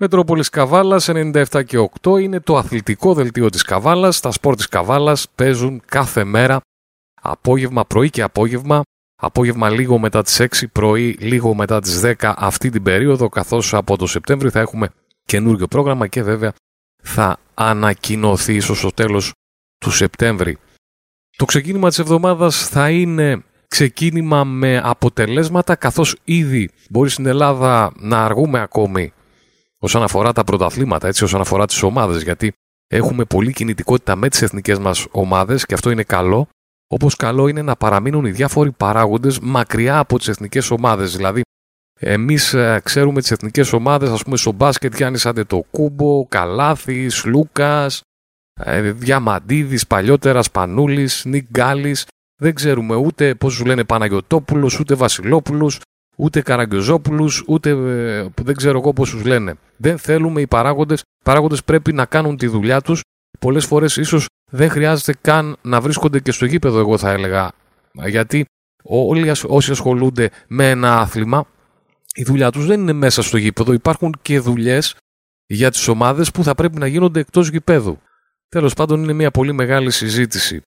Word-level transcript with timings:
Μετρόπολης 0.00 0.48
Καβάλας 0.48 1.08
97 1.08 1.64
και 1.66 1.88
8 2.00 2.20
είναι 2.20 2.40
το 2.40 2.56
αθλητικό 2.56 3.14
δελτίο 3.14 3.50
της 3.50 3.62
Καβάλας. 3.62 4.20
Τα 4.20 4.30
σπορ 4.30 4.56
της 4.56 4.68
Καβάλας 4.68 5.26
παίζουν 5.34 5.82
κάθε 5.86 6.24
μέρα, 6.24 6.60
απόγευμα, 7.22 7.84
πρωί 7.84 8.10
και 8.10 8.22
απόγευμα. 8.22 8.82
Απόγευμα 9.20 9.70
λίγο 9.70 9.98
μετά 9.98 10.22
τις 10.22 10.40
6, 10.40 10.68
πρωί 10.72 11.16
λίγο 11.20 11.54
μετά 11.54 11.80
τις 11.80 12.00
10 12.00 12.34
αυτή 12.36 12.70
την 12.70 12.82
περίοδο, 12.82 13.28
καθώς 13.28 13.74
από 13.74 13.96
το 13.96 14.06
Σεπτέμβριο 14.06 14.50
θα 14.50 14.60
έχουμε 14.60 14.88
καινούργιο 15.24 15.66
πρόγραμμα 15.66 16.06
και 16.06 16.22
βέβαια 16.22 16.52
θα 17.02 17.38
ανακοινωθεί 17.54 18.54
ίσως 18.54 18.78
στο 18.78 18.90
τέλος 18.90 19.32
του 19.78 19.90
Σεπτέμβρη. 19.90 20.58
Το 21.36 21.44
ξεκίνημα 21.44 21.88
της 21.88 21.98
εβδομάδας 21.98 22.68
θα 22.68 22.90
είναι 22.90 23.42
ξεκίνημα 23.68 24.44
με 24.44 24.80
αποτελέσματα 24.84 25.74
καθώς 25.74 26.16
ήδη 26.24 26.70
μπορεί 26.90 27.10
στην 27.10 27.26
Ελλάδα 27.26 27.92
να 27.96 28.24
αργούμε 28.24 28.60
ακόμη 28.60 29.12
όσον 29.78 30.02
αφορά 30.02 30.32
τα 30.32 30.44
πρωταθλήματα, 30.44 31.06
έτσι 31.06 31.24
όσον 31.24 31.40
αφορά 31.40 31.66
τις 31.66 31.82
ομάδες 31.82 32.22
γιατί 32.22 32.52
έχουμε 32.86 33.24
πολλή 33.24 33.52
κινητικότητα 33.52 34.16
με 34.16 34.28
τις 34.28 34.42
εθνικές 34.42 34.78
μας 34.78 35.06
ομάδες 35.10 35.66
και 35.66 35.74
αυτό 35.74 35.90
είναι 35.90 36.02
καλό 36.02 36.48
όπως 36.90 37.16
καλό 37.16 37.48
είναι 37.48 37.62
να 37.62 37.76
παραμείνουν 37.76 38.24
οι 38.24 38.30
διάφοροι 38.30 38.72
παράγοντες 38.72 39.38
μακριά 39.38 39.98
από 39.98 40.18
τις 40.18 40.28
εθνικές 40.28 40.70
ομάδες. 40.70 41.16
Δηλαδή 41.16 41.42
εμείς 42.00 42.54
ε, 42.54 42.80
ξέρουμε 42.84 43.20
τις 43.20 43.30
εθνικές 43.30 43.72
ομάδες 43.72 44.10
ας 44.10 44.22
πούμε 44.22 44.36
στο 44.36 44.52
μπάσκετ 44.52 44.96
Γιάννης 44.96 45.26
Αντετοκούμπο, 45.26 46.26
Καλάθης, 46.28 47.24
Λούκας 47.24 48.00
ε, 48.60 48.92
Διαμαντίδης, 48.92 49.86
παλιότερας 49.86 50.44
Σπανούλης, 50.44 51.24
Νίκ 51.24 51.46
Γκάλης. 51.50 52.06
Δεν 52.40 52.54
ξέρουμε 52.54 52.94
ούτε 52.94 53.34
πώς 53.34 53.54
σου 53.54 53.64
λένε 53.64 53.84
Παναγιωτόπουλος, 53.84 54.80
ούτε 54.80 54.94
Βασιλόπουλος, 54.94 55.80
ούτε 56.18 56.42
Καραγκιόζόπουλους, 56.42 57.44
ούτε 57.46 57.70
ε, 57.70 58.28
δεν 58.42 58.56
ξέρω 58.56 58.78
εγώ 58.78 58.92
πώς 58.92 59.10
τους 59.10 59.24
λένε. 59.24 59.54
Δεν 59.76 59.98
θέλουμε 59.98 60.40
οι 60.40 60.46
παράγοντες, 60.46 61.00
οι 61.00 61.22
παράγοντες 61.24 61.64
πρέπει 61.64 61.92
να 61.92 62.04
κάνουν 62.06 62.36
τη 62.36 62.46
δουλειά 62.46 62.80
τους. 62.80 63.00
Πολλές 63.38 63.64
φορές 63.66 63.96
ίσως 63.96 64.26
δεν 64.50 64.70
χρειάζεται 64.70 65.14
καν 65.20 65.56
να 65.62 65.80
βρίσκονται 65.80 66.20
και 66.20 66.32
στο 66.32 66.44
γήπεδο 66.44 66.78
εγώ 66.78 66.98
θα 66.98 67.10
έλεγα. 67.10 67.50
Γιατί 68.06 68.44
όλοι 68.82 69.32
όσοι 69.46 69.70
ασχολούνται 69.70 70.30
με 70.46 70.70
ένα 70.70 71.00
άθλημα, 71.00 71.44
η 72.14 72.22
δουλειά 72.22 72.50
τους 72.50 72.66
δεν 72.66 72.80
είναι 72.80 72.92
μέσα 72.92 73.22
στο 73.22 73.36
γήπεδο. 73.36 73.72
Υπάρχουν 73.72 74.14
και 74.22 74.38
δουλειές 74.38 74.96
για 75.46 75.70
τις 75.70 75.88
ομάδες 75.88 76.30
που 76.30 76.42
θα 76.42 76.54
πρέπει 76.54 76.78
να 76.78 76.86
γίνονται 76.86 77.20
εκτός 77.20 77.48
γηπέδου. 77.48 77.98
Τέλος 78.48 78.74
πάντων 78.74 79.02
είναι 79.02 79.12
μια 79.12 79.30
πολύ 79.30 79.52
μεγάλη 79.52 79.90
συζήτηση. 79.90 80.62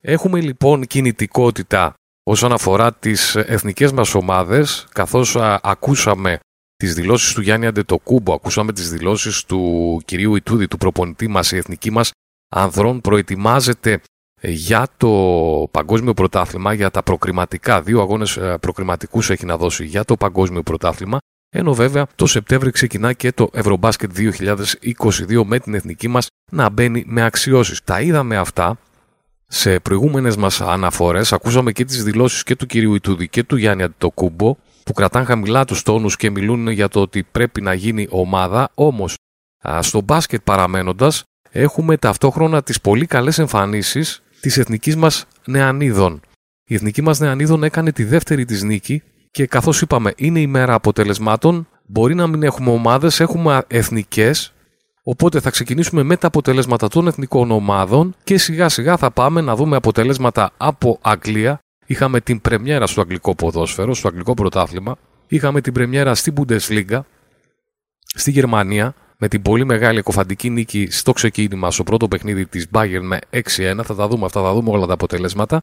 Έχουμε 0.00 0.40
λοιπόν 0.40 0.86
κινητικότητα 0.86 1.94
όσον 2.30 2.52
αφορά 2.52 2.92
τις 2.92 3.34
εθνικές 3.36 3.92
μας 3.92 4.14
ομάδες, 4.14 4.86
καθώς 4.92 5.36
ακούσαμε 5.62 6.38
τις 6.76 6.94
δηλώσεις 6.94 7.32
του 7.32 7.40
Γιάννη 7.40 7.66
Αντετοκούμπο, 7.66 8.34
ακούσαμε 8.34 8.72
τις 8.72 8.90
δηλώσεις 8.90 9.44
του 9.44 10.00
κυρίου 10.04 10.36
Ιτούδη, 10.36 10.68
του 10.68 10.76
προπονητή 10.76 11.28
μας, 11.28 11.52
η 11.52 11.56
εθνική 11.56 11.90
μας 11.90 12.10
ανδρών 12.48 13.00
προετοιμάζεται 13.00 14.00
για 14.40 14.86
το 14.96 15.08
παγκόσμιο 15.70 16.14
πρωτάθλημα, 16.14 16.72
για 16.72 16.90
τα 16.90 17.02
προκριματικά, 17.02 17.82
δύο 17.82 18.00
αγώνες 18.00 18.38
προκριματικούς 18.60 19.30
έχει 19.30 19.46
να 19.46 19.56
δώσει 19.56 19.84
για 19.84 20.04
το 20.04 20.16
παγκόσμιο 20.16 20.62
πρωτάθλημα, 20.62 21.18
ενώ 21.48 21.74
βέβαια 21.74 22.06
το 22.14 22.26
Σεπτέμβρη 22.26 22.70
ξεκινά 22.70 23.12
και 23.12 23.32
το 23.32 23.50
Ευρωμπάσκετ 23.52 24.10
2022 24.16 25.44
με 25.44 25.58
την 25.58 25.74
εθνική 25.74 26.08
μας 26.08 26.26
να 26.52 26.70
μπαίνει 26.70 27.04
με 27.06 27.24
αξιώσεις. 27.24 27.84
Τα 27.84 28.00
είδαμε 28.00 28.36
αυτά 28.36 28.78
σε 29.50 29.80
προηγούμενες 29.80 30.36
μας 30.36 30.60
αναφορές, 30.60 31.32
ακούσαμε 31.32 31.72
και 31.72 31.84
τις 31.84 32.04
δηλώσεις 32.04 32.42
και 32.42 32.56
του 32.56 32.66
κυρίου 32.66 32.94
Ιτούδη 32.94 33.28
και 33.28 33.44
του 33.44 33.56
Γιάννη 33.56 33.82
Αντιτοκούμπο, 33.82 34.56
που 34.84 34.92
κρατάνε 34.92 35.24
χαμηλά 35.24 35.64
τους 35.64 35.82
τόνους 35.82 36.16
και 36.16 36.30
μιλούν 36.30 36.68
για 36.68 36.88
το 36.88 37.00
ότι 37.00 37.22
πρέπει 37.22 37.60
να 37.60 37.74
γίνει 37.74 38.06
ομάδα, 38.10 38.70
όμως 38.74 39.14
στο 39.80 40.00
μπάσκετ 40.00 40.40
παραμένοντας 40.44 41.22
έχουμε 41.50 41.96
ταυτόχρονα 41.96 42.62
τις 42.62 42.80
πολύ 42.80 43.06
καλές 43.06 43.38
εμφανίσεις 43.38 44.22
της 44.40 44.58
εθνικής 44.58 44.96
μας 44.96 45.26
νεανίδων. 45.46 46.20
Η 46.64 46.74
εθνική 46.74 47.02
μας 47.02 47.18
νεανίδων 47.18 47.62
έκανε 47.62 47.92
τη 47.92 48.04
δεύτερη 48.04 48.44
της 48.44 48.62
νίκη 48.62 49.02
και 49.30 49.46
καθώς 49.46 49.80
είπαμε 49.80 50.12
είναι 50.16 50.40
η 50.40 50.46
μέρα 50.46 50.74
αποτελεσμάτων, 50.74 51.68
μπορεί 51.86 52.14
να 52.14 52.26
μην 52.26 52.42
έχουμε 52.42 52.70
ομάδες, 52.70 53.20
έχουμε 53.20 53.62
εθνικές, 53.66 54.52
οπότε 55.10 55.40
θα 55.40 55.50
ξεκινήσουμε 55.50 56.02
με 56.02 56.16
τα 56.16 56.26
αποτελέσματα 56.26 56.88
των 56.88 57.06
εθνικών 57.06 57.50
ομάδων 57.50 58.14
και 58.24 58.38
σιγά 58.38 58.68
σιγά 58.68 58.96
θα 58.96 59.10
πάμε 59.10 59.40
να 59.40 59.56
δούμε 59.56 59.76
αποτελέσματα 59.76 60.50
από 60.56 60.98
Αγγλία. 61.02 61.58
Είχαμε 61.86 62.20
την 62.20 62.40
πρεμιέρα 62.40 62.86
στο 62.86 63.00
αγγλικό 63.00 63.34
ποδόσφαιρο, 63.34 63.94
στο 63.94 64.08
αγγλικό 64.08 64.34
πρωτάθλημα. 64.34 64.96
Είχαμε 65.26 65.60
την 65.60 65.72
πρεμιέρα 65.72 66.14
στην 66.14 66.34
Bundesliga, 66.36 67.00
στη 68.04 68.30
Γερμανία, 68.30 68.94
με 69.18 69.28
την 69.28 69.42
πολύ 69.42 69.64
μεγάλη 69.64 69.98
εκοφαντική 69.98 70.50
νίκη 70.50 70.88
στο 70.90 71.12
ξεκίνημα 71.12 71.70
στο 71.70 71.82
πρώτο 71.82 72.08
παιχνίδι 72.08 72.46
της 72.46 72.66
Bayern 72.72 73.02
με 73.02 73.18
6-1. 73.30 73.40
Θα 73.84 73.94
τα 73.94 74.08
δούμε 74.08 74.24
αυτά, 74.24 74.42
θα 74.42 74.52
δούμε 74.52 74.70
όλα 74.70 74.86
τα 74.86 74.92
αποτελέσματα. 74.92 75.60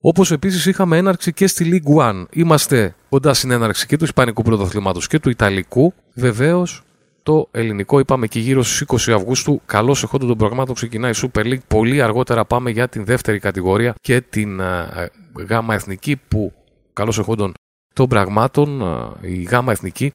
Όπως 0.00 0.32
επίσης 0.32 0.66
είχαμε 0.66 0.96
έναρξη 0.96 1.32
και 1.32 1.46
στη 1.46 1.70
League 1.72 1.96
One. 2.02 2.24
Είμαστε 2.30 2.94
κοντά 3.08 3.34
στην 3.34 3.50
έναρξη 3.50 3.86
και 3.86 3.96
του 3.96 4.04
Ισπανικού 4.04 4.42
Πρωταθλήματος 4.42 5.06
και 5.06 5.18
του 5.18 5.30
Ιταλικού. 5.30 5.94
Βεβαίως 6.14 6.82
το 7.22 7.48
ελληνικό 7.50 7.98
είπαμε 7.98 8.26
και 8.26 8.38
γύρω 8.40 8.62
στις 8.62 9.08
20 9.08 9.12
Αυγούστου. 9.12 9.60
Καλώς 9.66 10.02
εχόντων 10.02 10.28
των 10.28 10.36
προγραμμάτων 10.36 10.74
ξεκινάει 10.74 11.10
η 11.10 11.14
Super 11.16 11.44
League. 11.44 11.64
Πολύ 11.68 12.02
αργότερα 12.02 12.44
πάμε 12.44 12.70
για 12.70 12.88
την 12.88 13.04
δεύτερη 13.04 13.38
κατηγορία 13.38 13.94
και 14.00 14.20
την 14.20 14.60
uh, 14.62 15.06
γάμα 15.48 15.74
εθνική 15.74 16.16
που 16.28 16.52
καλώς 16.92 17.18
εχόντων 17.18 17.52
των 17.94 18.08
πραγμάτων 18.08 18.82
η 19.20 19.42
γάμα 19.42 19.72
εθνική 19.72 20.10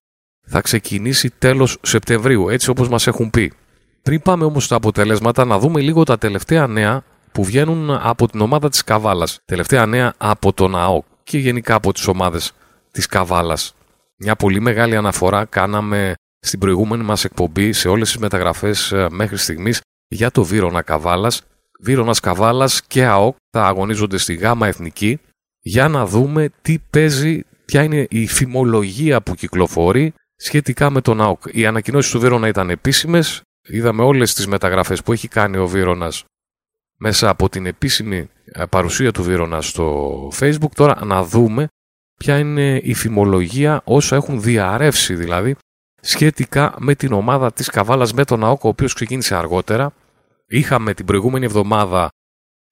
θα 0.48 0.62
ξεκινήσει 0.62 1.30
τέλος 1.38 1.78
Σεπτεμβρίου 1.82 2.50
έτσι 2.50 2.70
όπως 2.70 2.90
μας 2.90 3.08
έχουν 3.08 3.30
πει. 3.30 3.54
Πριν 4.02 4.22
πάμε 4.22 4.44
όμως 4.46 4.64
στα 4.64 4.76
αποτελέσματα 4.76 5.46
να 5.46 5.60
δούμε 5.60 5.82
λίγο 5.82 6.04
τα 6.04 6.18
τελευταία 6.18 6.68
νέα 6.68 7.04
που 7.32 7.44
βγαίνουν 7.44 7.90
από 7.92 8.28
την 8.28 8.42
ομάδα 8.42 8.70
της 8.70 8.84
Καβάλας. 8.84 9.40
Τελευταία 9.46 9.86
νέα 9.86 10.14
από 10.18 10.54
τον 10.54 10.76
ΑΟΚ 10.76 11.06
και 11.24 11.38
γενικά 11.38 11.76
από 11.76 11.94
τις 11.94 12.08
ομάδες 12.08 12.52
της 12.92 13.06
Καβάλας. 13.06 13.76
Μια 14.18 14.36
πολύ 14.36 14.60
μεγάλη 14.60 14.96
αναφορά 14.96 15.46
κάναμε 15.46 16.14
στην 16.40 16.60
προηγούμενη 16.60 17.04
μας 17.04 17.24
εκπομπή 17.24 17.74
σε 17.74 17.90
όλες 17.90 18.08
τις 18.08 18.18
μεταγραφές 18.18 18.92
ε, 18.92 19.08
μέχρι 19.12 19.38
στιγμής 19.38 19.82
για 20.08 20.32
το 20.32 20.44
Βύρονα 20.44 20.82
Καβάλας. 20.82 21.42
Βύρονας 21.80 22.20
Καβάλας 22.20 22.82
και 22.82 23.06
ΑΟΚ 23.06 23.36
θα 23.50 23.66
αγωνίζονται 23.66 24.18
στη 24.18 24.34
ΓΑΜΑ 24.36 24.68
Εθνική 24.68 25.20
για 25.60 25.88
να 25.88 26.06
δούμε 26.06 26.50
τι 26.62 26.80
παίζει, 26.90 27.44
ποια 27.66 27.84
είναι 27.84 28.08
η 28.10 28.28
φημολογία 28.28 29.22
που 29.22 29.36
κυκλοφορεί 29.36 30.14
σχετικά 30.36 30.90
με 30.90 31.02
τον 31.02 31.22
ΑΟΚ. 31.22 31.42
Οι 31.52 31.66
ανακοινώσεις 31.66 32.12
του 32.12 32.20
Βύρονα 32.20 32.48
ήταν 32.48 32.70
επίσημες, 32.70 33.42
είδαμε 33.68 34.04
όλες 34.04 34.34
τις 34.34 34.48
μεταγραφές 34.48 35.04
που 35.04 35.12
έχει 35.12 35.28
κάνει 35.28 35.58
ο 35.58 35.68
Βύρονας 35.68 36.24
μέσα 36.98 37.30
από 37.30 37.50
την 37.50 37.66
επίσημη 37.66 38.30
ε, 38.46 38.64
παρουσία 38.66 39.12
του 39.12 39.24
Βύρονα 39.24 39.62
στο 39.62 40.28
Facebook. 40.40 40.72
Τώρα 40.76 41.06
να 41.06 41.24
δούμε 41.24 41.68
ποια 42.20 42.38
είναι 42.38 42.80
η 42.84 42.94
φημολογία 42.94 43.82
όσα 43.84 44.16
έχουν 44.16 44.42
διαρρεύσει 44.42 45.16
δηλαδή 45.16 45.56
σχετικά 46.02 46.76
με 46.78 46.96
την 46.96 47.14
ομάδα 47.14 47.54
της 47.54 47.70
Καβάλας 47.70 48.14
με 48.14 48.24
τον 48.24 48.44
ΑΟΚ 48.44 48.64
ο 48.64 48.68
οποίος 48.68 48.94
ξεκίνησε 48.94 49.36
αργότερα. 49.36 49.94
Είχαμε 50.48 50.94
την 50.94 51.06
προηγούμενη 51.06 51.46
εβδομάδα 51.46 52.10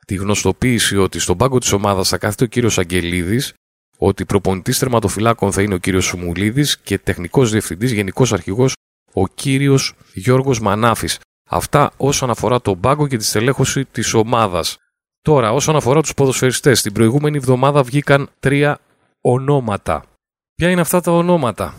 τη 0.06 0.16
γνωστοποίηση 0.16 0.97
ότι 0.97 1.19
στον 1.19 1.38
πάγκο 1.38 1.58
της 1.58 1.72
ομάδας 1.72 2.09
θα 2.09 2.18
κάθεται 2.18 2.44
ο 2.44 2.47
κύριος 2.47 2.78
Αγγελίδης, 2.78 3.53
ότι 3.97 4.25
προπονητής 4.25 4.80
τερματοφυλάκων 4.80 5.52
θα 5.52 5.62
είναι 5.62 5.74
ο 5.74 5.78
κύριος 5.78 6.06
Σουμουλίδης 6.06 6.78
και 6.78 7.00
τεχνικός 7.00 7.52
διευθυντής, 7.52 7.91
γενικός 7.91 8.34
αρχηγός 8.34 8.74
ο 9.13 9.28
κύριος 9.28 9.94
Γιώργος 10.13 10.59
Μανάφης. 10.59 11.19
Αυτά 11.50 11.92
όσον 11.97 12.30
αφορά 12.30 12.62
τον 12.62 12.80
πάγκο 12.80 13.07
και 13.07 13.18
τη 13.18 13.24
στελέχωση 13.24 13.86
της 13.86 14.13
ομάδας. 14.13 14.78
Τώρα, 15.22 15.52
όσον 15.52 15.75
αφορά 15.75 16.02
τους 16.02 16.13
ποδοσφαιριστές, 16.13 16.81
την 16.81 16.94
προηγούμενη 16.94 17.38
εβδομάδα 17.38 17.84
βγήκαν 17.84 18.30
τρία 18.40 18.80
ονόματα. 19.22 20.03
Ποια 20.56 20.69
είναι 20.69 20.81
αυτά 20.81 21.02
τα 21.02 21.12
ονόματα; 21.12 21.74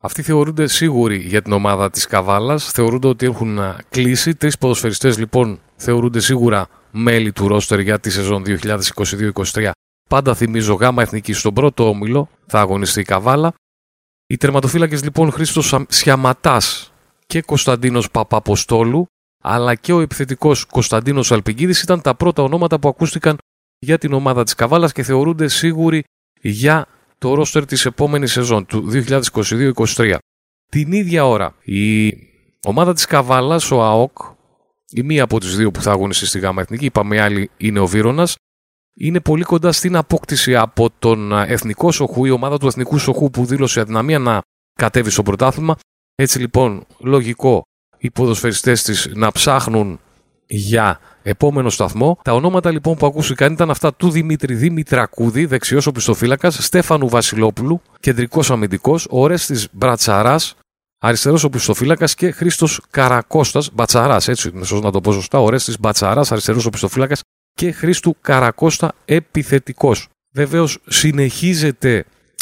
Αυτοί 0.00 0.22
θεωρούνται 0.22 0.66
σίγουροι 0.66 1.16
για 1.16 1.42
την 1.42 1.52
ομάδα 1.52 1.90
της 1.90 2.06
Καβάλας, 2.06 2.70
θεωρούνται 2.70 3.08
ότι 3.08 3.26
έχουν 3.26 3.58
κλείσει. 3.88 4.34
Τρεις 4.34 4.58
ποδοσφαιριστές 4.58 5.18
λοιπόν 5.18 5.60
θεωρούνται 5.76 6.20
σίγουρα 6.20 6.68
μέλη 6.90 7.32
του 7.32 7.48
ρόστερ 7.48 7.80
για 7.80 8.00
τη 8.00 8.10
σεζόν 8.10 8.44
2022-2023. 8.46 9.70
Πάντα 10.08 10.34
θυμίζω 10.34 10.74
γάμα 10.74 11.02
εθνική 11.02 11.32
στον 11.32 11.54
πρώτο 11.54 11.88
όμιλο, 11.88 12.28
θα 12.46 12.60
αγωνιστεί 12.60 13.00
η 13.00 13.04
Καβάλα. 13.04 13.54
Οι 14.26 14.36
τερματοφύλακες 14.36 15.02
λοιπόν 15.02 15.30
Χρήστος 15.30 15.74
Σιαματάς 15.88 16.92
και 17.26 17.42
Κωνσταντίνος 17.42 18.10
Παπαποστόλου, 18.10 19.06
αλλά 19.42 19.74
και 19.74 19.92
ο 19.92 20.00
επιθετικός 20.00 20.64
Κωνσταντίνος 20.64 21.32
Αλπιγκίδης 21.32 21.82
ήταν 21.82 22.00
τα 22.00 22.14
πρώτα 22.14 22.42
ονόματα 22.42 22.78
που 22.78 22.88
ακούστηκαν 22.88 23.36
για 23.78 23.98
την 23.98 24.12
ομάδα 24.12 24.44
της 24.44 24.54
Καβάλας 24.54 24.92
και 24.92 25.02
θεωρούνται 25.02 25.48
σίγουροι 25.48 26.04
για 26.40 26.86
το 27.18 27.34
ρόστερ 27.34 27.66
της 27.66 27.86
επόμενης 27.86 28.32
σεζόν 28.32 28.66
του 28.66 28.90
2022-2023. 28.92 30.16
Την 30.70 30.92
ίδια 30.92 31.26
ώρα 31.26 31.54
η 31.62 32.12
ομάδα 32.66 32.94
της 32.94 33.04
Καβάλας, 33.04 33.70
ο 33.70 33.82
ΑΟΚ, 33.82 34.18
η 34.90 35.02
μία 35.02 35.22
από 35.22 35.40
τις 35.40 35.56
δύο 35.56 35.70
που 35.70 35.82
θα 35.82 35.90
αγωνιστεί 35.90 36.26
στη 36.26 36.38
ΓΑΜΑ 36.38 36.60
Εθνική, 36.60 36.84
είπαμε 36.84 37.16
η 37.16 37.18
άλλη 37.18 37.50
είναι 37.56 37.78
ο 37.78 37.86
Βύρονας, 37.86 38.36
είναι 38.94 39.20
πολύ 39.20 39.42
κοντά 39.44 39.72
στην 39.72 39.96
απόκτηση 39.96 40.56
από 40.56 40.90
τον 40.98 41.32
Εθνικό 41.32 41.92
Σοχού, 41.92 42.24
η 42.24 42.30
ομάδα 42.30 42.58
του 42.58 42.66
Εθνικού 42.66 42.98
Σοχού 42.98 43.30
που 43.30 43.44
δήλωσε 43.44 43.80
αδυναμία 43.80 44.18
να 44.18 44.40
κατέβει 44.74 45.10
στο 45.10 45.22
πρωτάθλημα, 45.22 45.76
Έτσι 46.14 46.38
λοιπόν, 46.38 46.86
λογικό 46.98 47.62
οι 47.98 48.10
ποδοσφαιριστές 48.10 48.82
της 48.82 49.10
να 49.14 49.32
ψάχνουν 49.32 50.00
για 50.48 51.00
επόμενο 51.22 51.70
σταθμό. 51.70 52.18
Τα 52.22 52.32
ονόματα 52.32 52.70
λοιπόν 52.70 52.96
που 52.96 53.06
ακούστηκαν 53.06 53.52
ήταν 53.52 53.70
αυτά 53.70 53.94
του 53.94 54.10
Δημήτρη 54.10 54.54
Δημητρακούδη, 54.54 55.46
δεξιός 55.46 55.86
οπισθοφύλακας, 55.86 56.64
Στέφανου 56.64 57.08
Βασιλόπουλου, 57.08 57.82
κεντρικός 58.00 58.50
αμυντικός, 58.50 59.06
Ορέστη 59.10 59.66
Μπρατσαράς, 59.72 60.54
αριστερός 60.98 61.44
οπισθοφύλακας 61.44 62.14
και 62.14 62.30
Χρήστος 62.30 62.80
Καρακώστας, 62.90 63.70
Μπατσαράς, 63.72 64.28
έτσι 64.28 64.48
είναι 64.54 64.64
σωστό 64.64 64.86
να 64.86 64.92
το 64.92 65.00
πω 65.00 65.12
σωστά, 65.12 65.38
Ορέστη 65.38 65.74
Μπατσαράς, 65.80 66.32
αριστερός 66.32 66.66
οπισθοφύλακας 66.66 67.22
και 67.54 67.72
Χρήστου 67.72 68.16
Καρακώστα 68.20 68.92
επιθετικός. 69.04 70.08
Βεβαίως 70.34 70.78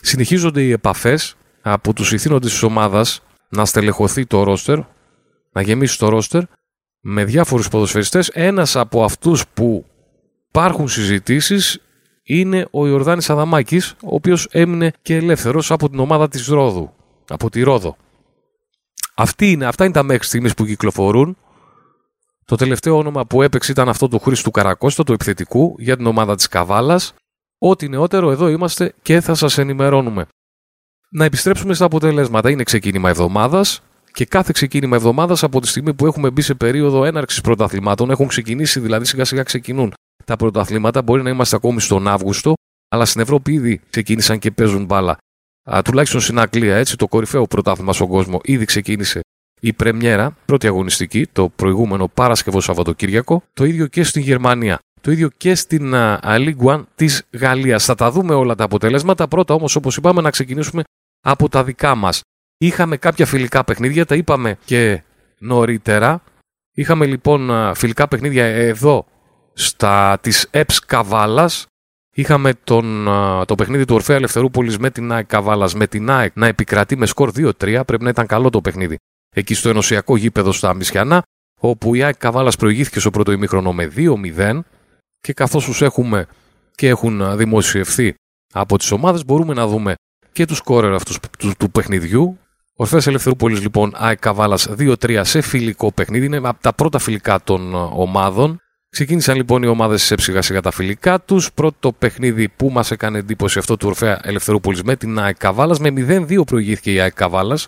συνεχίζονται 0.03 0.63
οι 0.63 0.71
επαφές 0.71 1.37
από 1.63 1.93
τους 1.93 2.13
ηθήνοντες 2.13 2.51
της 2.51 2.63
ομάδας 2.63 3.21
να 3.49 3.65
στελεχωθεί 3.65 4.27
το 4.27 4.43
ρόστερ, 4.43 4.79
να 5.53 5.63
γεμίσει 5.63 5.99
το 5.99 6.09
ρόστερ 6.09 6.43
με 7.09 7.25
διάφορους 7.25 7.69
ποδοσφαιριστές. 7.69 8.29
Ένας 8.29 8.77
από 8.77 9.05
αυτούς 9.05 9.47
που 9.55 9.85
υπάρχουν 10.49 10.89
συζητήσεις 10.89 11.81
είναι 12.23 12.67
ο 12.71 12.87
Ιορδάνης 12.87 13.31
Αδαμάκης, 13.31 13.91
ο 13.91 14.15
οποίος 14.15 14.49
έμεινε 14.51 14.93
και 15.03 15.15
ελεύθερος 15.15 15.71
από 15.71 15.91
την 15.91 15.99
ομάδα 15.99 16.29
της 16.29 16.47
Ρόδου, 16.47 16.93
από 17.29 17.51
τη 17.51 17.63
Ρόδο. 17.63 17.97
Αυτή 19.15 19.51
είναι, 19.51 19.67
αυτά 19.67 19.85
είναι 19.85 19.93
τα 19.93 20.03
μέχρι 20.03 20.27
στιγμής 20.27 20.55
που 20.55 20.65
κυκλοφορούν. 20.65 21.37
Το 22.45 22.57
τελευταίο 22.57 22.97
όνομα 22.97 23.27
που 23.27 23.43
έπαιξε 23.43 23.73
ήταν 23.73 23.89
αυτό 23.89 24.09
του 24.09 24.19
Χρήστου 24.19 24.51
Καρακώστα, 24.51 25.05
του 25.05 25.13
επιθετικού, 25.13 25.75
για 25.79 25.97
την 25.97 26.07
ομάδα 26.07 26.35
της 26.35 26.49
Καβάλας. 26.49 27.15
Ό,τι 27.59 27.89
νεότερο 27.89 28.31
εδώ 28.31 28.49
είμαστε 28.49 28.95
και 29.03 29.21
θα 29.21 29.35
σας 29.35 29.59
ενημερώνουμε. 29.59 30.27
Να 31.11 31.25
επιστρέψουμε 31.25 31.75
στα 31.75 31.85
αποτελέσματα. 31.85 32.51
Είναι 32.51 32.63
ξεκίνημα 32.63 33.09
εβδομάδας 33.09 33.83
και 34.17 34.25
κάθε 34.25 34.51
ξεκίνημα 34.55 34.97
εβδομάδας 34.97 35.43
από 35.43 35.61
τη 35.61 35.69
στιγμή 35.69 35.95
που 35.95 36.07
έχουμε 36.07 36.31
μπει 36.31 36.43
σε 36.43 36.55
περίοδο 36.55 37.05
έναρξης 37.05 37.41
πρωταθλημάτων, 37.41 38.11
έχουν 38.11 38.27
ξεκινήσει 38.27 38.81
δηλαδή 38.81 39.05
σιγά 39.05 39.25
σιγά 39.25 39.43
ξεκινούν 39.43 39.93
τα 40.25 40.37
πρωταθλήματα. 40.37 41.03
Μπορεί 41.03 41.23
να 41.23 41.31
είμαστε 41.31 41.57
ακόμη 41.57 41.81
στον 41.81 42.09
Αύγουστο, 42.09 42.55
αλλά 42.89 43.05
στην 43.05 43.21
Ευρώπη 43.21 43.53
ήδη 43.53 43.81
ξεκίνησαν 43.91 44.39
και 44.39 44.51
παίζουν 44.51 44.85
μπάλα. 44.85 45.19
Α, 45.71 45.83
τουλάχιστον 45.83 46.21
στην 46.21 46.39
Αγγλία, 46.39 46.77
έτσι, 46.77 46.97
το 46.97 47.09
κορυφαίο 47.09 47.47
πρωτάθλημα 47.47 47.93
στον 47.93 48.09
κόσμο 48.09 48.41
ήδη 48.43 48.65
ξεκίνησε 48.65 49.21
η 49.61 49.73
Πρεμιέρα, 49.73 50.37
πρώτη 50.45 50.67
αγωνιστική, 50.67 51.27
το 51.27 51.49
προηγούμενο 51.49 52.09
Παρασκευό 52.09 52.61
Σαββατοκύριακο. 52.61 53.43
Το 53.53 53.65
ίδιο 53.65 53.87
και 53.87 54.03
στην 54.03 54.23
Γερμανία. 54.23 54.79
Το 55.01 55.11
ίδιο 55.11 55.29
και 55.37 55.55
στην 55.55 55.93
League 56.23 56.65
One 56.65 56.83
της 56.95 57.23
Γαλλίας. 57.33 57.85
Θα 57.85 57.95
τα 57.95 58.11
δούμε 58.11 58.35
όλα 58.35 58.55
τα 58.55 58.65
αποτελέσματα. 58.65 59.29
Πρώτα 59.29 59.55
όμως, 59.55 59.77
όπως 59.77 59.97
είπαμε, 59.97 60.21
να 60.21 60.31
ξεκινήσουμε 60.31 60.83
από 61.21 61.49
τα 61.49 61.65
δικά 61.65 61.95
μας. 61.95 62.21
Είχαμε 62.59 62.97
κάποια 62.97 63.27
φιλικά 63.27 63.65
παιχνίδια, 63.65 64.07
τα 64.07 64.15
είπαμε 64.15 64.59
και 64.65 65.03
νωρίτερα. 65.39 66.23
Είχαμε 66.73 67.07
λοιπόν 67.07 67.75
φιλικά 67.75 68.09
παιχνίδια 68.09 68.45
εδώ 68.45 69.07
στα 69.53 70.19
της 70.21 70.49
ΕΠΣ 70.51 70.79
Καβάλας. 70.81 71.67
Είχαμε 72.15 72.53
τον, 72.65 73.09
το 73.47 73.55
παιχνίδι 73.55 73.85
του 73.85 73.95
Ορφέα 73.95 74.17
Ελευθερούπολης 74.17 74.79
με 74.79 74.91
την 74.91 75.13
ΑΕΚ 75.13 75.27
Καβάλας, 75.27 75.75
με 75.75 75.87
την 75.87 76.11
ΑΕΚ 76.11 76.33
να 76.35 76.47
επικρατεί 76.47 76.97
με 76.97 77.07
σκορ 77.07 77.31
2-3. 77.37 77.51
Πρέπει 77.87 78.03
να 78.03 78.09
ήταν 78.09 78.27
καλό 78.27 78.51
το 78.51 78.61
παιχνίδι. 78.61 78.97
Εκεί 79.35 79.55
στο 79.55 79.69
ενωσιακό 79.69 80.17
γήπεδο 80.17 80.53
στα 80.53 80.75
Μισιανά, 80.75 81.23
όπου 81.61 81.95
η 81.95 82.03
ΑΕΚ 82.03 82.17
Καβάλας 82.17 82.57
προηγήθηκε 82.57 83.01
στο 83.01 83.11
πρώτο 83.11 83.33
ημίχρονο 83.33 83.73
με 83.73 83.93
2-0 83.97 84.61
και 85.21 85.33
καθώς 85.33 85.65
τους 85.65 85.83
έχουμε 85.83 86.27
και 86.75 86.89
έχουν 86.89 87.37
δημοσιευθεί 87.37 88.15
από 88.53 88.79
τις 88.79 88.91
ομάδες 88.91 89.25
μπορούμε 89.25 89.55
να 89.55 89.67
δούμε 89.67 89.95
και 90.33 90.45
τους 90.45 90.57
σκόρερ 90.57 90.93
αυτούς 90.93 91.19
του, 91.39 91.53
του 91.59 91.71
παιχνιδιού 91.71 92.39
Ορφέα 92.79 93.01
Ελευθερούπολης 93.07 93.61
λοιπόν, 93.61 93.93
ΑΕΚ 93.95 94.19
Καβάλας 94.19 94.69
2-3 94.79 95.21
σε 95.25 95.41
φιλικό 95.41 95.93
παιχνίδι. 95.93 96.27
Είναι 96.27 96.37
από 96.37 96.59
τα 96.61 96.73
πρώτα 96.73 96.99
φιλικά 96.99 97.41
των 97.45 97.75
ε, 97.75 97.77
ομάδων. 97.93 98.61
Ξεκίνησαν 98.89 99.37
λοιπόν 99.37 99.63
οι 99.63 99.67
ομάδες 99.67 100.03
σε 100.03 100.15
σιγά 100.19 100.43
σιγά 100.43 100.61
τα 100.61 100.71
φιλικά 100.71 101.21
τους. 101.21 101.53
Πρώτο 101.53 101.93
παιχνίδι 101.93 102.49
που 102.49 102.71
μας 102.71 102.91
έκανε 102.91 103.19
εντύπωση 103.19 103.59
αυτό 103.59 103.77
του 103.77 103.89
Ορφέα 103.89 104.21
Ελευθερούπολης 104.23 104.83
με 104.83 104.97
την 104.97 105.19
ΑΕΚ 105.19 105.37
Καβάλας. 105.37 105.79
Με 105.79 105.93
0-2 105.97 106.47
προηγήθηκε 106.47 106.93
η 106.93 107.01
ΑΕΚ 107.01 107.15
Καβάλας 107.15 107.67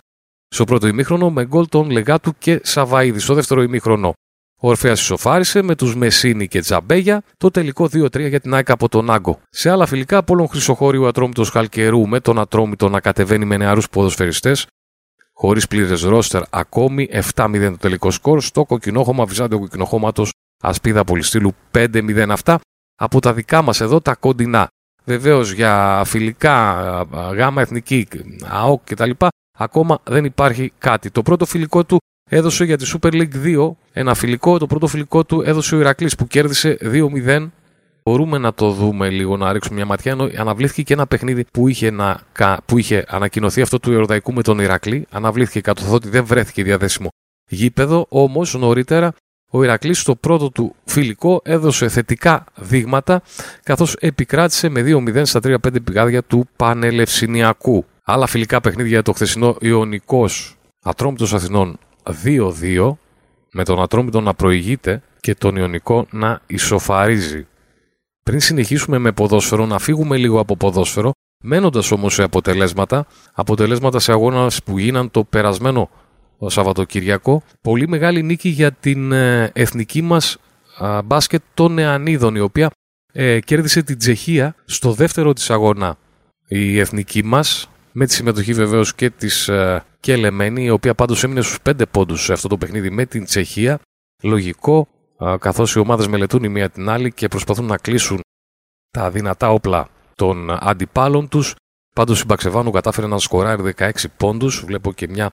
στο 0.49 0.65
πρώτο 0.65 0.87
ημίχρονο 0.87 1.31
με 1.31 1.47
γκολ 1.47 1.69
των 1.69 1.91
Λεγάτου 1.91 2.33
και 2.39 2.61
Σαβαίδη. 2.63 3.19
Στο 3.19 3.35
δεύτερο 3.35 3.63
ημίχρονο 3.63 4.13
ο 4.61 4.69
Ορφαία 4.69 4.93
ισοφάρισε 4.93 5.63
με 5.63 5.75
τους 5.75 5.97
Μεσίνη 5.97 6.49
και 6.49 6.61
Τζαμπέγια. 6.61 7.23
Το 7.37 7.51
τελικό 7.51 7.85
2-3 7.85 8.29
για 8.29 8.41
την 8.41 8.55
ΑΕΚ 8.55 8.71
από 8.71 8.89
τον 8.89 9.11
Άγκο. 9.11 9.41
Σε 9.51 9.71
άλλα 9.71 9.87
φιλικά, 9.87 10.17
Απόλων 10.17 10.49
Χρυσοχώριου 10.49 11.07
Ατρόμητος 11.07 11.51
Χαλκερού 11.51 12.09
με 12.09 12.21
τον 12.21 12.39
Ατρόμητο 12.39 12.89
να 12.89 13.01
κατεβαίνει 13.01 13.45
με 13.45 13.57
νεαρούς 13.57 13.89
ποδοσφαιριστές 13.89 14.67
χωρίς 15.41 15.67
πλήρες 15.67 16.03
ρόστερ 16.03 16.43
ακόμη. 16.51 17.09
7-0 17.35 17.71
το 17.71 17.77
τελικό 17.77 18.11
σκορ. 18.11 18.41
Στο 18.41 18.65
κοκκινόχωμα 18.65 19.25
Βυζάντιο 19.25 19.59
Κοκκινοχώματο 19.59 20.27
Ασπίδα 20.63 21.05
Πολυστήλου 21.05 21.55
5-0 21.73 22.27
αυτά. 22.29 22.61
Από 23.01 23.21
τα 23.21 23.33
δικά 23.33 23.63
μας 23.63 23.81
εδώ 23.81 24.01
τα 24.01 24.15
κοντινά. 24.15 24.69
Βεβαίως 25.05 25.53
για 25.53 26.03
φιλικά, 26.05 26.77
γάμα 27.35 27.61
εθνική, 27.61 28.09
ΑΟΚ 28.49 28.83
κτλ. 28.85 29.11
Ακόμα 29.59 29.99
δεν 30.05 30.25
υπάρχει 30.25 30.73
κάτι. 30.79 31.11
Το 31.11 31.23
πρώτο 31.23 31.45
φιλικό 31.47 31.85
του 31.85 31.99
έδωσε 32.31 32.65
για 32.65 32.77
τη 32.77 32.93
Super 32.95 33.13
League 33.13 33.45
2 33.45 33.71
ένα 33.93 34.15
φιλικό. 34.15 34.59
Το 34.59 34.67
πρώτο 34.67 34.87
φιλικό 34.87 35.25
του 35.25 35.43
έδωσε 35.43 35.75
ο 35.75 35.79
Ηρακλής 35.79 36.15
που 36.15 36.27
κέρδισε 36.27 36.79
2-0 36.83 37.49
μπορούμε 38.05 38.39
να 38.39 38.55
το 38.55 38.71
δούμε 38.71 39.11
λίγο, 39.11 39.37
να 39.37 39.53
ρίξουμε 39.53 39.77
μια 39.77 39.87
ματιά. 39.87 40.13
Ενώ 40.13 40.29
αναβλήθηκε 40.37 40.83
και 40.83 40.93
ένα 40.93 41.07
παιχνίδι 41.07 41.45
που 41.53 41.69
είχε, 41.69 41.91
να, 41.91 42.21
που 42.67 42.79
είχε 42.79 43.05
ανακοινωθεί 43.09 43.61
αυτό 43.61 43.79
του 43.79 43.93
Ιορδαϊκού 43.93 44.33
με 44.33 44.43
τον 44.43 44.59
Ηρακλή. 44.59 45.07
Αναβλήθηκε 45.11 45.61
καθότι 45.61 46.09
δεν 46.09 46.25
βρέθηκε 46.25 46.63
διαθέσιμο 46.63 47.09
γήπεδο. 47.49 48.07
Όμως 48.09 48.55
νωρίτερα 48.55 49.13
ο 49.51 49.65
Ηρακλής 49.65 50.01
στο 50.01 50.15
πρώτο 50.15 50.51
του 50.51 50.75
φιλικό 50.85 51.41
έδωσε 51.45 51.89
θετικά 51.89 52.45
δείγματα 52.57 53.23
καθώς 53.63 53.95
επικράτησε 54.01 54.69
με 54.69 54.83
2-0 54.87 55.23
στα 55.25 55.41
3-5 55.43 55.57
πηγάδια 55.85 56.23
του 56.23 56.49
Πανελευσινιακού. 56.57 57.85
Άλλα 58.05 58.27
φιλικά 58.27 58.61
παιχνίδια 58.61 59.03
το 59.03 59.13
χθεσινό 59.13 59.57
Ιωνικός 59.61 60.57
Ατρόμητος 60.83 61.35
Αθηνών 61.35 61.79
2-2 62.25 62.93
με 63.53 63.65
τον 63.65 63.83
Ατρόμητο 63.83 64.21
να 64.21 64.35
προηγείται 64.35 65.03
και 65.21 65.35
τον 65.35 65.57
Ιωνικό 65.57 66.07
να 66.11 66.41
ισοφαρίζει. 66.47 67.47
Πριν 68.29 68.41
συνεχίσουμε 68.41 68.99
με 68.99 69.13
ποδόσφαιρο, 69.13 69.67
να 69.67 69.79
φύγουμε 69.79 70.17
λίγο 70.17 70.41
από 70.41 70.57
ποδόσφαιρο, 70.57 71.13
μένοντας 71.45 71.91
όμως 71.91 72.15
σε 72.15 72.23
αποτελέσματα, 72.23 73.07
αποτελέσματα 73.33 73.99
σε 73.99 74.13
αγώνα 74.13 74.51
που 74.65 74.79
γίναν 74.79 75.11
το 75.11 75.25
περασμένο 75.25 75.91
Σαββατοκύριακο. 76.47 77.43
Πολύ 77.61 77.89
μεγάλη 77.89 78.23
νίκη 78.23 78.49
για 78.49 78.73
την 78.73 79.13
ε, 79.13 79.51
εθνική 79.55 80.03
μας 80.03 80.37
μπάσκετ 81.05 81.43
των 81.55 81.73
Νεανίδων, 81.73 82.35
η 82.35 82.41
οποία 82.41 82.71
ε, 83.13 83.41
κέρδισε 83.41 83.83
την 83.83 83.99
Τσεχία 83.99 84.55
στο 84.65 84.93
δεύτερο 84.93 85.33
της 85.33 85.51
αγώνα. 85.51 85.97
Η 86.49 86.79
εθνική 86.79 87.25
μας, 87.25 87.71
με 87.93 88.07
τη 88.07 88.13
συμμετοχή 88.13 88.53
βεβαίως 88.53 88.95
και 88.95 89.11
της 89.11 89.49
ε, 89.49 89.85
Κελεμένη, 90.01 90.65
η 90.65 90.71
οποία 90.71 90.95
πάντως 90.95 91.25
έμεινε 91.25 91.41
στους 91.41 91.59
5 91.69 91.83
πόντους 91.91 92.25
σε 92.25 92.33
αυτό 92.33 92.49
το 92.49 92.57
παιχνίδι 92.59 92.91
με 92.91 93.07
την 93.07 93.25
Τσεχία. 93.25 93.81
Λογικό, 94.23 94.89
καθώς 95.39 95.75
οι 95.75 95.79
ομάδες 95.79 96.07
μελετούν 96.09 96.45
η 96.45 96.49
μία 96.49 96.71
την 96.71 96.89
άλλη 96.89 97.13
και 97.13 97.29
προσπαθούν 97.29 97.65
να 97.65 97.77
κλείσουν 97.77 98.21
τα 98.91 99.11
δυνατά 99.11 99.51
όπλα 99.51 99.89
των 100.15 100.51
αντιπάλων 100.51 101.29
τους. 101.29 101.55
Πάντως 101.95 102.21
η 102.21 102.25
Μπαξεβάνου 102.25 102.71
κατάφερε 102.71 103.07
να 103.07 103.19
σκοράρει 103.19 103.75
16 103.77 103.91
πόντους. 104.17 104.65
Βλέπω 104.65 104.93
και 104.93 105.09
μια. 105.09 105.29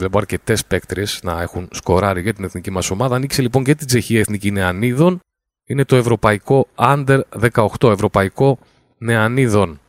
Βλέπω 0.00 0.18
αρκετές 0.18 0.66
παίκτριες 0.66 1.20
να 1.22 1.40
έχουν 1.40 1.68
σκοράρει 1.72 2.20
για 2.20 2.34
την 2.34 2.44
εθνική 2.44 2.70
μας 2.70 2.90
ομάδα. 2.90 3.16
Ανοίξει 3.16 3.42
λοιπόν 3.42 3.64
και 3.64 3.74
την 3.74 3.86
Τσεχία 3.86 4.20
Εθνική 4.20 4.50
Νεανίδων. 4.50 5.20
Είναι 5.68 5.84
το 5.84 5.96
Ευρωπαϊκό 5.96 6.66
Under 6.74 7.20
18. 7.52 7.90
Ευρωπαϊκό 7.90 8.58
Νεανίδων 8.98 9.80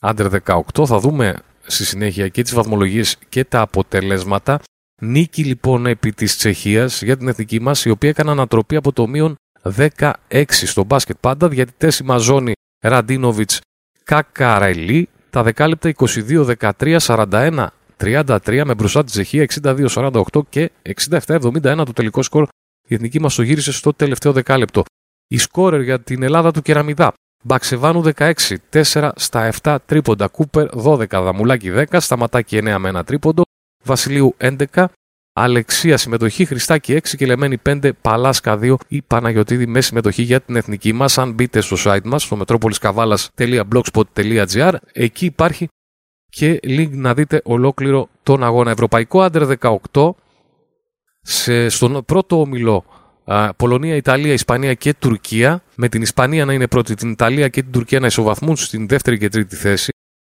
Under 0.00 0.40
18. 0.46 0.86
Θα 0.86 0.98
δούμε 0.98 1.36
στη 1.66 1.84
συνέχεια 1.84 2.28
και 2.28 2.42
τις 2.42 2.54
βαθμολογίες 2.54 3.16
και 3.28 3.44
τα 3.44 3.60
αποτελέσματα. 3.60 4.60
Νίκη 5.02 5.44
λοιπόν 5.44 5.86
επί 5.86 6.12
της 6.12 6.36
Τσεχίας 6.36 7.02
για 7.02 7.16
την 7.16 7.28
εθνική 7.28 7.60
μας 7.60 7.84
η 7.84 7.90
οποία 7.90 8.08
έκανε 8.08 8.30
ανατροπή 8.30 8.76
από 8.76 8.92
το 8.92 9.06
μείον 9.06 9.34
16 9.76 10.10
στο 10.48 10.84
μπάσκετ 10.84 11.16
πάντα 11.20 11.48
διατητές 11.48 12.02
Μαζόνη 12.02 12.52
Ραντίνοβιτς 12.84 13.60
Κακαρελή 14.04 15.08
τα 15.30 15.42
δεκάλεπτα 15.42 15.92
22-13, 15.96 16.96
41 16.98 17.66
33 17.98 18.62
με 18.64 18.74
μπροστά 18.74 19.04
τη 19.04 19.10
Τσεχία 19.10 19.46
62-48 19.62 20.22
και 20.48 20.70
67-71 21.08 21.60
το 21.60 21.92
τελικό 21.92 22.22
σκορ. 22.22 22.48
Η 22.88 22.94
εθνική 22.94 23.20
μας 23.20 23.34
το 23.34 23.42
γύρισε 23.42 23.72
στο 23.72 23.92
τελευταίο 23.92 24.32
δεκάλεπτο. 24.32 24.82
Η 25.28 25.38
σκόρερ 25.38 25.80
για 25.80 26.00
την 26.00 26.22
Ελλάδα 26.22 26.50
του 26.50 26.62
Κεραμιδά. 26.62 27.12
Μπαξεβάνου 27.44 28.02
16, 28.16 28.32
4 28.70 29.10
στα 29.16 29.52
7 29.62 29.76
τρίποντα. 29.86 30.28
Κούπερ 30.28 30.68
12, 30.84 31.06
Δαμουλάκι 31.08 31.70
10, 31.74 31.84
Σταματάκι 32.00 32.58
9 32.58 32.76
με 32.78 32.90
1 32.98 33.06
τρίποντο. 33.06 33.45
Βασιλείου 33.86 34.36
11, 34.74 34.84
Αλεξία 35.38 35.96
συμμετοχή, 35.96 36.44
Χριστάκη 36.44 36.94
6 36.94 36.98
και 37.16 37.26
Λεμένη 37.26 37.58
5, 37.68 37.90
Παλάσκα 38.00 38.58
2 38.62 38.74
ή 38.88 39.02
Παναγιοτήδη 39.02 39.66
με 39.66 39.80
συμμετοχή 39.80 40.22
για 40.22 40.40
την 40.40 40.56
εθνική 40.56 40.92
μας. 40.92 41.18
Αν 41.18 41.32
μπείτε 41.32 41.60
στο 41.60 41.76
site 41.84 42.04
μας, 42.04 42.22
στο 42.22 42.38
metropoliskavalas.blogspot.gr, 42.46 44.74
εκεί 44.92 45.24
υπάρχει 45.24 45.68
και 46.28 46.60
link 46.62 46.90
να 46.90 47.14
δείτε 47.14 47.40
ολόκληρο 47.44 48.08
τον 48.22 48.44
αγώνα. 48.44 48.70
Ευρωπαϊκό 48.70 49.20
Άντερ 49.20 49.42
18 49.92 50.10
σε, 51.20 51.68
στον 51.68 52.04
πρώτο 52.04 52.40
όμιλο 52.40 52.84
Πολωνία, 53.56 53.96
Ιταλία, 53.96 54.32
Ισπανία 54.32 54.74
και 54.74 54.94
Τουρκία, 54.94 55.62
με 55.74 55.88
την 55.88 56.02
Ισπανία 56.02 56.44
να 56.44 56.52
είναι 56.52 56.68
πρώτη, 56.68 56.94
την 56.94 57.10
Ιταλία 57.10 57.48
και 57.48 57.62
την 57.62 57.72
Τουρκία 57.72 58.00
να 58.00 58.06
ισοβαθμούν 58.06 58.56
στην 58.56 58.88
δεύτερη 58.88 59.18
και 59.18 59.28
τρίτη 59.28 59.56
θέση. 59.56 59.92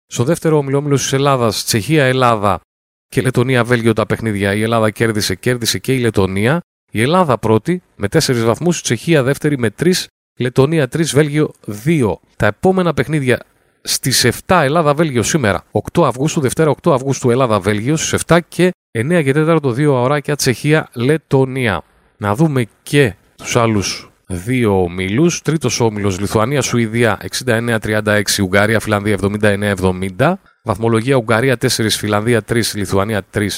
Στο 0.06 0.24
δεύτερο 0.24 0.56
όμιλο, 0.56 0.78
όμιλος 0.78 1.02
της 1.02 1.12
Ελλάδας, 1.12 1.64
Τσεχία, 1.64 2.04
Ελλάδα 2.04 2.60
και 3.08 3.20
Λετωνία, 3.20 3.64
Βέλγιο 3.64 3.92
τα 3.92 4.06
παιχνίδια. 4.06 4.54
Η 4.54 4.62
Ελλάδα 4.62 4.90
κέρδισε, 4.90 5.34
κέρδισε 5.34 5.78
και 5.78 5.92
η 5.92 5.98
Λετωνία. 5.98 6.60
Η 6.90 7.02
Ελλάδα 7.02 7.38
πρώτη 7.38 7.82
με 7.96 8.08
τέσσερις 8.08 8.44
βαθμούς, 8.44 8.78
η 8.78 8.82
Τσεχία 8.82 9.22
δεύτερη 9.22 9.58
με 9.58 9.70
τρεις, 9.70 10.06
Λετωνία 10.38 10.88
3, 10.88 11.02
Βέλγιο 11.12 11.50
2. 11.84 12.20
Τα 12.36 12.46
επόμενα 12.46 12.94
παιχνίδια 12.94 13.40
στις 13.82 14.24
7 14.24 14.62
Ελλάδα-Βέλγιο 14.62 15.22
σήμερα, 15.22 15.64
8 15.70 16.04
Αυγούστου, 16.04 16.40
Δευτέρα 16.40 16.70
8 16.70 16.92
Αυγούστου 16.92 17.30
Ελλάδα-Βέλγιο 17.30 17.96
στις 17.96 18.12
7 18.26 18.38
και 18.48 18.70
9 18.98 19.22
και 19.22 19.32
4 19.32 19.58
2 19.60 20.02
ωράκια 20.02 20.36
Τσεχία-Λετωνία. 20.36 21.82
Να 22.16 22.34
δούμε 22.34 22.66
και 22.82 23.14
τους 23.36 23.56
άλλους 23.56 24.10
δύο 24.26 24.82
ομίλους. 24.82 25.42
Τρίτος 25.42 25.80
όμιλο 25.80 26.16
Λιθουανία-Σουηδία 26.20 27.18
69-36, 27.44 28.42
Ουγγαρία-Φιλανδία 28.42 29.14
79-70. 29.14 30.38
Βαθμολογία 30.68 31.16
Ουγγαρία 31.16 31.56
4, 31.60 31.66
Φιλανδία 31.90 32.42
3, 32.48 32.62
Λιθουανία 32.74 33.22
3, 33.34 33.48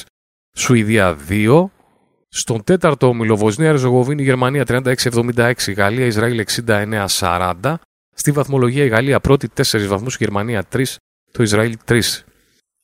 Σουηδία 0.56 1.18
2. 1.28 1.64
Στον 2.28 2.64
τέταρτο 2.64 3.08
όμιλο 3.08 3.36
Βοσνία, 3.36 3.72
Ριζογοβίνη, 3.72 4.22
Γερμανία 4.22 4.64
36-76, 4.66 5.52
Γαλλία, 5.76 6.06
Ισραήλ 6.06 6.44
69-40. 7.18 7.74
Στη 8.14 8.30
βαθμολογία 8.30 8.84
η 8.84 8.88
Γαλλία 8.88 9.20
πρώτη 9.20 9.48
4 9.56 9.86
βαθμούς, 9.86 10.14
η 10.14 10.16
Γερμανία 10.20 10.64
3, 10.72 10.84
το 11.32 11.42
Ισραήλ 11.42 11.76
3. 11.88 12.00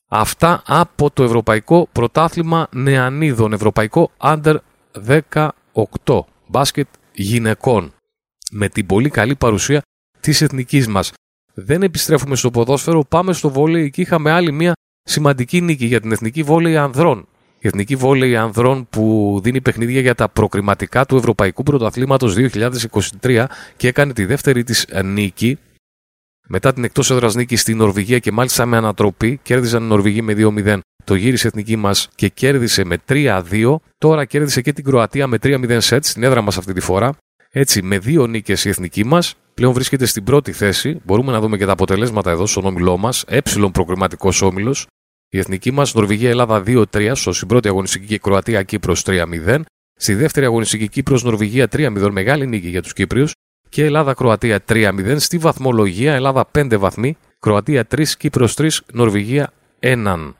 Αυτά 0.07 0.61
από 0.65 1.11
το 1.11 1.23
Ευρωπαϊκό 1.23 1.87
Πρωτάθλημα 1.91 2.67
Νεανίδων, 2.71 3.53
Ευρωπαϊκό 3.53 4.11
Under 4.17 4.55
18, 5.07 5.49
μπάσκετ 6.47 6.87
γυναικών. 7.11 7.93
Με 8.51 8.69
την 8.69 8.85
πολύ 8.85 9.09
καλή 9.09 9.35
παρουσία 9.35 9.81
της 10.19 10.41
εθνικής 10.41 10.87
μας. 10.87 11.11
Δεν 11.59 11.83
επιστρέφουμε 11.83 12.35
στο 12.35 12.51
ποδόσφαιρο, 12.51 13.03
πάμε 13.09 13.33
στο 13.33 13.49
βόλεϊ. 13.49 13.83
Εκεί 13.83 14.01
είχαμε 14.01 14.31
άλλη 14.31 14.51
μια 14.51 14.73
σημαντική 15.03 15.61
νίκη 15.61 15.85
για 15.85 16.01
την 16.01 16.11
εθνική 16.11 16.43
βόλεϊ 16.43 16.77
ανδρών. 16.77 17.27
Η 17.59 17.67
Εθνική 17.67 17.95
Βόλεϊ 17.95 18.35
Ανδρών 18.35 18.87
που 18.89 19.39
δίνει 19.43 19.61
παιχνίδια 19.61 20.01
για 20.01 20.15
τα 20.15 20.29
προκριματικά 20.29 21.05
του 21.05 21.15
Ευρωπαϊκού 21.15 21.63
Πρωταθλήματος 21.63 22.35
2023 23.21 23.45
και 23.77 23.87
έκανε 23.87 24.13
τη 24.13 24.25
δεύτερη 24.25 24.63
της 24.63 24.85
νίκη 25.03 25.57
μετά 26.47 26.73
την 26.73 26.83
εκτός 26.83 27.11
έδρας 27.11 27.35
νίκη 27.35 27.55
στη 27.55 27.73
Νορβηγία 27.73 28.19
και 28.19 28.31
μάλιστα 28.31 28.65
με 28.65 28.77
ανατροπή 28.77 29.39
κέρδισαν 29.43 29.83
οι 29.83 29.87
Νορβηγοί 29.87 30.21
με 30.21 30.33
2-0 30.37 30.79
το 31.07 31.15
γύρισε 31.15 31.47
εθνική 31.47 31.75
μας 31.75 32.09
και 32.15 32.27
κέρδισε 32.27 32.83
με 32.85 32.97
3-2. 33.07 33.75
Τώρα 33.97 34.25
κέρδισε 34.25 34.61
και 34.61 34.73
την 34.73 34.83
Κροατία 34.83 35.27
με 35.27 35.37
3-0 35.41 35.77
σετ 35.79 36.05
στην 36.05 36.23
έδρα 36.23 36.41
μας 36.41 36.57
αυτή 36.57 36.73
τη 36.73 36.79
φορά. 36.79 37.13
Έτσι, 37.51 37.81
με 37.81 37.99
δύο 37.99 38.27
νίκες 38.27 38.65
η 38.65 38.69
εθνική 38.69 39.05
μας 39.05 39.35
πλέον 39.53 39.73
βρίσκεται 39.73 40.05
στην 40.05 40.23
πρώτη 40.23 40.51
θέση. 40.51 41.01
Μπορούμε 41.03 41.31
να 41.31 41.39
δούμε 41.39 41.57
και 41.57 41.65
τα 41.65 41.71
αποτελέσματα 41.71 42.31
εδώ 42.31 42.45
στον 42.45 42.65
όμιλό 42.65 42.97
μας. 42.97 43.23
Έψιλον 43.27 43.71
προκριματικό 43.71 44.31
όμιλος. 44.41 44.87
Η 45.29 45.37
εθνική 45.37 45.71
μας 45.71 45.93
Νορβηγία 45.93 46.29
Ελλάδα 46.29 46.63
2-3, 46.65 47.11
στην 47.15 47.47
πρώτη 47.47 47.67
αγωνιστική 47.67 48.05
και 48.05 48.17
Κροατία 48.17 48.63
Κύπρος 48.63 49.03
3-0. 49.05 49.61
Στη 49.95 50.13
δεύτερη 50.13 50.45
αγωνιστική 50.45 50.87
Κύπρος 50.87 51.23
Νορβηγία 51.23 51.67
3-0, 51.71 52.09
μεγάλη 52.11 52.47
νίκη 52.47 52.67
για 52.67 52.81
τους 52.81 52.93
Κύπριους. 52.93 53.31
Και 53.69 53.83
Ελλάδα 53.83 54.13
Κροατία 54.13 54.63
3-0. 54.67 55.19
Στη 55.19 55.37
βαθμολογία 55.37 56.13
Ελλάδα 56.13 56.49
5 56.51 56.77
βαθμοί, 56.77 57.17
Κροατία 57.39 57.87
3, 57.87 58.17
Κύπρος 58.17 58.53
3, 58.53 58.67
Νορβηγία 58.93 59.53
1. 59.79 60.35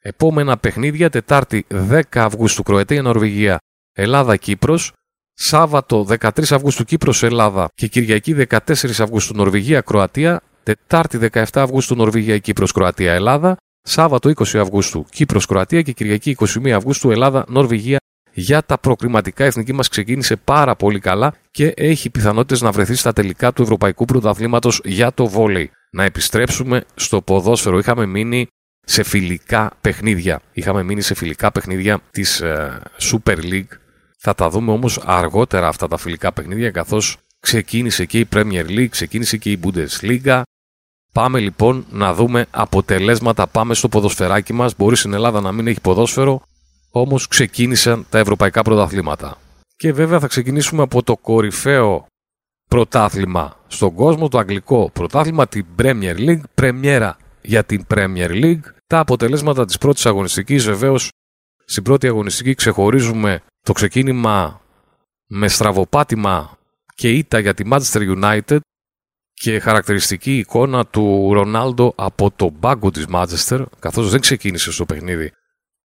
Επόμενα 0.00 0.56
παιχνίδια 0.56 1.10
Τετάρτη 1.10 1.66
10 1.68 2.00
Αυγούστου 2.14 2.62
Κροατία 2.62 3.02
Νορβηγία 3.02 3.58
Ελλάδα 3.92 4.36
Κύπρος. 4.36 4.92
Σάββατο 5.34 6.06
13 6.08 6.28
Αυγούστου 6.50 6.84
Κύπρος 6.84 7.22
Ελλάδα 7.22 7.68
και 7.74 7.86
Κυριακή 7.86 8.36
14 8.48 8.58
Αυγούστου 8.98 9.36
Νορβηγία 9.36 9.80
Κροατία. 9.80 10.40
Τετάρτη 10.62 11.18
17 11.32 11.44
Αυγούστου 11.54 11.94
Νορβηγία 11.94 12.38
Κύπρος 12.38 12.72
Κροατία 12.72 13.12
Ελλάδα. 13.12 13.56
Σάββατο 13.82 14.30
20 14.34 14.58
Αυγούστου 14.58 15.04
Κύπρος 15.10 15.46
Κροατία 15.46 15.82
και 15.82 15.92
Κυριακή 15.92 16.36
21 16.40 16.68
Αυγούστου 16.68 17.10
Ελλάδα 17.10 17.44
Νορβηγία 17.48 17.98
για 18.32 18.62
τα 18.62 18.78
προκριματικά. 18.78 19.44
Η 19.44 19.46
εθνική 19.46 19.72
μας 19.72 19.88
ξεκίνησε 19.88 20.36
πάρα 20.36 20.76
πολύ 20.76 20.98
καλά 20.98 21.34
και 21.50 21.72
έχει 21.76 22.10
πιθανότητες 22.10 22.60
να 22.60 22.70
βρεθεί 22.70 22.94
στα 22.94 23.12
τελικά 23.12 23.52
του 23.52 23.62
Ευρωπαϊκού 23.62 24.04
Πρωταθλήματος 24.04 24.80
για 24.84 25.12
το 25.12 25.26
βόλεϊ. 25.26 25.70
Να 25.90 26.04
επιστρέψουμε 26.04 26.84
στο 26.94 27.22
ποδόσφαιρο. 27.22 27.78
Είχαμε 27.78 28.06
μείνει 28.06 28.46
σε 28.86 29.02
φιλικά 29.02 29.70
παιχνίδια. 29.80 30.40
Είχαμε 30.52 30.82
μείνει 30.82 31.00
σε 31.00 31.14
φιλικά 31.14 31.52
παιχνίδια 31.52 32.00
της 32.10 32.40
ε, 32.40 32.80
Super 33.00 33.36
League. 33.36 33.76
Θα 34.24 34.34
τα 34.34 34.50
δούμε 34.50 34.72
όμως 34.72 35.00
αργότερα 35.04 35.68
αυτά 35.68 35.88
τα 35.88 35.96
φιλικά 35.96 36.32
παιχνίδια 36.32 36.70
καθώς 36.70 37.16
ξεκίνησε 37.40 38.04
και 38.04 38.18
η 38.18 38.28
Premier 38.32 38.66
League, 38.66 38.88
ξεκίνησε 38.88 39.36
και 39.36 39.50
η 39.50 39.60
Bundesliga. 39.62 40.42
Πάμε 41.12 41.38
λοιπόν 41.38 41.86
να 41.90 42.14
δούμε 42.14 42.46
αποτελέσματα. 42.50 43.46
Πάμε 43.46 43.74
στο 43.74 43.88
ποδοσφαιράκι 43.88 44.52
μας. 44.52 44.76
Μπορεί 44.76 44.96
στην 44.96 45.12
Ελλάδα 45.12 45.40
να 45.40 45.52
μην 45.52 45.66
έχει 45.66 45.80
ποδόσφαιρο, 45.80 46.42
όμως 46.90 47.28
ξεκίνησαν 47.28 48.06
τα 48.10 48.18
ευρωπαϊκά 48.18 48.62
πρωταθλήματα. 48.62 49.38
Και 49.76 49.92
βέβαια 49.92 50.20
θα 50.20 50.26
ξεκινήσουμε 50.26 50.82
από 50.82 51.02
το 51.02 51.16
κορυφαίο 51.16 52.06
πρωτάθλημα 52.70 53.56
στον 53.66 53.94
κόσμο, 53.94 54.28
το 54.28 54.38
αγγλικό 54.38 54.90
πρωτάθλημα, 54.92 55.46
την 55.46 55.66
Premier 55.78 56.16
League, 56.16 56.42
πρεμιέρα 56.54 57.16
για 57.42 57.64
την 57.64 57.86
Premier 57.94 58.30
League. 58.30 58.64
Τα 58.86 58.98
αποτελέσματα 58.98 59.64
της 59.64 59.78
πρώτης 59.78 60.06
αγωνιστικής 60.06 60.64
βεβαίως 60.64 61.08
στην 61.64 61.82
πρώτη 61.82 62.06
αγωνιστική 62.06 62.54
ξεχωρίζουμε 62.54 63.42
το 63.62 63.72
ξεκίνημα 63.72 64.60
με 65.26 65.48
στραβοπάτημα 65.48 66.58
και 66.94 67.10
ήττα 67.10 67.38
για 67.38 67.54
τη 67.54 67.64
Manchester 67.70 68.22
United 68.22 68.58
και 69.32 69.58
χαρακτηριστική 69.58 70.38
εικόνα 70.38 70.86
του 70.86 71.32
Ρονάλντο 71.32 71.92
από 71.96 72.30
το 72.30 72.50
μπάγκο 72.50 72.90
της 72.90 73.06
Manchester 73.12 73.64
καθώς 73.78 74.10
δεν 74.10 74.20
ξεκίνησε 74.20 74.72
στο 74.72 74.84
παιχνίδι 74.84 75.32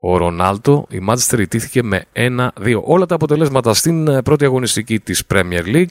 ο 0.07 0.17
Ρονάλντο, 0.17 0.87
η 0.89 0.99
Manchester 1.09 1.39
ιτήθηκε 1.39 1.83
με 1.83 2.05
1-2. 2.13 2.81
Όλα 2.83 3.05
τα 3.05 3.15
αποτελέσματα 3.15 3.73
στην 3.73 4.07
ε, 4.07 4.21
πρώτη 4.21 4.45
αγωνιστική 4.45 4.99
της 4.99 5.23
Premier 5.29 5.63
League. 5.65 5.87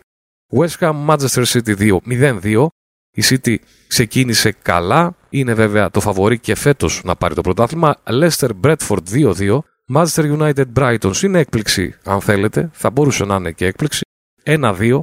West 0.58 0.78
Ham 0.78 1.06
Manchester 1.06 1.44
City 1.44 1.76
2, 1.78 1.98
0-2. 2.42 2.66
Η 3.10 3.22
City 3.24 3.56
ξεκίνησε 3.86 4.52
καλά. 4.52 5.16
Είναι 5.28 5.54
βέβαια 5.54 5.90
το 5.90 6.00
φαβορή 6.00 6.38
και 6.38 6.54
φέτος 6.54 7.00
να 7.04 7.16
πάρει 7.16 7.34
το 7.34 7.40
πρωτάθλημα. 7.40 7.96
Leicester 8.04 8.50
Bradford 8.62 9.02
2-2. 9.12 9.58
Manchester 9.92 10.38
United 10.38 10.64
Brighton 10.74 11.10
στην 11.14 11.34
έκπληξη. 11.34 11.94
Αν 12.04 12.20
θέλετε, 12.20 12.70
θα 12.72 12.90
μπορούσε 12.90 13.24
να 13.24 13.34
είναι 13.34 13.52
και 13.52 13.66
έκπληξη. 13.66 14.00
1-2. 14.44 15.00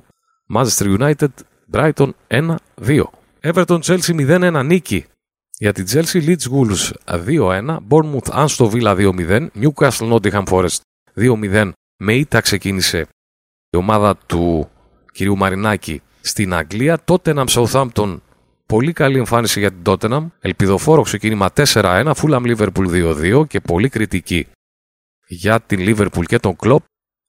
Manchester 0.53 0.97
United 0.99 1.27
Brighton 1.71 2.09
1-2. 2.27 3.03
Everton 3.41 3.79
Chelsea 3.79 4.39
0-1. 4.51 4.65
Νίκη 4.65 5.05
για 5.57 5.73
την 5.73 5.85
Chelsea. 5.89 6.23
Leeds 6.25 6.47
Gulls 6.51 6.91
2-1. 7.25 7.77
Bournemouth 7.89 8.45
Anstor 8.45 8.71
Villa 8.71 8.95
2-0. 8.95 9.47
Newcastle 9.61 10.11
Nottingham 10.13 10.43
Forest 10.45 10.77
2-0. 11.15 11.71
Με 11.97 12.13
ήττα 12.13 12.41
ξεκίνησε 12.41 13.07
η 13.69 13.77
ομάδα 13.77 14.17
του 14.25 14.69
κ. 15.13 15.21
Μαρινάκη 15.21 16.01
στην 16.21 16.53
Αγγλία. 16.53 16.99
Τότεναμ 17.05 17.45
Southampton. 17.49 18.19
Πολύ 18.65 18.93
καλή 18.93 19.17
εμφάνιση 19.17 19.59
για 19.59 19.69
την 19.71 19.83
Τότεναμ. 19.83 20.29
Ελπιδοφόρο 20.39 21.01
ξεκίνημα 21.01 21.49
4-1. 21.55 22.11
Fullam 22.15 22.55
Liverpool 22.55 23.13
2-2 23.41 23.47
και 23.47 23.59
πολύ 23.59 23.89
κριτική 23.89 24.47
για 25.33 25.59
την 25.59 25.79
Liverpool 25.81 26.23
και 26.25 26.39
τον 26.39 26.55
Klopp 26.63 26.83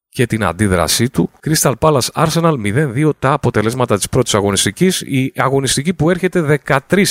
και 0.08 0.26
την 0.26 0.44
αντίδρασή 0.44 1.10
του. 1.10 1.30
Crystal 1.46 1.72
Palace 1.78 2.08
Arsenal 2.12 2.54
0-2 3.04 3.10
τα 3.18 3.32
αποτελέσματα 3.32 3.96
της 3.96 4.08
πρώτης 4.08 4.34
αγωνιστικής. 4.34 5.00
Η 5.00 5.32
αγωνιστική 5.36 5.94
που 5.94 6.10
έρχεται 6.10 6.60
13 6.66 7.04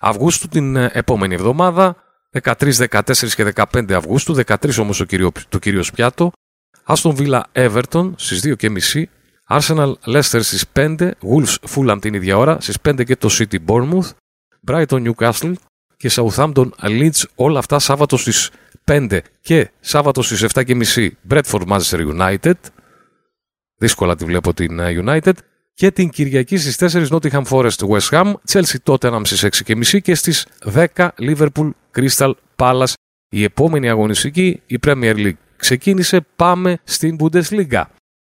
Αυγούστου 0.00 0.48
την 0.48 0.76
επόμενη 0.76 1.34
εβδομάδα. 1.34 1.96
13, 2.42 2.72
14 2.72 3.34
και 3.34 3.52
15 3.72 3.92
Αυγούστου. 3.92 4.34
13 4.46 4.78
όμως 4.78 4.96
το 4.96 5.04
κύριο, 5.04 5.30
το 5.48 5.58
κύριο 5.58 5.82
Πιάτο. 5.94 6.32
Aston 6.86 7.14
Villa 7.16 7.40
Everton 7.52 8.12
στις 8.16 8.56
2.30 8.60 9.04
Arsenal 9.48 9.92
Leicester 10.04 10.40
στις 10.42 10.64
5, 10.72 11.10
Wolves 11.22 11.54
Fulham 11.74 11.98
την 12.00 12.14
ίδια 12.14 12.36
ώρα, 12.36 12.60
στις 12.60 12.76
5 12.88 13.04
και 13.04 13.16
το 13.16 13.28
City 13.30 13.56
Bournemouth, 13.66 14.10
Brighton 14.66 15.10
Newcastle 15.10 15.52
και 15.96 16.10
Southampton 16.12 16.68
Leeds 16.80 17.22
όλα 17.34 17.58
αυτά 17.58 17.78
Σάββατο 17.78 18.16
στις 18.16 18.50
5 18.84 19.18
και 19.40 19.70
Σάββατο 19.80 20.22
στις 20.22 20.44
7.30 20.54 21.08
Bradford 21.30 21.66
Manchester 21.68 22.14
United, 22.18 22.52
δύσκολα 23.76 24.16
τη 24.16 24.24
βλέπω 24.24 24.54
την 24.54 24.78
ε, 24.78 25.02
United, 25.04 25.32
και 25.74 25.90
την 25.90 26.08
Κυριακή 26.08 26.56
στις 26.56 26.94
4 26.94 27.08
Nottingham 27.08 27.42
Forest 27.44 27.88
West 27.88 28.08
Ham, 28.10 28.32
Chelsea 28.52 28.76
Tottenham 28.84 29.20
στις 29.24 29.64
6.30 29.66 30.00
και 30.02 30.14
στις 30.14 30.46
10 30.96 31.08
Liverpool 31.18 31.70
Crystal 31.96 32.32
Palace. 32.56 32.92
Η 33.28 33.42
επόμενη 33.42 33.88
αγωνιστική, 33.88 34.62
η 34.66 34.78
Premier 34.86 35.14
League 35.16 35.38
ξεκίνησε, 35.56 36.26
πάμε 36.36 36.78
στην 36.84 37.16
Bundesliga. 37.20 37.82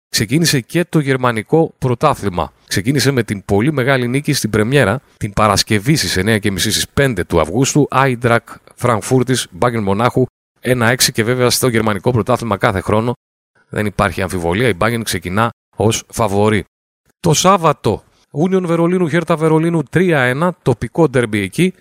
ξεκίνησε 0.08 0.60
και 0.60 0.84
το 0.84 0.98
γερμανικό 0.98 1.74
πρωτάθλημα. 1.78 2.52
Ξεκίνησε 2.68 3.10
με 3.10 3.22
την 3.22 3.44
πολύ 3.44 3.72
μεγάλη 3.72 4.08
νίκη 4.08 4.32
στην 4.32 4.50
Πρεμιέρα 4.50 5.00
την 5.16 5.32
Παρασκευή 5.32 5.96
στις 5.96 6.18
9.30 6.18 6.58
στις 6.58 6.86
5 7.00 7.20
του 7.26 7.40
Αυγούστου, 7.40 7.86
Άιντρακ 7.90 8.48
Φραγκφούρτης, 8.74 9.46
Μπάγκεν 9.50 9.82
Μονάχου 9.82 10.26
1-6 10.64 10.94
και 11.12 11.24
βέβαια 11.24 11.50
στο 11.50 11.68
γερμανικό 11.68 12.10
πρωτάθλημα 12.10 12.56
κάθε 12.56 12.80
χρόνο 12.80 13.12
δεν 13.68 13.86
υπάρχει 13.86 14.22
αμφιβολία. 14.22 14.68
Η 14.68 14.74
Μπάγκεν 14.74 15.02
ξεκινά 15.02 15.50
ως 15.76 16.04
φαβορή. 16.12 16.64
Το 17.20 17.32
Σάββατο, 17.32 18.02
Union 18.48 18.62
Βερολίνου, 18.62 19.08
Χέρτα 19.08 19.36
Βερολίνου 19.36 19.82
3-1, 19.92 20.50
τοπικό 20.62 21.08
ντερμπι 21.08 21.40
εκεί. 21.40 21.74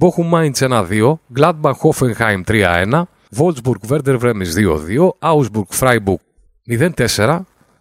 Bochum 0.00 0.30
Mainz 0.30 0.58
1-2, 0.58 1.18
Gladbach 1.36 1.80
Hoffenheim 1.82 2.44
3-1, 2.44 3.02
Wolfsburg 3.36 3.80
Werder 3.88 4.18
Bremen 4.18 4.44
2-2, 4.44 5.08
Augsburg 5.18 5.68
Freiburg 5.70 6.20
0-4, 6.68 7.40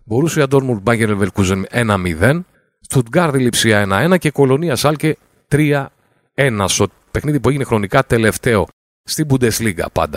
Borussia 0.10 0.48
Dortmund 0.48 0.82
Bayern 0.84 1.10
Leverkusen 1.12 1.62
1-0, 1.72 2.40
Stuttgart 2.88 3.34
Lipsia 3.34 4.12
1-1 4.14 4.18
και 4.20 4.32
Κολονία 4.32 4.76
Σάλκε 4.76 5.18
3-1 5.52 5.86
στο 6.66 6.88
παιχνίδι 7.12 7.40
που 7.40 7.50
έγινε 7.50 7.64
χρονικά 7.64 8.04
τελευταίο 8.04 8.68
στην 9.04 9.28
Bundesliga 9.30 9.86
πάντα. 9.94 10.16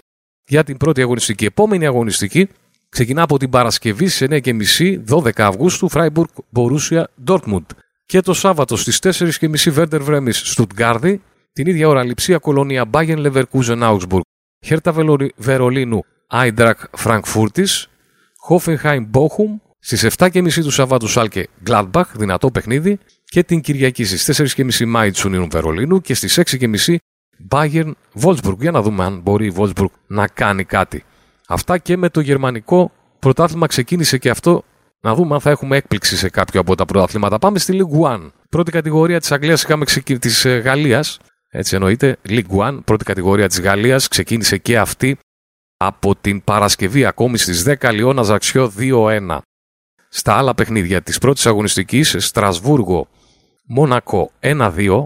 Για 0.48 0.64
την 0.64 0.76
πρώτη 0.76 1.02
αγωνιστική. 1.02 1.44
Επόμενη 1.44 1.86
αγωνιστική 1.86 2.48
ξεκινά 2.88 3.22
από 3.22 3.38
την 3.38 3.50
Παρασκευή 3.50 4.06
στι 4.08 4.26
9.30 4.30 5.04
12 5.08 5.30
Αυγούστου 5.36 5.90
Freiburg 5.92 6.24
Borussia 6.54 7.02
Dortmund. 7.26 7.66
Και 8.06 8.20
το 8.20 8.34
Σάββατο 8.34 8.76
στις 8.76 8.98
4.30 9.02 9.54
Werder 9.76 10.06
Bremen 10.06 10.32
Stuttgart 10.54 11.16
την 11.52 11.66
ίδια 11.66 11.88
ώρα 11.88 12.04
Λιψία 12.04 12.38
Κολονία 12.38 12.84
Bayern 12.92 13.26
Leverkusen 13.26 13.78
Augsburg. 13.82 14.20
Χέρτα 14.64 14.94
Βερολίνου 15.36 16.04
Άιντρακ 16.26 16.78
Φραγκφούρτης, 16.96 17.88
Hoffenheim 18.48 19.10
Bochum, 19.10 19.60
στις 19.78 20.06
7.30 20.16 20.52
του 20.52 20.70
Σαββάτου 20.70 21.08
Σάλκε 21.08 21.48
Gladbach, 21.66 22.04
δυνατό 22.14 22.50
παιχνίδι, 22.50 22.98
και 23.24 23.42
την 23.42 23.60
Κυριακή 23.60 24.04
στις 24.04 24.56
4.30 24.56 24.86
Μάιτ 24.86 25.16
Σουνίνου 25.16 25.46
Βερολίνου 25.50 26.00
και 26.00 26.14
στις 26.14 26.40
6.30 26.46 26.96
Bayern 27.50 27.92
Wolfsburg. 28.22 28.58
Για 28.58 28.70
να 28.70 28.82
δούμε 28.82 29.04
αν 29.04 29.20
μπορεί 29.20 29.46
η 29.46 29.54
Wolfsburg 29.56 29.90
να 30.06 30.26
κάνει 30.26 30.64
κάτι. 30.64 31.04
Αυτά 31.48 31.78
και 31.78 31.96
με 31.96 32.08
το 32.08 32.20
γερμανικό 32.20 32.92
πρωτάθλημα 33.18 33.66
ξεκίνησε 33.66 34.18
και 34.18 34.30
αυτό. 34.30 34.62
Να 35.00 35.14
δούμε 35.14 35.34
αν 35.34 35.40
θα 35.40 35.50
έχουμε 35.50 35.76
έκπληξη 35.76 36.16
σε 36.16 36.28
κάποιο 36.28 36.60
από 36.60 36.74
τα 36.74 36.84
πρωταθλήματα. 36.84 37.38
Πάμε 37.38 37.58
στη 37.58 37.80
League 37.80 38.00
One. 38.12 38.30
Πρώτη 38.48 38.70
κατηγορία 38.70 39.20
της 39.20 39.32
Αγγλίας 39.32 39.62
είχαμε 39.62 39.84
της 40.18 40.44
ε, 40.44 40.56
Γαλλίας. 40.56 41.18
Έτσι 41.50 41.74
εννοείται. 41.74 42.16
League 42.28 42.56
One, 42.56 42.78
πρώτη 42.84 43.04
κατηγορία 43.04 43.48
της 43.48 43.60
Γαλλίας. 43.60 44.08
Ξεκίνησε 44.08 44.56
και 44.56 44.78
αυτή 44.78 45.18
από 45.76 46.16
την 46.16 46.44
Παρασκευή 46.44 47.04
ακόμη 47.04 47.38
στις 47.38 47.64
10 47.80 47.92
Λιώνα 47.92 48.22
Ζαξιό 48.22 48.72
2-1. 48.78 49.38
Στα 50.08 50.34
άλλα 50.34 50.54
παιχνίδια 50.54 51.02
της 51.02 51.18
πρώτης 51.18 51.46
αγωνιστικής 51.46 52.14
Στρασβούργο 52.18 53.08
Μόνακο 53.66 54.30
1-2 54.40 55.04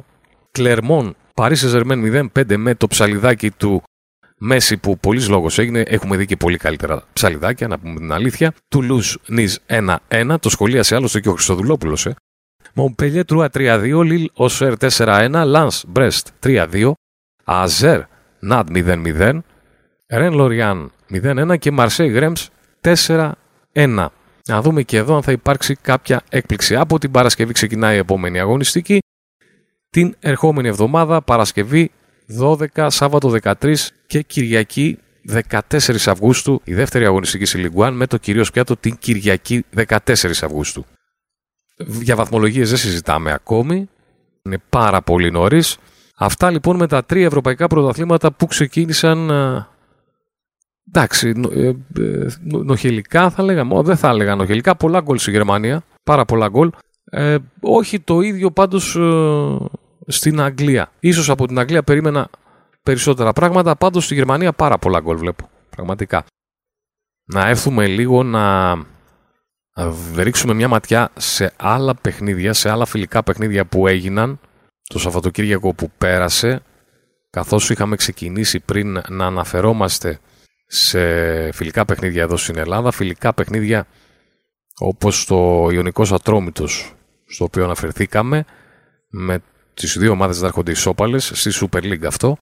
Κλερμόν 0.50 1.16
Παρί 1.34 1.53
Σεν 1.53 1.66
Ζερμέν 1.68 2.30
0-5 2.34 2.56
με 2.56 2.74
το 2.74 2.86
ψαλιδάκι 2.86 3.50
του 3.50 3.82
Μέσι 4.44 4.76
που 4.76 4.98
πολύς 4.98 5.28
λόγος 5.28 5.58
έγινε. 5.58 5.82
Έχουμε 5.86 6.16
δει 6.16 6.26
και 6.26 6.36
πολύ 6.36 6.56
καλύτερα 6.56 7.02
ψαλιδάκια, 7.12 7.68
να 7.68 7.78
πούμε 7.78 7.98
την 7.98 8.12
αλήθεια. 8.12 8.54
Τουλούζ 8.68 9.14
Νις 9.26 9.56
1-1. 10.08 10.36
Το 10.40 10.48
σχολίασε 10.48 10.94
άλλωστε 10.94 11.20
και 11.20 11.28
ο 11.28 11.32
Χριστοδουλόπουλος. 11.32 12.06
Ε. 12.06 12.14
Μονπελιέ 12.74 13.24
Τρούα 13.24 13.50
3-2. 13.54 14.02
Λιλ 14.04 14.30
Οσέρ 14.34 14.74
4-1. 14.98 15.42
Λανς 15.44 15.84
Μπρέστ 15.88 16.28
3-2. 16.42 16.92
Ανζέ 17.44 18.00
Ναντ 18.38 18.68
0-0. 18.74 19.38
Ρεν 20.08 20.32
Λοριάν 20.32 20.92
0-1 21.10 21.58
και 21.58 21.70
Μαρσέι 21.70 22.08
Ρεμς 22.08 22.48
4-1. 22.80 24.06
Να 24.48 24.60
δούμε 24.60 24.82
και 24.82 24.96
εδώ 24.96 25.14
αν 25.14 25.22
θα 25.22 25.32
υπάρξει 25.32 25.74
κάποια 25.74 26.22
έκπληξη. 26.28 26.76
Από 26.76 26.98
την 26.98 27.10
Παρασκευή 27.10 27.52
ξεκινάει 27.52 27.94
η 27.94 27.98
επόμενη 27.98 28.40
αγωνιστική. 28.40 29.01
Την 29.92 30.14
ερχόμενη 30.20 30.68
εβδομάδα, 30.68 31.22
Παρασκευή 31.22 31.90
12, 32.40 32.86
Σάββατο 32.90 33.34
13 33.42 33.74
και 34.06 34.22
Κυριακή 34.22 34.98
14 35.50 35.58
Αυγούστου, 36.06 36.60
η 36.64 36.74
δεύτερη 36.74 37.04
αγωνιστική 37.04 37.44
στη 37.44 37.58
Λιγκουάν 37.58 37.94
με 37.94 38.06
το 38.06 38.16
κυρίως 38.16 38.50
πιάτο 38.50 38.76
την 38.76 38.96
Κυριακή 38.98 39.64
14 39.88 39.98
Αυγούστου. 40.42 40.84
Για 41.76 42.16
βαθμολογίες 42.16 42.68
δεν 42.68 42.78
συζητάμε 42.78 43.32
ακόμη, 43.32 43.88
είναι 44.42 44.58
πάρα 44.68 45.02
πολύ 45.02 45.30
νωρίς. 45.30 45.78
Αυτά 46.16 46.50
λοιπόν 46.50 46.76
με 46.76 46.86
τα 46.86 47.04
τρία 47.04 47.26
ευρωπαϊκά 47.26 47.66
πρωταθλήματα 47.66 48.32
που 48.32 48.46
ξεκίνησαν 48.46 49.30
Εντάξει, 50.88 51.32
νο, 51.32 51.50
ε, 51.52 51.66
ε, 51.98 52.26
νοχελικά 52.42 53.30
θα 53.30 53.42
λέγαμε, 53.42 53.82
δεν 53.82 53.96
θα 53.96 54.08
έλεγα 54.08 54.34
νοχελικά, 54.34 54.76
πολλά 54.76 55.00
γκολ 55.00 55.18
στη 55.18 55.30
Γερμανία, 55.30 55.82
πάρα 56.04 56.24
πολλά 56.24 56.48
γκολ. 56.48 56.70
Ε, 57.04 57.36
όχι 57.60 58.00
το 58.00 58.20
ίδιο 58.20 58.50
πάντως 58.50 58.96
ε, 58.96 59.56
στην 60.06 60.40
Αγγλία. 60.40 60.92
Ίσως 61.00 61.30
από 61.30 61.46
την 61.46 61.58
Αγγλία 61.58 61.82
περίμενα 61.82 62.28
περισσότερα 62.82 63.32
πράγματα, 63.32 63.76
πάντως 63.76 64.04
στη 64.04 64.14
Γερμανία 64.14 64.52
πάρα 64.52 64.78
πολλά 64.78 65.00
γκολ 65.00 65.16
βλέπω, 65.16 65.50
πραγματικά. 65.70 66.24
Να 67.24 67.48
έρθουμε 67.48 67.86
λίγο 67.86 68.22
να 68.22 68.74
ρίξουμε 70.16 70.54
μια 70.54 70.68
ματιά 70.68 71.10
σε 71.16 71.52
άλλα 71.56 71.94
παιχνίδια, 71.94 72.52
σε 72.52 72.70
άλλα 72.70 72.84
φιλικά 72.84 73.22
παιχνίδια 73.22 73.64
που 73.64 73.86
έγιναν 73.86 74.40
το 74.84 74.98
Σαββατοκύριακο 74.98 75.74
που 75.74 75.90
πέρασε, 75.98 76.62
καθώς 77.30 77.70
είχαμε 77.70 77.96
ξεκινήσει 77.96 78.60
πριν 78.60 79.02
να 79.08 79.26
αναφερόμαστε 79.26 80.18
σε 80.66 81.52
φιλικά 81.52 81.84
παιχνίδια 81.84 82.22
εδώ 82.22 82.36
στην 82.36 82.58
Ελλάδα. 82.58 82.90
Φιλικά 82.90 83.34
παιχνίδια 83.34 83.86
όπως 84.78 85.24
το 85.24 85.68
Ιωνικός 85.72 86.12
Ατρόμητος, 86.12 86.94
στο 87.26 87.44
οποίο 87.44 87.64
αναφερθήκαμε, 87.64 88.44
με 89.10 89.42
τις 89.74 89.98
δύο 89.98 90.10
ομάδες 90.10 90.40
να 90.40 90.46
έρχονται 90.46 90.70
ισόπαλες, 90.70 91.30
στη 91.34 91.50
Super 91.54 91.82
League 91.82 92.04
αυτό. 92.04 92.36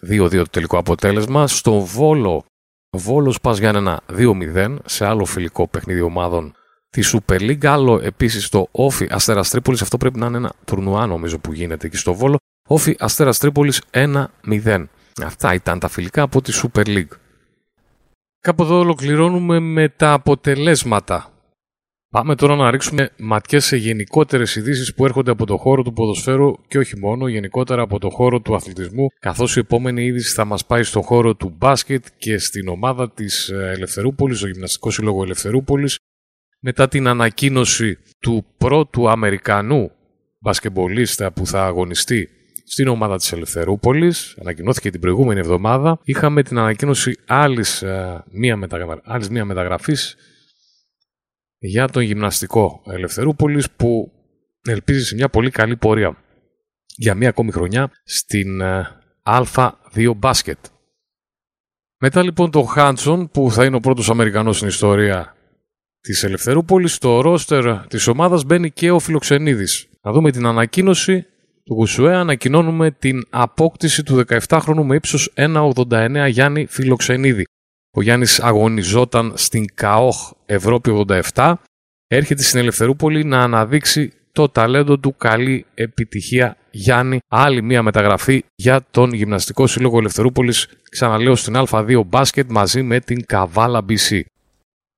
2-2 0.00 0.28
το 0.28 0.50
τελικό 0.50 0.78
αποτέλεσμα. 0.78 1.46
Στο 1.46 1.80
Βόλο, 1.80 2.44
Βόλος 2.96 3.40
Πας 3.40 3.58
Γιάννενα 3.58 4.00
2-0, 4.12 4.76
σε 4.84 5.06
άλλο 5.06 5.24
φιλικό 5.24 5.68
παιχνίδι 5.68 6.00
ομάδων 6.00 6.54
της 6.90 7.16
Super 7.16 7.40
League. 7.40 7.66
Άλλο 7.66 8.00
επίσης 8.02 8.48
το 8.48 8.68
Όφι 8.70 9.06
Αστέρας 9.10 9.50
Τρίπολης. 9.50 9.82
Αυτό 9.82 9.96
πρέπει 9.96 10.18
να 10.18 10.26
είναι 10.26 10.36
ένα 10.36 10.52
τουρνουά 10.64 11.06
νομίζω 11.06 11.38
που 11.38 11.52
γίνεται 11.52 11.86
εκεί 11.86 11.96
στο 11.96 12.14
Βόλο. 12.14 12.36
Όφι 12.68 12.96
Αστέρας 12.98 13.38
Τρίπολης 13.38 13.82
1-0. 13.90 14.88
Αυτά 15.22 15.54
ήταν 15.54 15.78
τα 15.78 15.88
φιλικά 15.88 16.22
από 16.22 16.42
τη 16.42 16.60
Super 16.62 16.86
League. 16.86 17.16
Κάπου 18.40 18.62
εδώ 18.62 18.78
ολοκληρώνουμε 18.78 19.58
με 19.58 19.88
τα 19.88 20.12
αποτελέσματα. 20.12 21.33
Πάμε 22.14 22.34
τώρα 22.34 22.56
να 22.56 22.70
ρίξουμε 22.70 23.10
ματιές 23.18 23.64
σε 23.64 23.76
γενικότερες 23.76 24.56
ειδήσεις 24.56 24.94
που 24.94 25.04
έρχονται 25.04 25.30
από 25.30 25.46
το 25.46 25.56
χώρο 25.56 25.82
του 25.82 25.92
ποδοσφαίρου 25.92 26.52
και 26.68 26.78
όχι 26.78 26.98
μόνο, 26.98 27.28
γενικότερα 27.28 27.82
από 27.82 27.98
το 27.98 28.10
χώρο 28.10 28.40
του 28.40 28.54
αθλητισμού, 28.54 29.06
καθώς 29.20 29.56
η 29.56 29.58
επόμενη 29.58 30.04
είδηση 30.04 30.34
θα 30.34 30.44
μας 30.44 30.66
πάει 30.66 30.82
στο 30.82 31.00
χώρο 31.00 31.34
του 31.34 31.54
μπάσκετ 31.58 32.04
και 32.18 32.38
στην 32.38 32.68
ομάδα 32.68 33.10
της 33.10 33.48
Ελευθερούπολης, 33.48 34.40
το 34.40 34.46
Γυμναστικό 34.46 34.90
Σύλλογο 34.90 35.22
Ελευθερούπολης, 35.22 35.98
μετά 36.60 36.88
την 36.88 37.06
ανακοίνωση 37.06 37.98
του 38.20 38.44
πρώτου 38.58 39.08
Αμερικανού 39.08 39.90
μπασκεμπολίστα 40.38 41.32
που 41.32 41.46
θα 41.46 41.64
αγωνιστεί 41.64 42.28
στην 42.64 42.88
ομάδα 42.88 43.16
της 43.16 43.32
Ελευθερούπολης. 43.32 44.36
Ανακοινώθηκε 44.40 44.90
την 44.90 45.00
προηγούμενη 45.00 45.40
εβδομάδα. 45.40 45.98
Είχαμε 46.04 46.42
την 46.42 46.58
ανακοίνωση 46.58 47.18
άλλης, 47.26 47.82
ε, 47.82 48.24
μία, 48.30 48.56
μεταγρα... 48.56 49.00
άλλης 49.04 49.28
μία 49.28 49.44
μεταγραφής 49.44 50.16
για 51.66 51.88
τον 51.88 52.02
γυμναστικό 52.02 52.82
Ελευθερούπολης 52.86 53.70
που 53.70 54.12
ελπίζει 54.68 55.04
σε 55.04 55.14
μια 55.14 55.28
πολύ 55.28 55.50
καλή 55.50 55.76
πορεία 55.76 56.16
για 56.96 57.14
μία 57.14 57.28
ακόμη 57.28 57.50
χρονιά 57.50 57.90
στην 58.04 58.60
ε, 58.60 58.86
Α2 59.24 60.12
μπάσκετ. 60.16 60.58
Μετά 62.00 62.22
λοιπόν 62.22 62.50
το 62.50 62.62
Χάντσον 62.62 63.30
που 63.30 63.50
θα 63.50 63.64
είναι 63.64 63.76
ο 63.76 63.80
πρώτος 63.80 64.10
Αμερικανός 64.10 64.56
στην 64.56 64.68
ιστορία 64.68 65.36
της 66.00 66.22
Ελευθερούπολης 66.22 66.94
στο 66.94 67.20
ρόστερ 67.20 67.86
της 67.86 68.06
ομάδας 68.06 68.44
μπαίνει 68.44 68.70
και 68.70 68.90
ο 68.90 68.98
Φιλοξενίδης. 68.98 69.88
Να 70.02 70.12
δούμε 70.12 70.30
την 70.30 70.46
ανακοίνωση 70.46 71.26
του 71.64 71.74
Γουσουέ 71.74 72.14
ανακοινώνουμε 72.14 72.90
την 72.90 73.22
απόκτηση 73.30 74.02
του 74.02 74.24
17χρονου 74.48 74.82
με 74.82 74.94
ύψος 74.94 75.32
1,89 75.36 76.26
Γιάννη 76.28 76.66
Φιλοξενίδη. 76.66 77.44
Ο 77.96 78.02
Γιάννης 78.02 78.40
αγωνιζόταν 78.40 79.32
στην 79.36 79.64
ΚΑΟΧ 79.74 80.30
Ευρώπη 80.46 81.04
87, 81.34 81.54
έρχεται 82.06 82.42
στην 82.42 82.60
Ελευθερούπολη 82.60 83.24
να 83.24 83.40
αναδείξει 83.40 84.12
το 84.32 84.48
ταλέντο 84.48 84.98
του. 84.98 85.16
Καλή 85.16 85.66
επιτυχία 85.74 86.56
Γιάννη. 86.70 87.18
Άλλη 87.28 87.62
μια 87.62 87.82
μεταγραφή 87.82 88.44
για 88.54 88.86
τον 88.90 89.12
Γυμναστικό 89.12 89.66
Σύλλογο 89.66 89.98
Ελευθερούπολης, 89.98 90.68
ξαναλέω 90.90 91.34
στην 91.34 91.54
Α2 91.56 92.02
μπάσκετ 92.06 92.50
μαζί 92.50 92.82
με 92.82 93.00
την 93.00 93.26
Καβάλα 93.26 93.84
BC. 93.88 94.20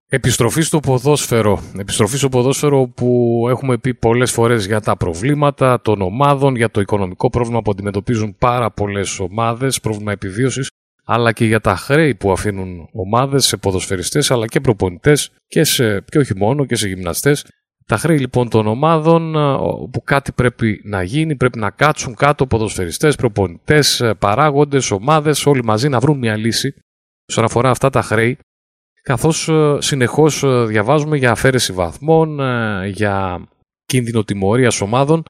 Επιστροφή 0.08 0.62
στο 0.62 0.80
ποδόσφαιρο. 0.80 1.62
Επιστροφή 1.78 2.16
στο 2.16 2.28
ποδόσφαιρο 2.28 2.86
που 2.86 3.44
έχουμε 3.48 3.78
πει 3.78 3.94
πολλές 3.94 4.32
φορές 4.32 4.66
για 4.66 4.80
τα 4.80 4.96
προβλήματα 4.96 5.80
των 5.80 6.02
ομάδων, 6.02 6.56
για 6.56 6.70
το 6.70 6.80
οικονομικό 6.80 7.30
πρόβλημα 7.30 7.62
που 7.62 7.70
αντιμετωπίζουν 7.70 8.36
πάρα 8.38 8.70
πολλές 8.70 9.20
ομάδες, 9.20 9.80
πρόβλημα 9.80 10.12
επιβίωσης. 10.12 10.70
Αλλά 11.08 11.32
και 11.32 11.44
για 11.44 11.60
τα 11.60 11.76
χρέη 11.76 12.14
που 12.14 12.32
αφήνουν 12.32 12.88
ομάδες 12.92 13.44
σε 13.46 13.56
ποδοσφαιριστές 13.56 14.30
αλλά 14.30 14.46
και 14.46 14.60
προπονητές 14.60 15.30
και, 15.46 15.64
σε, 15.64 16.00
και 16.00 16.18
όχι 16.18 16.36
μόνο 16.36 16.64
και 16.64 16.76
σε 16.76 16.88
γυμναστές. 16.88 17.46
Τα 17.86 17.96
χρέη 17.96 18.18
λοιπόν 18.18 18.48
των 18.48 18.66
ομάδων 18.66 19.32
που 19.90 20.02
κάτι 20.04 20.32
πρέπει 20.32 20.80
να 20.84 21.02
γίνει, 21.02 21.36
πρέπει 21.36 21.58
να 21.58 21.70
κάτσουν 21.70 22.14
κάτω 22.14 22.46
ποδοσφαιριστές, 22.46 23.16
προπονητές, 23.16 24.12
παράγοντες, 24.18 24.90
ομάδες, 24.90 25.46
όλοι 25.46 25.64
μαζί 25.64 25.88
να 25.88 25.98
βρουν 25.98 26.18
μια 26.18 26.36
λύση 26.36 26.74
όσον 27.28 27.44
αφορά 27.44 27.70
αυτά 27.70 27.90
τα 27.90 28.02
χρέη 28.02 28.38
καθώς 29.02 29.50
συνεχώς 29.78 30.44
διαβάζουμε 30.66 31.16
για 31.16 31.30
αφαίρεση 31.30 31.72
βαθμών, 31.72 32.40
για 32.86 33.46
κίνδυνο 33.84 34.24
τιμωρίας 34.24 34.80
ομάδων. 34.80 35.22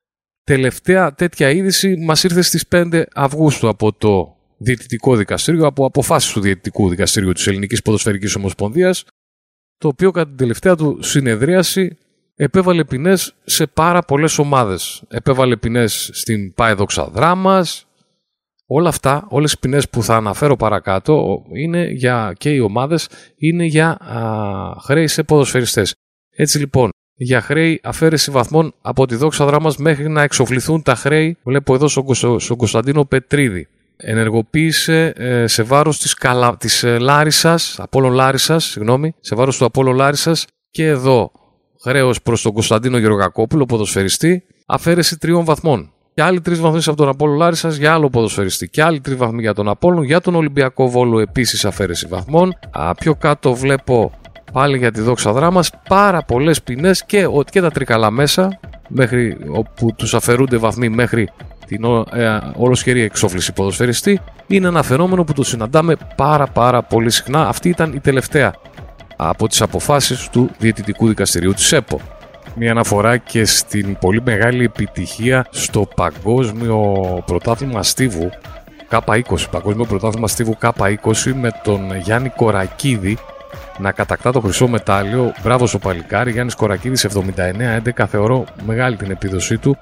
Τελευταία 0.44 1.14
τέτοια 1.14 1.50
είδηση 1.50 1.96
μας 1.96 2.24
ήρθε 2.24 2.42
στις 2.42 2.64
5 2.70 3.02
Αυγούστου 3.14 3.68
από 3.68 3.92
το 3.92 4.35
Διαιτητικό 4.58 5.16
Δικαστήριο, 5.16 5.66
από 5.66 5.84
αποφάσεις 5.84 6.32
του 6.32 6.40
Διαιτητικού 6.40 6.88
Δικαστήριου 6.88 7.32
της 7.32 7.46
Ελληνικής 7.46 7.82
Ποδοσφαιρικής 7.82 8.34
Ομοσπονδίας, 8.34 9.04
το 9.78 9.88
οποίο 9.88 10.10
κατά 10.10 10.28
την 10.28 10.36
τελευταία 10.36 10.76
του 10.76 10.98
συνεδρίαση 11.02 11.98
επέβαλε 12.34 12.84
ποινές 12.84 13.34
σε 13.44 13.66
πάρα 13.66 14.02
πολλές 14.02 14.38
ομάδες. 14.38 15.02
Επέβαλε 15.08 15.56
ποινές 15.56 16.10
στην 16.12 16.54
Πάεδοξα 16.54 17.08
Δράμας. 17.08 17.86
Όλα 18.66 18.88
αυτά, 18.88 19.26
όλες 19.28 19.52
οι 19.52 19.58
ποινές 19.58 19.88
που 19.88 20.02
θα 20.02 20.16
αναφέρω 20.16 20.56
παρακάτω 20.56 21.42
είναι 21.54 21.90
για, 21.90 22.34
και 22.38 22.50
οι 22.50 22.58
ομάδες 22.58 23.08
είναι 23.36 23.64
για 23.64 23.88
α, 23.88 24.80
χρέη 24.80 25.06
σε 25.06 25.22
ποδοσφαιριστές. 25.22 25.94
Έτσι 26.30 26.58
λοιπόν, 26.58 26.90
για 27.14 27.40
χρέη 27.40 27.80
αφαίρεση 27.82 28.30
βαθμών 28.30 28.74
από 28.80 29.06
τη 29.06 29.14
δόξα 29.14 29.46
δράμας 29.46 29.76
μέχρι 29.76 30.08
να 30.08 30.22
εξοφληθούν 30.22 30.82
τα 30.82 30.94
χρέη, 30.94 31.36
βλέπω 31.42 31.74
εδώ 31.74 31.88
στον 32.38 32.56
Κωνσταντίνο 32.56 33.04
Πετρίδη. 33.04 33.68
Ενεργοποίησε 33.96 35.12
ε, 35.16 35.46
σε 35.46 35.62
βάρος 35.62 35.98
της, 35.98 36.14
Καλα... 36.14 36.56
της 36.56 36.82
ε, 36.82 36.98
Λάρισας, 36.98 37.76
Απόλλων 37.78 38.12
Λάρισας, 38.12 38.64
συγγνώμη, 38.64 39.14
σε 39.20 39.34
βάρος 39.34 39.56
του 39.56 39.64
Απόλλων 39.64 39.94
Λάρισας 39.94 40.46
και 40.70 40.86
εδώ 40.86 41.32
χρέος 41.82 42.22
προς 42.22 42.42
τον 42.42 42.52
Κωνσταντίνο 42.52 42.98
Γεωργακόπουλο, 42.98 43.64
ποδοσφαιριστή, 43.64 44.44
αφαίρεση 44.66 45.18
τριών 45.18 45.44
βαθμών. 45.44 45.90
Και 46.14 46.22
άλλοι 46.22 46.40
τρεις 46.40 46.60
βαθμοί 46.60 46.80
από 46.86 46.96
τον 46.96 47.08
Απόλλων 47.08 47.36
Λάρισας 47.36 47.76
για 47.76 47.94
άλλο 47.94 48.10
ποδοσφαιριστή. 48.10 48.68
Και 48.68 48.82
άλλοι 48.82 49.00
τρεις 49.00 49.16
βαθμοί 49.16 49.40
για 49.40 49.54
τον 49.54 49.68
Απόλλων. 49.68 50.02
Για 50.02 50.20
τον 50.20 50.34
Ολυμπιακό 50.34 50.88
Βόλο 50.88 51.20
επίσης 51.20 51.64
αφαίρεση 51.64 52.06
βαθμών. 52.06 52.58
Α, 52.70 52.94
πιο 52.94 53.14
κάτω 53.14 53.54
βλέπω 53.54 54.12
πάλι 54.52 54.78
για 54.78 54.92
τη 54.92 55.00
δόξα 55.00 55.32
δράμα 55.32 55.62
πάρα 55.88 56.22
πολλές 56.22 56.62
ποινές 56.62 57.04
και, 57.04 57.26
και 57.50 57.60
τα 57.60 57.70
τρικαλά 57.70 58.10
μέσα, 58.10 58.60
μέχρι, 58.88 59.36
όπου 59.48 59.94
τους 59.94 60.14
αφαιρούνται 60.14 60.56
βαθμοί 60.56 60.88
μέχρι 60.88 61.28
την 61.66 61.84
ε, 62.12 62.38
ολοσχερή 62.56 63.00
εξόφληση 63.00 63.52
ποδοσφαιριστή. 63.52 64.20
Είναι 64.46 64.68
ένα 64.68 64.82
φαινόμενο 64.82 65.24
που 65.24 65.32
το 65.32 65.44
συναντάμε 65.44 65.96
πάρα 66.16 66.46
πάρα 66.46 66.82
πολύ 66.82 67.10
συχνά. 67.10 67.48
Αυτή 67.48 67.68
ήταν 67.68 67.92
η 67.92 68.00
τελευταία 68.00 68.54
από 69.16 69.48
τις 69.48 69.62
αποφάσεις 69.62 70.28
του 70.28 70.50
Διαιτητικού 70.58 71.08
Δικαστηρίου 71.08 71.52
της 71.52 71.72
ΕΠΟ. 71.72 72.00
Μια 72.54 72.70
αναφορά 72.70 73.16
και 73.16 73.44
στην 73.44 73.98
πολύ 73.98 74.22
μεγάλη 74.24 74.64
επιτυχία 74.64 75.46
στο 75.50 75.88
Παγκόσμιο 75.94 76.94
Πρωτάθλημα 77.26 77.82
Στίβου 77.82 78.30
K20, 78.90 79.22
Παγκόσμιο 79.50 79.84
Πρωτάθλημα 79.84 80.28
Στίβου 80.28 80.56
K20 80.60 81.32
με 81.34 81.50
τον 81.62 81.96
Γιάννη 81.96 82.28
Κορακίδη 82.28 83.18
να 83.78 83.92
κατακτά 83.92 84.32
το 84.32 84.40
χρυσό 84.40 84.68
μετάλλιο. 84.68 85.32
Μπράβο 85.42 85.66
στο 85.66 85.78
παλικάρι. 85.78 86.30
Γιάννης 86.30 86.54
Κορακίδης 86.54 87.06
79-11. 87.96 88.06
Θεωρώ 88.08 88.44
μεγάλη 88.66 88.96
την 88.96 89.10
επίδοσή 89.10 89.58
του. 89.58 89.76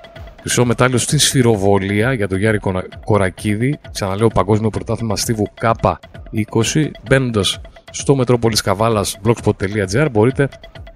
Χρυσό 0.45 0.65
μετάλλιο 0.65 0.99
στην 0.99 1.19
σφυροβολία 1.19 2.13
για 2.13 2.29
τον 2.29 2.39
Γιάννη 2.39 2.59
Κορακίδη. 3.05 3.79
Ξαναλέω 3.93 4.29
Παγκόσμιο 4.29 4.71
Πρωτάθλημα 4.71 5.17
Στίβου 5.17 5.47
K20. 5.61 6.91
Μπαίνοντας 7.09 7.61
στο 7.91 8.17
Μετρόπολης 8.17 8.61
Καβάλας 8.61 9.19
blogspot.gr 9.25 10.07
μπορείτε 10.13 10.49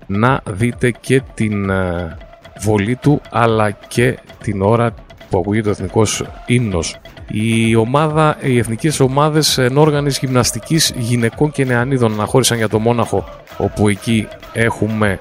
να 0.07 0.41
δείτε 0.51 0.91
και 0.91 1.23
την 1.35 1.71
ε, 1.71 2.17
βολή 2.61 2.97
του 2.97 3.21
αλλά 3.31 3.71
και 3.71 4.19
την 4.43 4.63
ώρα 4.63 4.95
που 5.31 5.39
ακούγεται 5.39 5.69
ο 5.69 5.71
εθνικός 5.71 6.25
ύμνος. 6.47 6.97
Η 7.29 7.75
ομάδα, 7.75 8.37
οι 8.43 8.59
εθνικές 8.59 9.01
ομάδες 9.01 9.59
ενόργανης 9.59 10.19
γυμναστικής 10.19 10.93
γυναικών 10.97 11.51
και 11.51 11.65
νεανίδων 11.65 12.13
αναχώρησαν 12.13 12.57
για 12.57 12.69
το 12.69 12.79
Μόναχο 12.79 13.29
όπου 13.59 13.89
εκεί 13.89 14.29
έχουμε 14.53 15.21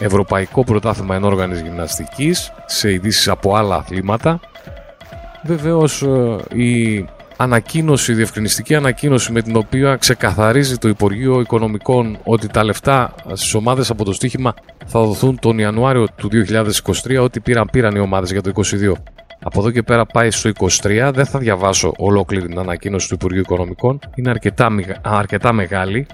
Ευρωπαϊκό 0.00 0.64
Πρωτάθλημα 0.64 1.14
Ενόργανης 1.14 1.60
Γυμναστικής 1.60 2.52
σε 2.66 2.92
ειδήσεις 2.92 3.28
από 3.28 3.54
άλλα 3.54 3.76
αθλήματα. 3.76 4.40
Βεβαίως 5.42 6.02
ε, 6.02 6.36
η 6.62 7.04
ανακοίνωση, 7.36 8.14
διευκρινιστική 8.14 8.74
ανακοίνωση 8.74 9.32
με 9.32 9.42
την 9.42 9.56
οποία 9.56 9.96
ξεκαθαρίζει 9.96 10.76
το 10.76 10.88
Υπουργείο 10.88 11.40
Οικονομικών 11.40 12.18
ότι 12.24 12.46
τα 12.46 12.64
λεφτά 12.64 13.14
στις 13.32 13.54
ομάδες 13.54 13.90
από 13.90 14.04
το 14.04 14.12
στοίχημα 14.12 14.54
θα 14.86 15.00
δοθούν 15.00 15.38
τον 15.38 15.58
Ιανουάριο 15.58 16.06
του 16.16 16.28
2023. 17.06 17.22
Ό,τι 17.22 17.40
πήραν, 17.40 17.68
πήραν 17.72 17.94
οι 17.94 17.98
ομάδες 17.98 18.30
για 18.30 18.42
το 18.42 18.52
2022. 18.56 18.92
Από 19.42 19.60
εδώ 19.60 19.70
και 19.70 19.82
πέρα 19.82 20.06
πάει 20.06 20.30
στο 20.30 20.50
23. 20.58 21.10
Δεν 21.14 21.26
θα 21.26 21.38
διαβάσω 21.38 21.92
ολόκληρη 21.96 22.46
την 22.46 22.58
ανακοίνωση 22.58 23.08
του 23.08 23.14
Υπουργείου 23.14 23.40
Οικονομικών. 23.40 23.98
Είναι 24.14 24.30
αρκετά, 24.30 24.68
αρκετά 25.02 25.52
μεγάλη. 25.52 26.06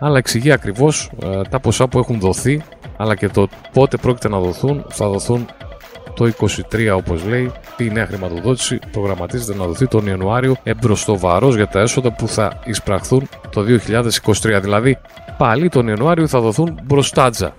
Αλλά 0.00 0.18
εξηγεί 0.18 0.52
ακριβώς 0.52 1.10
ε, 1.22 1.42
τα 1.50 1.60
ποσά 1.60 1.88
που 1.88 1.98
έχουν 1.98 2.20
δοθεί, 2.20 2.62
αλλά 2.96 3.14
και 3.14 3.28
το 3.28 3.48
πότε 3.72 3.96
πρόκειται 3.96 4.28
να 4.28 4.38
δοθούν. 4.38 4.84
Θα 4.88 5.08
δοθούν 5.08 5.46
το 6.18 6.30
23 6.72 6.96
όπως 6.96 7.24
λέει 7.24 7.52
η 7.76 7.90
νέα 7.90 8.06
χρηματοδότηση 8.06 8.78
προγραμματίζεται 8.92 9.58
να 9.58 9.64
δοθεί 9.64 9.86
τον 9.86 10.06
Ιανουάριο 10.06 10.56
εμπροστό 10.62 11.18
βαρός 11.18 11.54
για 11.54 11.66
τα 11.66 11.80
έσοδα 11.80 12.12
που 12.12 12.28
θα 12.28 12.60
εισπραχθούν 12.64 13.28
το 13.50 13.64
2023 14.42 14.58
δηλαδή 14.62 14.98
πάλι 15.38 15.68
τον 15.68 15.88
Ιανουάριο 15.88 16.26
θα 16.26 16.40
δοθούν 16.40 16.78
μπροστάτζα 16.82 17.54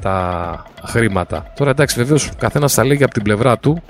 τα 0.00 0.64
χρήματα. 0.84 1.52
Τώρα 1.56 1.70
εντάξει 1.70 1.98
βεβαίως 1.98 2.30
καθένας 2.38 2.74
θα 2.74 2.84
λέγει 2.84 3.02
από 3.02 3.12
την 3.12 3.22
πλευρά 3.22 3.58
του 3.58 3.82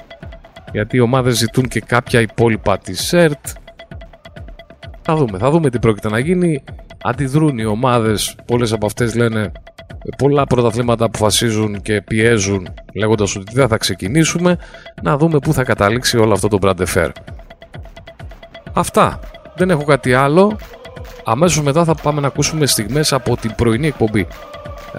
γιατί 0.73 0.97
οι 0.97 1.01
ομάδες 1.01 1.37
ζητούν 1.37 1.69
και 1.69 1.81
κάποια 1.81 2.21
υπόλοιπα 2.21 2.79
της 2.79 3.01
ΣΕΡΤ 3.07 3.47
θα 5.03 5.15
δούμε, 5.17 5.39
θα 5.39 5.51
δούμε 5.51 5.71
τι 5.71 5.79
πρόκειται 5.79 6.09
να 6.09 6.19
γίνει 6.19 6.63
αντιδρούν 7.03 7.59
οι 7.59 7.65
ομάδες 7.65 8.37
πολλές 8.45 8.73
από 8.73 8.87
αυτές 8.87 9.15
λένε 9.15 9.53
πολλά 10.17 10.45
πρωταθλήματα 10.45 11.05
αποφασίζουν 11.05 11.83
και 11.83 12.03
πιέζουν 12.03 12.69
λέγοντας 12.95 13.37
ότι 13.37 13.53
δεν 13.55 13.69
θα 13.69 13.77
ξεκινήσουμε 13.77 14.57
να 15.03 15.17
δούμε 15.17 15.39
πού 15.39 15.53
θα 15.53 15.65
καταλήξει 15.65 16.19
όλο 16.19 16.33
αυτό 16.33 16.49
το 16.49 16.59
Brand 16.63 17.09
Αυτά. 18.73 19.21
Δεν 19.57 19.71
έχω 19.71 19.85
κάτι 19.85 20.15
άλλο. 20.15 20.59
Αμέσως 21.25 21.63
μετά 21.63 21.85
θα 21.85 21.95
πάμε 21.95 22.21
να 22.21 22.27
ακούσουμε 22.27 22.67
στιγμές 22.67 23.13
από 23.13 23.37
την 23.37 23.55
πρωινή 23.55 23.87
εκπομπή. 23.87 24.27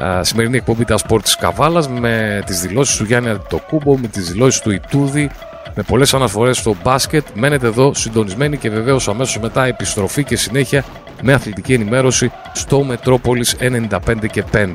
Α, 0.02 0.24
σημερινή 0.24 0.58
εκπομπή 0.58 0.86
τα 0.86 0.98
σπορ 0.98 1.22
της 1.22 1.36
Καβάλας 1.36 1.90
με 1.90 2.44
τις 2.46 2.62
δηλώσεις 2.62 2.98
του 2.98 3.04
Γιάννη 3.04 3.30
Αντιτοκούμπο, 3.30 3.98
με 3.98 4.08
τις 4.08 4.32
δηλώσεις 4.32 4.62
του 4.62 4.72
Ιτούδη, 4.72 5.30
με 5.76 5.84
πολλές 5.84 6.14
αναφορές 6.14 6.58
στο 6.58 6.76
μπάσκετ. 6.84 7.26
Μένετε 7.34 7.68
εδώ 7.68 7.94
συντονισμένοι 7.94 8.58
και 8.58 8.70
βεβαίως 8.70 9.08
αμέσως 9.08 9.40
μετά 9.40 9.66
επιστροφή 9.66 10.24
και 10.24 10.36
συνέχεια 10.36 10.84
με 11.22 11.34
αθλητική 11.34 11.74
ενημέρωση 11.74 12.32
στο 12.54 12.84
Μετρόπολης 12.84 13.56
95 13.60 14.28
και 14.32 14.44
5. 14.52 14.66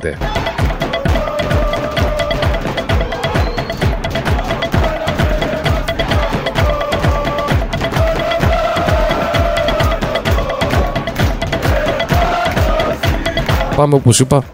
Πάμε 13.77 13.95
όπως 13.95 14.21
είπα 14.21 14.45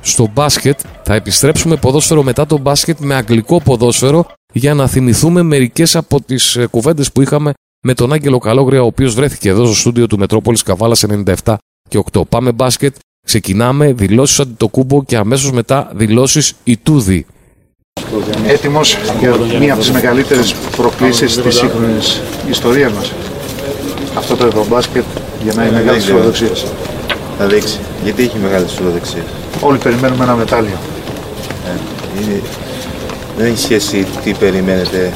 στο 0.00 0.28
μπάσκετ. 0.32 0.80
Θα 1.02 1.14
επιστρέψουμε 1.14 1.76
ποδόσφαιρο 1.76 2.22
μετά 2.22 2.46
το 2.46 2.58
μπάσκετ 2.58 2.98
με 3.00 3.14
αγγλικό 3.14 3.60
ποδόσφαιρο 3.60 4.26
για 4.52 4.74
να 4.74 4.86
θυμηθούμε 4.86 5.42
μερικές 5.42 5.96
από 5.96 6.22
τις 6.22 6.56
ε, 6.56 6.66
κουβέντες 6.66 7.12
που 7.12 7.22
είχαμε 7.22 7.52
με 7.82 7.94
τον 7.94 8.12
Άγγελο 8.12 8.38
Καλόγρια, 8.38 8.82
ο 8.82 8.86
οποίος 8.86 9.14
βρέθηκε 9.14 9.48
εδώ 9.48 9.64
στο 9.64 9.74
στούντιο 9.74 10.06
του 10.06 10.18
Μετρόπολης 10.18 10.62
Καβάλας 10.62 11.04
97 11.44 11.54
και 11.88 12.02
8. 12.12 12.20
Πάμε 12.28 12.52
μπάσκετ, 12.52 12.94
ξεκινάμε 13.26 13.92
δηλώσεις 13.92 14.40
Αντιτοκούμπο 14.40 15.04
και 15.04 15.16
αμέσως 15.16 15.52
μετά 15.52 15.90
δηλώσεις 15.94 16.54
Ιτούδη. 16.64 17.26
Έτοιμος 18.46 18.96
για 19.20 19.58
μία 19.58 19.72
από 19.72 19.82
τις 19.82 19.90
μεγαλύτερες 19.90 20.54
προκλήσεις 20.76 21.36
της 21.36 21.54
σύγχρονης 21.54 22.20
ιστορίας 22.50 22.92
μας. 22.92 23.12
Αυτό 24.16 24.36
το 24.36 24.46
ευρωμπάσκετ 24.46 25.04
για 25.42 25.52
να 25.54 25.66
είναι 25.66 25.76
μεγάλη 25.76 26.00
φιλοδοξία. 26.00 26.50
Θα 27.38 27.46
δείξει. 27.46 27.78
Γιατί 28.04 28.22
έχει 28.22 28.38
μεγάλη 28.38 28.66
φιλοδοξία. 28.66 29.24
Όλοι 29.60 29.78
περιμένουμε 29.78 30.24
ένα 30.24 30.34
μετάλλιο. 30.34 30.78
Ε, 31.66 32.40
δεν 33.36 33.46
έχει 33.46 33.58
σχέση 33.58 34.06
τι 34.24 34.32
περιμένετε 34.34 35.12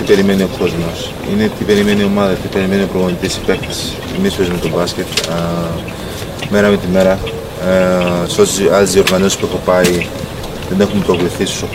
τι 0.00 0.06
περιμένει 0.06 0.42
ο 0.42 0.48
κόσμος. 0.58 1.12
Είναι 1.32 1.50
τι 1.58 1.64
περιμένει 1.64 2.00
η 2.00 2.04
ομάδα, 2.04 2.32
τι 2.32 2.48
περιμένει 2.48 2.82
ο 2.82 2.86
προπονητής, 2.86 3.36
οι 3.36 3.40
παίκτες. 3.46 3.92
Εμείς 4.16 4.34
παίζουμε 4.34 4.58
το 4.58 4.68
μπάσκετ 4.68 5.06
α, 5.30 5.34
μέρα 6.50 6.68
με 6.68 6.76
τη 6.76 6.86
μέρα. 6.86 7.18
σε 8.26 8.40
όσε 8.40 8.70
άλλε 8.74 8.84
διοργανώσει 8.84 9.38
που 9.38 9.46
έχω 9.46 9.60
πάει 9.64 10.06
δεν 10.68 10.80
έχουμε 10.80 11.04
προβληθεί 11.04 11.46
στους 11.46 11.62
8. 11.62 11.66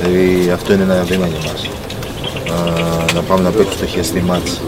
Δηλαδή 0.00 0.50
αυτό 0.50 0.72
είναι 0.72 0.82
ένα 0.82 1.02
βήμα 1.02 1.26
για 1.26 1.38
μας. 1.50 1.68
Να 3.14 3.20
πάμε 3.20 3.42
να 3.42 3.50
παίξουμε 3.50 3.74
το 3.80 3.86
χειριστή 3.86 4.20
μάτς. 4.20 4.60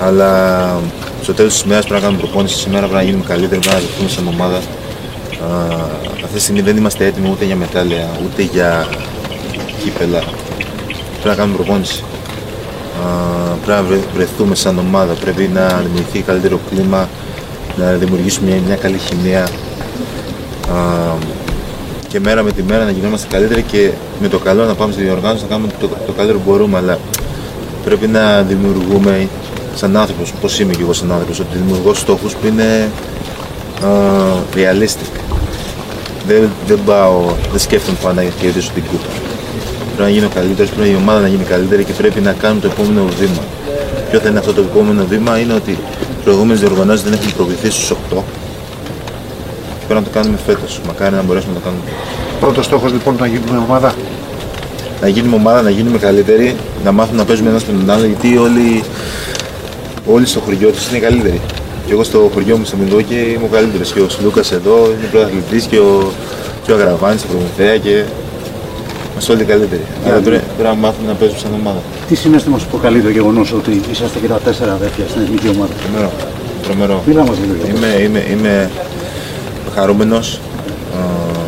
Αλλά 0.00 0.80
σε 1.18 1.22
στο 1.22 1.34
τέλος 1.34 1.52
της 1.52 1.62
ημέρα 1.62 1.80
πρέπει 1.80 1.94
να 1.94 2.00
κάνουμε 2.00 2.22
προπόνηση. 2.22 2.58
Σήμερα 2.58 2.86
πρέπει 2.86 2.94
να 2.94 3.02
γίνουμε 3.02 3.24
καλύτεροι, 3.24 3.60
πρέπει 3.60 3.74
να 3.74 3.80
δεχτούμε 3.80 4.08
σαν 4.08 4.26
ομάδα. 4.26 4.56
Α, 4.56 4.62
αυτή 6.24 6.34
τη 6.34 6.40
στιγμή 6.40 6.60
δεν 6.60 6.76
είμαστε 6.76 7.06
έτοιμοι 7.06 7.28
ούτε 7.30 7.44
για 7.44 7.56
μετάλλια, 7.56 8.08
ούτε 8.24 8.42
για 8.42 8.88
κύπελα. 9.82 10.22
Πρέπει 11.22 11.28
να 11.28 11.34
κάνουμε 11.34 11.56
προπόνηση. 11.56 12.04
Α, 13.04 13.54
πρέπει 13.64 13.90
να 13.90 13.98
βρεθούμε 14.14 14.54
σαν 14.54 14.78
ομάδα, 14.78 15.12
πρέπει 15.12 15.50
να 15.54 15.66
δημιουργηθεί 15.66 16.20
καλύτερο 16.20 16.60
κλίμα, 16.70 17.08
να 17.76 17.92
δημιουργήσουμε 17.92 18.50
μια, 18.50 18.60
μια 18.66 18.76
καλή 18.76 18.98
χημεία. 18.98 19.42
Α, 19.42 20.78
και 22.08 22.20
μέρα 22.20 22.42
με 22.42 22.52
τη 22.52 22.62
μέρα 22.62 22.84
να 22.84 22.90
γινόμαστε 22.90 23.26
καλύτεροι 23.30 23.62
και 23.62 23.90
με 24.20 24.28
το 24.28 24.38
καλό 24.38 24.64
να 24.64 24.74
πάμε 24.74 24.92
στη 24.92 25.02
διοργάνωση 25.02 25.42
να 25.42 25.48
κάνουμε 25.48 25.72
το, 25.80 25.88
το 26.06 26.12
καλύτερο 26.12 26.38
που 26.38 26.50
μπορούμε. 26.50 26.78
Αλλά 26.78 26.98
πρέπει 27.84 28.06
να 28.06 28.42
δημιουργούμε 28.42 29.28
σαν 29.74 29.96
άνθρωπος, 29.96 30.32
πώς 30.40 30.60
είμαι 30.60 30.72
και 30.72 30.82
εγώ 30.82 30.92
σαν 30.92 31.12
άνθρωπος, 31.12 31.40
ότι 31.40 31.58
δημιουργώ 31.58 31.94
στόχους 31.94 32.34
που 32.34 32.46
είναι 32.46 32.88
uh, 33.82 34.56
realistic. 34.56 35.20
Δεν, 36.26 36.50
δεν 36.66 36.78
πάω, 36.84 37.20
δεν 37.50 37.58
σκέφτομαι 37.58 37.98
πάντα 38.02 38.22
να 38.22 38.28
κερδίσω 38.40 38.70
την 38.74 38.84
κούπα. 38.84 39.29
Πρέπει 40.00 40.14
να 40.14 40.20
γίνω 40.20 40.34
καλύτερος, 40.34 40.70
πρέπει 40.70 40.90
η 40.90 40.94
ομάδα 40.94 41.20
να 41.20 41.28
γίνει 41.28 41.44
καλύτερη 41.44 41.84
και 41.84 41.92
πρέπει 41.92 42.20
να 42.20 42.32
κάνουμε 42.32 42.60
το 42.60 42.66
επόμενο 42.66 43.04
βήμα. 43.20 43.42
Ποιο 44.10 44.18
θα 44.20 44.28
είναι 44.28 44.38
αυτό 44.38 44.52
το 44.52 44.60
επόμενο 44.60 45.04
βήμα, 45.04 45.38
είναι 45.38 45.52
ότι 45.52 45.70
οι 45.70 46.22
προηγούμενες 46.24 46.60
διοργανώσεις 46.60 47.02
δεν 47.02 47.12
έχουν 47.12 47.32
προβληθεί 47.32 47.70
στους 47.70 47.90
8. 47.90 48.22
Πρέπει 49.86 50.00
να 50.00 50.02
το 50.02 50.10
κάνουμε 50.12 50.38
φέτος. 50.46 50.80
Μακάρι 50.86 51.14
να 51.14 51.22
μπορέσουμε 51.22 51.52
να 51.52 51.58
το 51.58 51.64
κάνουμε. 51.64 51.84
Πρώτος 52.40 52.64
στόχος 52.64 52.92
λοιπόν 52.92 53.16
να 53.20 53.26
γίνουμε 53.26 53.58
ομάδα. 53.58 53.94
Να 55.00 55.08
γίνουμε 55.08 55.34
ομάδα, 55.34 55.62
να 55.62 55.70
γίνουμε 55.70 55.98
καλύτεροι, 55.98 56.56
να 56.84 56.92
μάθουμε 56.92 57.18
να 57.18 57.24
παίζουμε 57.24 57.50
ένας 57.50 57.64
με 57.64 57.72
τον 57.78 57.90
άλλο, 57.90 58.06
γιατί 58.06 58.36
όλοι, 58.36 58.82
όλοι 60.06 60.26
στο 60.26 60.40
χωριό 60.40 60.70
τους 60.70 60.88
είναι 60.88 60.98
καλύτεροι. 60.98 61.40
Και 61.86 61.92
εγώ 61.92 62.04
στο 62.04 62.30
χωριό 62.34 62.56
μου 62.56 62.64
στο 62.64 62.76
Μιλόκι 62.76 63.14
είμαι 63.34 63.44
ο 63.44 63.52
καλύτερος. 63.52 63.92
Και 63.92 64.00
ο 64.00 64.08
Σλούκας 64.08 64.52
εδώ 64.52 64.76
είναι 64.86 65.08
πρωταθλητής 65.10 65.64
και 65.64 65.78
ο, 65.78 66.12
και 66.64 66.72
ο 66.72 66.74
Αγραβάνης 66.74 67.20
στην 67.20 67.32
Προμηθέα 67.32 67.76
και 67.76 68.04
είμαστε 69.20 69.32
όλοι 69.32 69.44
καλύτεροι. 69.44 69.84
Άρα 70.06 70.18
πρέπει, 70.20 70.44
πρέπει 70.56 70.68
να 70.68 70.74
μάθουμε 70.74 71.06
να 71.08 71.14
παίζουμε 71.14 71.40
σαν 71.40 71.52
ομάδα. 71.60 71.80
Τι 72.08 72.14
συνέστημα 72.14 72.58
σου 72.58 72.66
προκαλεί 72.66 73.00
το 73.00 73.10
γεγονός 73.10 73.52
ότι 73.52 73.80
είσαστε 73.92 74.18
και 74.18 74.26
τα 74.26 74.38
τέσσερα 74.46 74.72
αδέρφια 74.72 75.04
στην 75.08 75.20
εθνική 75.22 75.48
ομάδα; 75.56 75.72
Τρομερό. 75.82 76.10
Τρομερό. 76.62 77.02
Μίλα 77.06 77.22
μας 77.28 77.36
λίγο. 77.40 77.76
Είμαι, 77.76 78.02
είμαι, 78.04 78.20
είμαι 78.32 78.70
χαρούμενος. 79.74 80.40
Ε, 80.94 81.38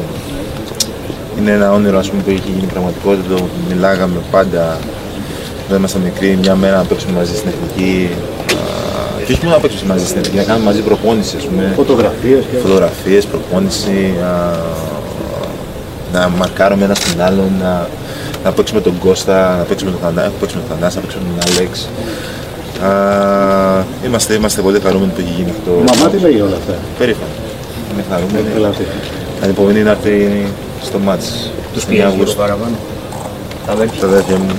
Είναι 1.38 1.50
ένα 1.50 1.72
όνειρο 1.72 1.98
ας 1.98 2.08
πούμε, 2.10 2.22
που 2.22 2.30
έχει 2.30 2.40
γίνει 2.54 2.66
πραγματικότητα. 2.72 3.34
Το 3.34 3.42
μιλάγαμε 3.68 4.18
πάντα 4.30 4.78
όταν 5.66 5.76
ήμασταν 5.78 6.00
μικροί, 6.02 6.38
μια 6.42 6.54
μέρα 6.54 6.76
να 6.76 6.82
παίξουμε 6.84 7.12
μαζί 7.18 7.36
στην 7.36 7.48
εθνική. 7.54 8.10
ε, 9.20 9.24
Και 9.24 9.32
όχι 9.32 9.44
μόνο 9.44 9.54
να 9.56 9.62
παίξουμε 9.62 9.92
μαζί 9.92 10.06
στην 10.06 10.18
εθνική, 10.18 10.36
να 10.36 10.42
κάνουμε 10.42 10.64
μαζί 10.64 10.80
προπόνηση. 10.80 11.36
Ας 11.36 11.44
πούμε. 11.44 11.72
Φωτογραφίες 11.76 12.44
και... 12.50 12.56
Φωτογραφίες, 12.56 13.24
προπόνηση, 13.26 14.14
α, 14.22 14.30
να 16.12 16.28
μαρκάρουμε 16.28 16.84
ένα 16.84 16.94
τον 16.94 17.20
άλλον, 17.26 17.52
να, 17.62 17.88
να 18.44 18.52
παίξουμε 18.52 18.80
τον 18.80 18.98
Κώστα, 18.98 19.56
να 19.56 19.62
παίξουμε 19.62 19.90
τον 19.90 20.00
Θανάση, 20.00 20.26
να 20.26 20.38
παίξουμε 20.40 20.62
τον 20.68 20.76
Θανάση, 20.76 20.96
να 20.96 21.02
παίξουμε 21.02 21.24
τον 21.28 21.38
Άλεξ. 21.56 21.88
Α, 22.82 23.84
είμαστε, 24.06 24.34
είμαστε 24.34 24.60
πολύ 24.62 24.80
χαρούμενοι 24.80 25.10
που 25.12 25.20
έχει 25.20 25.32
γίνει 25.36 25.50
αυτό. 25.50 25.70
Η 25.70 25.84
μαμά 25.90 26.10
τι 26.10 26.18
λέει 26.18 26.40
όλα 26.40 26.56
αυτά. 26.56 26.74
Περήφανη. 26.98 27.30
Είμαι 27.92 28.04
χαρούμενη. 28.10 28.48
Δηλαδή. 28.54 28.86
Ανυπομονή 29.42 29.82
να 29.82 29.90
έρθει 29.90 30.46
στο 30.82 30.98
μάτς. 30.98 31.50
Τους 31.72 31.82
9 31.84 31.86
πιέζει 31.86 32.00
λίγο 32.02 32.12
Αυγούστου. 32.12 32.36
παραπάνω. 32.36 32.76
Τα 33.66 33.72
αδέρφια. 33.72 34.00
Τα 34.00 34.06
αδέρφια 34.06 34.36
μου. 34.36 34.50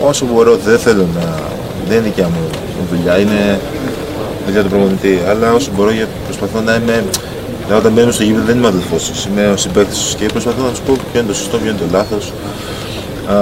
Όσο 0.00 0.26
μπορώ, 0.32 0.56
δεν 0.64 0.78
θέλω 0.78 1.06
να. 1.14 1.24
Δεν 1.88 1.96
είναι 1.96 2.06
δικιά 2.06 2.24
μου 2.28 2.40
δουλειά, 2.90 3.18
είναι 3.18 3.60
δουλειά 4.46 4.62
του 4.62 4.68
προπονητή. 4.68 5.18
Αλλά 5.28 5.52
όσο 5.52 5.70
μπορώ, 5.76 5.90
για- 5.90 6.08
προσπαθώ 6.24 6.60
να 6.60 6.74
είμαι. 6.74 7.04
Δηλαδή, 7.64 7.80
όταν 7.82 7.92
μπαίνω 7.92 8.12
στο 8.12 8.22
γήπεδο 8.22 8.44
δεν 8.44 8.56
είμαι 8.58 8.66
αδελφός 8.66 9.02
τους, 9.10 9.24
είμαι 9.24 9.44
ο 9.54 9.56
συμπαίκτης 9.56 9.98
τους 9.98 10.14
και 10.14 10.26
προσπαθώ 10.26 10.62
να 10.62 10.70
τους 10.70 10.80
πω 10.80 10.92
ποιο 11.10 11.20
είναι 11.20 11.28
το 11.28 11.34
σωστό, 11.34 11.56
ποιο 11.58 11.70
είναι 11.70 11.78
το 11.78 11.88
λάθος. 11.90 12.32
Α, 13.34 13.36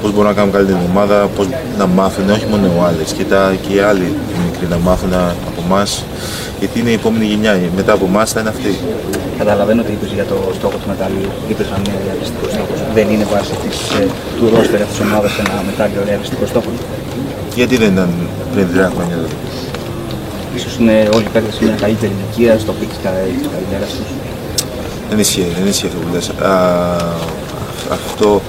πώς 0.00 0.12
μπορώ 0.12 0.28
να 0.28 0.34
κάνω 0.34 0.50
καλύτερη 0.52 0.78
την 0.78 0.88
ομάδα, 0.90 1.16
πώς 1.36 1.46
να 1.78 1.86
μάθουν, 1.86 2.30
όχι 2.30 2.46
μόνο 2.50 2.64
ο 2.78 2.84
Άλεξ 2.84 3.12
και, 3.12 3.24
τα, 3.24 3.54
και 3.62 3.74
οι 3.74 3.80
άλλοι 3.80 4.08
οι 4.30 4.36
μικροί 4.46 4.66
να 4.74 4.78
μάθουν 4.78 5.12
από 5.50 5.60
εμάς, 5.66 6.04
γιατί 6.58 6.80
είναι 6.80 6.90
η 6.90 6.92
επόμενη 7.00 7.24
γενιά. 7.24 7.60
Μετά 7.76 7.92
από 7.92 8.04
εμάς 8.04 8.32
θα 8.32 8.40
είναι 8.40 8.48
αυτή. 8.48 8.72
Καταλαβαίνω 9.38 9.80
ότι 9.84 9.92
είπες 9.92 10.10
για 10.18 10.24
το 10.24 10.36
στόχο 10.58 10.76
του 10.80 10.88
μετάλλιου. 10.92 11.28
Είπες 11.50 11.66
αν 11.74 11.80
είναι 11.86 11.98
ρεαλιστικός 12.06 12.50
στόχος. 12.56 12.78
Δεν 12.96 13.06
είναι 13.12 13.26
βάση 13.32 13.54
της, 13.62 13.76
ε, 14.00 14.06
του 14.36 14.44
ρόστερ 14.54 14.80
αυτής 14.84 14.96
της 14.98 15.06
ομάδας 15.06 15.32
ένα 15.42 15.54
μετάλλιο 15.70 16.00
ρεαλιστικός 16.08 16.48
στόχος. 16.48 16.76
Γιατί 17.58 17.74
δεν 17.82 17.90
ήταν 17.92 18.10
πριν 18.52 18.66
τρία 18.72 18.90
χρόνια 18.94 19.16
εδώ. 19.20 19.30
Ίσως 20.56 20.76
είναι 20.80 21.08
όλοι 21.14 21.24
οι 21.24 21.28
παίκτες 21.32 21.54
σε 21.54 21.64
μια 21.64 21.74
καλύτερη 21.74 22.12
ηλικία, 22.18 22.58
στο 22.58 22.72
peak 22.72 22.88
της 22.88 22.98
κα- 23.02 23.10
της 23.10 23.48
καριέρας 23.52 23.90
τους. 23.90 24.08
Δεν 25.10 25.18
ισχύει, 25.18 25.46
δεν 25.58 25.66
ισχύει 25.68 25.86
αυτό 25.86 25.98
που 25.98 26.08
λες. 26.14 26.28
Α, 26.28 26.52
αυτό, 27.92 28.40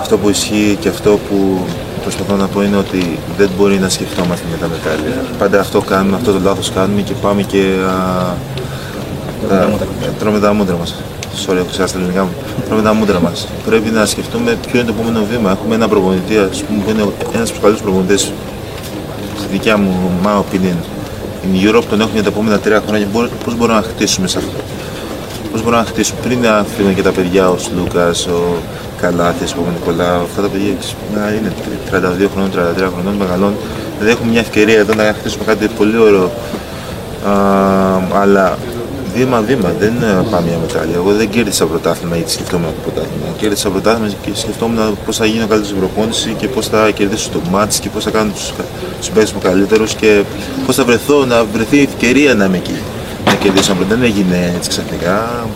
αυτό 0.00 0.18
που 0.18 0.28
ισχύει 0.28 0.76
και 0.80 0.88
αυτό 0.88 1.10
που 1.28 1.58
προσπαθώ 2.02 2.34
να 2.36 2.46
πω 2.46 2.62
είναι 2.62 2.76
ότι 2.76 3.18
δεν 3.38 3.48
μπορεί 3.56 3.78
να 3.78 3.88
σκεφτόμαστε 3.88 4.46
με 4.50 4.56
τα 4.56 4.66
μετάλλια. 4.68 5.24
Πάντα 5.38 5.60
αυτό 5.60 5.80
κάνουμε, 5.80 6.16
αυτό 6.16 6.32
το 6.32 6.38
λάθος 6.44 6.70
κάνουμε 6.74 7.00
και 7.00 7.12
πάμε 7.22 7.42
και 7.42 7.62
α, 7.88 9.54
α, 9.54 9.66
τρώμε 10.18 10.38
τα 10.40 10.52
μούτρα 10.52 10.76
μας. 10.76 10.94
Sorry, 11.46 11.56
έχω 11.56 11.66
ξεχάσει 11.70 11.92
τα 11.92 11.98
ελληνικά 11.98 12.22
μου. 12.22 12.30
Τρώμε 12.68 12.82
τα 12.82 12.92
μούτρα 12.94 13.20
μας. 13.20 13.46
Πρέπει 13.66 13.90
να 13.90 14.06
σκεφτούμε 14.06 14.58
ποιο 14.66 14.80
είναι 14.80 14.88
το 14.90 14.94
επόμενο 14.98 15.24
βήμα. 15.30 15.50
Έχουμε 15.50 15.74
ένα 15.74 15.88
προπονητή, 15.88 16.36
ας 16.38 16.62
πούμε, 16.62 16.82
που 16.84 16.90
είναι 16.90 17.00
ένας 17.02 17.10
από 17.10 17.40
τους 17.50 17.50
καλύτερους 17.50 17.80
προπονητές 17.80 18.20
στη 19.38 19.46
δικιά 19.50 19.76
μου 19.76 20.10
my 20.24 20.36
opinion. 20.44 20.78
In 21.46 21.68
Europe 21.68 21.84
τον 21.88 22.00
έχουμε 22.00 22.14
για 22.14 22.22
τα 22.22 22.28
επόμενα 22.28 22.58
τρία 22.58 22.82
χρόνια. 22.86 23.06
Πώς 23.12 23.28
πώς 23.44 23.56
μπορούμε 23.56 23.78
να 23.78 23.84
χτίσουμε 23.84 24.26
σε 24.26 24.38
αυτό; 24.38 24.58
Πώς 25.52 25.62
μπορούμε 25.62 25.82
να 25.82 25.88
χτίσουμε; 25.88 26.20
Πριν 26.22 26.40
να 26.40 26.64
φύγουν 26.76 26.94
και 26.94 27.02
τα 27.02 27.10
παιδιά, 27.10 27.48
ο 27.50 27.56
Λούκας, 27.76 28.26
ο 28.26 28.56
Καλάθης, 29.00 29.52
ο 29.52 29.66
Νικολάου, 29.72 30.22
αυτά 30.22 30.42
τα 30.42 30.48
παιδιά 30.48 30.74
να 31.14 31.30
είναι 31.30 31.52
32 31.90 32.28
χρονών, 32.32 32.50
33 32.50 32.90
χρονών, 32.94 33.14
μεγαλώνουν. 33.14 33.56
Δηλαδή 33.98 34.12
έχουμε 34.14 34.30
μια 34.30 34.40
ευκαιρία 34.40 34.78
εδώ 34.78 34.94
να 34.94 35.14
χτίσουμε 35.18 35.44
κάτι 35.44 35.68
πολύ 35.68 35.98
ωραίο. 35.98 36.30
Α, 37.26 38.20
αλλά 38.20 38.58
βήμα-βήμα, 39.16 39.72
δεν 39.78 39.94
ε, 40.02 40.26
πάμε 40.30 40.48
για 40.48 40.58
μετάλλια. 40.58 40.94
Εγώ 40.94 41.12
δεν 41.12 41.28
κέρδισα 41.28 41.66
πρωτάθλημα 41.66 42.16
γιατί 42.16 42.30
σκεφτόμουν 42.30 42.66
το 42.66 42.80
πρωτάθλημα. 42.82 43.26
Κέρδισα 43.36 43.70
πρωτάθλημα 43.70 44.12
και 44.22 44.30
σκεφτόμουν 44.34 44.98
πώς 45.06 45.16
θα 45.16 45.26
γίνω 45.26 45.46
καλύτερο 45.46 45.64
στην 45.64 45.78
προπόνηση 45.78 46.34
και 46.38 46.48
πώς 46.48 46.66
θα 46.66 46.90
κερδίσω 46.90 47.28
το 47.32 47.40
μάτς 47.50 47.78
και 47.78 47.88
πώς 47.88 48.04
θα 48.04 48.10
κάνω 48.10 48.30
τους 48.32 48.52
συμπαίκτε 49.00 49.30
μου 49.34 49.40
καλύτερους 49.42 49.94
και 49.94 50.22
πώς 50.66 50.76
θα 50.76 50.84
βρεθώ 50.84 51.24
να 51.24 51.44
βρεθεί 51.44 51.76
η 51.76 51.82
ευκαιρία 51.82 52.34
να 52.34 52.44
είμαι 52.44 52.56
εκεί. 52.56 52.78
Να 53.24 53.34
κερδίσω 53.34 53.72
ένα 53.72 53.80
πρωτάθλημα. 53.80 54.14
Δεν 54.14 54.26
έγινε 54.28 54.52
έτσι 54.56 54.68
ξαφνικά. 54.68 55.46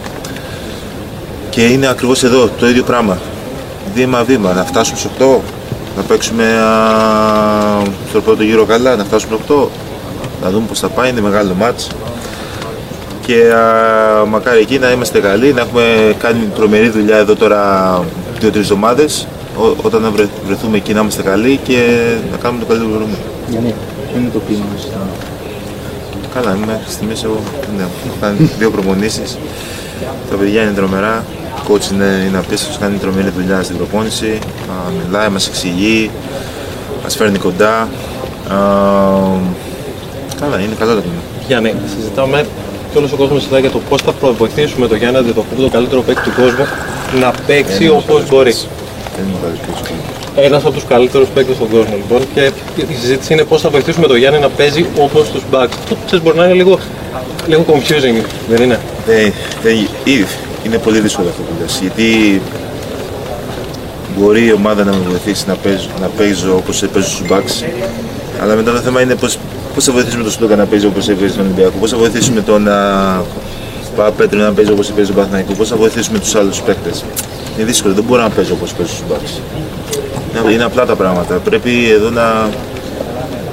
Και 1.51 1.65
είναι 1.67 1.87
ακριβώς 1.87 2.23
εδώ 2.23 2.49
το 2.59 2.69
ίδιο 2.69 2.83
πράγμα. 2.83 3.19
Βήμα-βήμα, 3.95 4.53
να 4.53 4.65
φτάσουμε 4.65 4.99
στου 4.99 5.11
8, 5.19 5.41
να 5.97 6.03
παίξουμε 6.03 6.45
α, 6.45 7.83
στο 8.09 8.21
πρώτο 8.21 8.43
γύρο 8.43 8.65
καλά, 8.65 8.97
να 8.97 9.05
φτάσουμε 9.05 9.39
στου 9.45 9.55
8, 9.55 9.69
να 10.43 10.51
δούμε 10.51 10.67
πώς 10.67 10.79
θα 10.79 10.89
πάει. 10.89 11.11
Είναι 11.11 11.21
μεγάλο 11.21 11.55
μάτς 11.55 11.89
και 13.31 13.53
α, 13.55 14.25
μακάρι 14.27 14.61
εκεί 14.61 14.79
να 14.79 14.91
είμαστε 14.91 15.21
καλοί, 15.21 15.53
να 15.53 15.61
έχουμε 15.61 16.15
κάνει 16.19 16.49
τρομερή 16.55 16.89
δουλειά 16.89 17.17
εδώ 17.17 17.35
τώρα 17.35 17.61
δύο-τρεις 18.41 18.63
εβδομάδες. 18.63 19.27
Όταν 19.83 20.03
να 20.03 20.11
βρε- 20.11 20.29
βρεθούμε 20.47 20.77
εκεί 20.77 20.93
να 20.93 21.01
είμαστε 21.01 21.23
καλοί 21.23 21.61
και 21.63 21.79
να 22.31 22.37
κάνουμε 22.37 22.61
το 22.61 22.67
καλύτερο 22.67 22.91
που 22.91 22.97
μπορούμε. 22.97 23.17
Γιατί 23.49 23.75
ποιο 24.11 24.21
είναι 24.21 24.31
το 24.33 24.41
κλίμα 24.47 24.65
μας 24.73 24.83
στα 24.83 24.99
Καλά, 26.35 26.57
είμαι 26.57 26.67
μέχρι 26.67 26.91
στιγμής 26.93 27.23
εγώ. 27.25 27.41
Ναι, 27.77 27.83
έχω 27.83 28.17
κάνει 28.21 28.51
δύο 28.59 28.71
προπονήσεις. 28.71 29.39
Τα 30.31 30.37
παιδιά 30.37 30.63
είναι 30.63 30.73
τρομερά. 30.73 31.25
Ο 31.57 31.61
coach 31.73 31.93
είναι, 31.93 32.25
είναι 32.29 32.39
απίστευτος, 32.39 32.79
κάνει 32.79 32.97
τρομερή 32.97 33.31
δουλειά 33.37 33.63
στην 33.63 33.77
προπόνηση. 33.77 34.39
Α, 34.71 34.91
μιλάει, 35.07 35.29
μας 35.29 35.47
εξηγεί, 35.47 36.11
μας 37.03 37.17
φέρνει 37.17 37.39
κοντά. 37.39 37.75
Α, 37.79 38.57
καλά, 40.41 40.59
είναι 40.61 40.75
καλό 40.79 40.95
το 40.95 41.01
κλίμα. 41.01 41.23
Γιάννη, 41.47 41.75
συζητάμε 41.97 42.47
και 42.93 42.99
όλος 42.99 43.13
ο 43.13 43.17
κόσμος 43.17 43.39
συζητάει 43.39 43.61
για 43.61 43.71
το 43.71 43.81
πώς 43.89 44.03
θα 44.03 44.13
βοηθήσουμε 44.21 44.87
το 44.87 44.95
Γιάννη 44.95 45.19
Αντετοκούμπο, 45.19 45.63
το 45.63 45.69
καλύτερο 45.69 46.03
παίκτη 46.03 46.23
του 46.31 46.33
κόσμου, 46.41 46.65
να 47.21 47.31
παίξει 47.47 47.89
όπως 47.89 48.29
μπορεί. 48.29 48.53
Δεν 49.17 49.25
είναι 49.29 49.37
καλό 49.43 49.55
coach. 49.67 49.91
Ένας 50.37 50.65
από 50.65 50.73
τους 50.73 50.85
καλύτερους 50.85 51.29
παίκτες 51.29 51.57
στον 51.57 51.69
κόσμο 51.71 51.95
λοιπόν. 51.97 52.21
Και 52.35 52.51
η 52.93 52.95
συζήτηση 52.95 53.33
είναι 53.33 53.45
πώς 53.45 53.61
θα 53.61 53.69
βοηθήσουμε 53.71 54.07
το 54.07 54.15
Γιάννη 54.15 54.39
να 54.39 54.49
παίζει 54.49 54.87
όπως 54.99 55.29
τους 55.31 55.43
Bucks. 55.53 55.75
Αυτό 55.83 55.97
ξέρεις, 56.07 56.25
μπορεί 56.25 56.37
να 56.37 56.45
είναι 56.45 56.55
λίγο, 56.55 56.79
λίγο 57.47 57.65
confusing, 57.69 58.25
δεν 58.49 58.63
είναι; 58.63 58.81
Δεν, 59.07 59.33
δεν, 59.63 59.89
ήδη 60.05 60.27
είναι 60.65 60.79
πολύ 60.79 61.01
δύσκολο 61.01 61.29
αυτό 61.29 61.43
που 61.43 61.53
λες, 61.61 61.79
γιατί 61.81 62.41
μπορεί 64.17 64.47
η 64.47 64.53
ομάδα 64.53 64.85
να 64.85 64.91
με 64.91 64.99
βοηθήσει 65.09 65.45
να 65.47 65.55
παίζω, 65.55 65.89
να 66.01 66.07
παίζω 66.07 66.57
όπως 66.57 66.85
παίζω 66.93 67.09
στους 67.09 67.27
Bucks, 67.31 67.65
αλλά 68.43 68.55
μετά 68.55 68.73
το 68.73 68.79
θέμα 68.79 69.01
είναι 69.01 69.15
πώς, 69.15 69.39
πώς 69.81 69.89
θα 69.89 69.95
βοηθήσουμε 69.95 70.23
τον 70.23 70.33
Σλούκα 70.33 70.57
να 70.57 70.67
παίζει 70.67 70.87
όπως 70.87 71.09
έπαιζε 71.09 71.33
στον 71.33 71.45
Ολυμπιακό, 71.45 71.79
πώς 71.81 71.91
θα 71.91 71.97
βοηθήσουμε 71.97 72.41
τον 72.41 72.69
α, 72.69 73.23
Πέτρο 74.17 74.39
να 74.39 74.53
παίζει 74.53 74.71
όπως 74.73 74.87
παίζει 74.87 75.05
στον 75.05 75.17
Παθηναϊκό, 75.17 75.53
πώς 75.53 75.69
θα 75.69 75.77
βοηθήσουμε 75.77 76.19
τους 76.19 76.35
άλλους 76.35 76.61
παίκτες; 76.61 77.05
Είναι 77.57 77.67
δύσκολο, 77.67 77.95
δεν 77.95 78.05
μπορώ 78.05 78.23
να 78.23 78.29
παίζω 78.31 78.55
όπως 78.55 78.73
παίζω 78.73 78.89
στους 78.89 79.03
Bucks. 79.11 79.41
Είναι, 80.43 80.53
είναι 80.53 80.65
απλά 80.65 80.87
τα 80.87 80.97
πράγματα. 80.97 81.35
Πρέπει 81.35 81.91
εδώ 81.91 82.11
να, 82.11 82.49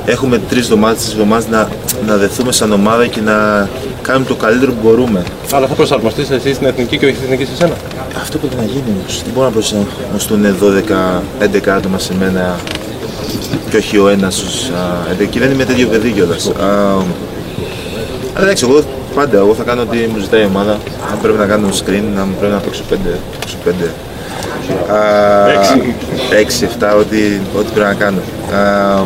έχουμε 0.06 0.38
τρεις 0.50 0.64
εβδομάδε, 0.64 0.96
τι 0.96 1.12
εβδομάδε 1.12 1.46
να, 1.50 1.70
να 2.08 2.16
δεθούμε 2.18 2.52
σαν 2.52 2.72
ομάδα 2.72 3.08
και 3.08 3.22
να 3.22 3.70
κάνουμε 4.02 4.26
το 4.26 4.36
καλύτερο 4.36 4.72
που 4.72 4.80
μπορούμε. 4.84 5.24
Αλλά 5.52 5.68
θα 5.68 5.74
προσαρμοστείς 5.74 6.30
εσύ 6.30 6.54
στην 6.54 6.68
εθνική 6.68 6.98
και 6.98 7.06
όχι 7.06 7.16
στην 7.16 7.32
εθνική 7.32 7.52
σε 7.52 7.56
σένα. 7.56 7.76
Αυτό 8.22 8.38
πρέπει 8.38 8.56
να 8.56 8.64
γίνει 8.64 8.96
όμως. 9.00 9.22
Δεν 9.24 9.34
μπορώ 9.34 9.46
να 9.46 9.52
προσαρμοστούν 9.52 10.46
12-11 11.68 11.68
άτομα 11.68 12.00
σε 12.00 12.14
μένα 12.20 12.56
και 13.70 13.78
όχι 13.78 13.98
ο 13.98 14.08
ένας 14.10 14.36
στους 14.36 14.70
11. 15.22 15.28
Και 15.30 15.40
δεν 15.40 15.52
είμαι 15.52 15.66
τέτοιο 15.66 15.88
παιδί 15.88 16.12
κιόλας. 16.12 16.52
Αλλά 18.34 18.46
εντάξει, 18.46 18.66
εγώ 18.70 18.84
πάντα 19.16 19.38
εγώ 19.38 19.54
θα 19.54 19.64
κάνω 19.64 19.82
ό,τι 19.82 19.98
μου 19.98 20.18
ζητάει 20.18 20.42
η 20.42 20.46
ομάδα. 20.46 20.72
Αν 21.12 21.20
πρέπει 21.22 21.38
να 21.38 21.46
κάνω 21.46 21.68
screen, 21.68 22.04
αν 22.20 22.36
πρέπει 22.40 22.54
να 22.54 22.60
παίξω 22.60 22.84
5, 22.90 22.96
παίξω 23.40 23.58
5. 23.66 23.72
6-7, 26.90 26.98
ό,τι, 27.00 27.18
ό,τι 27.58 27.72
πρέπει 27.74 27.88
να 27.88 27.94
κάνω. 27.94 28.22
Α, 28.54 29.06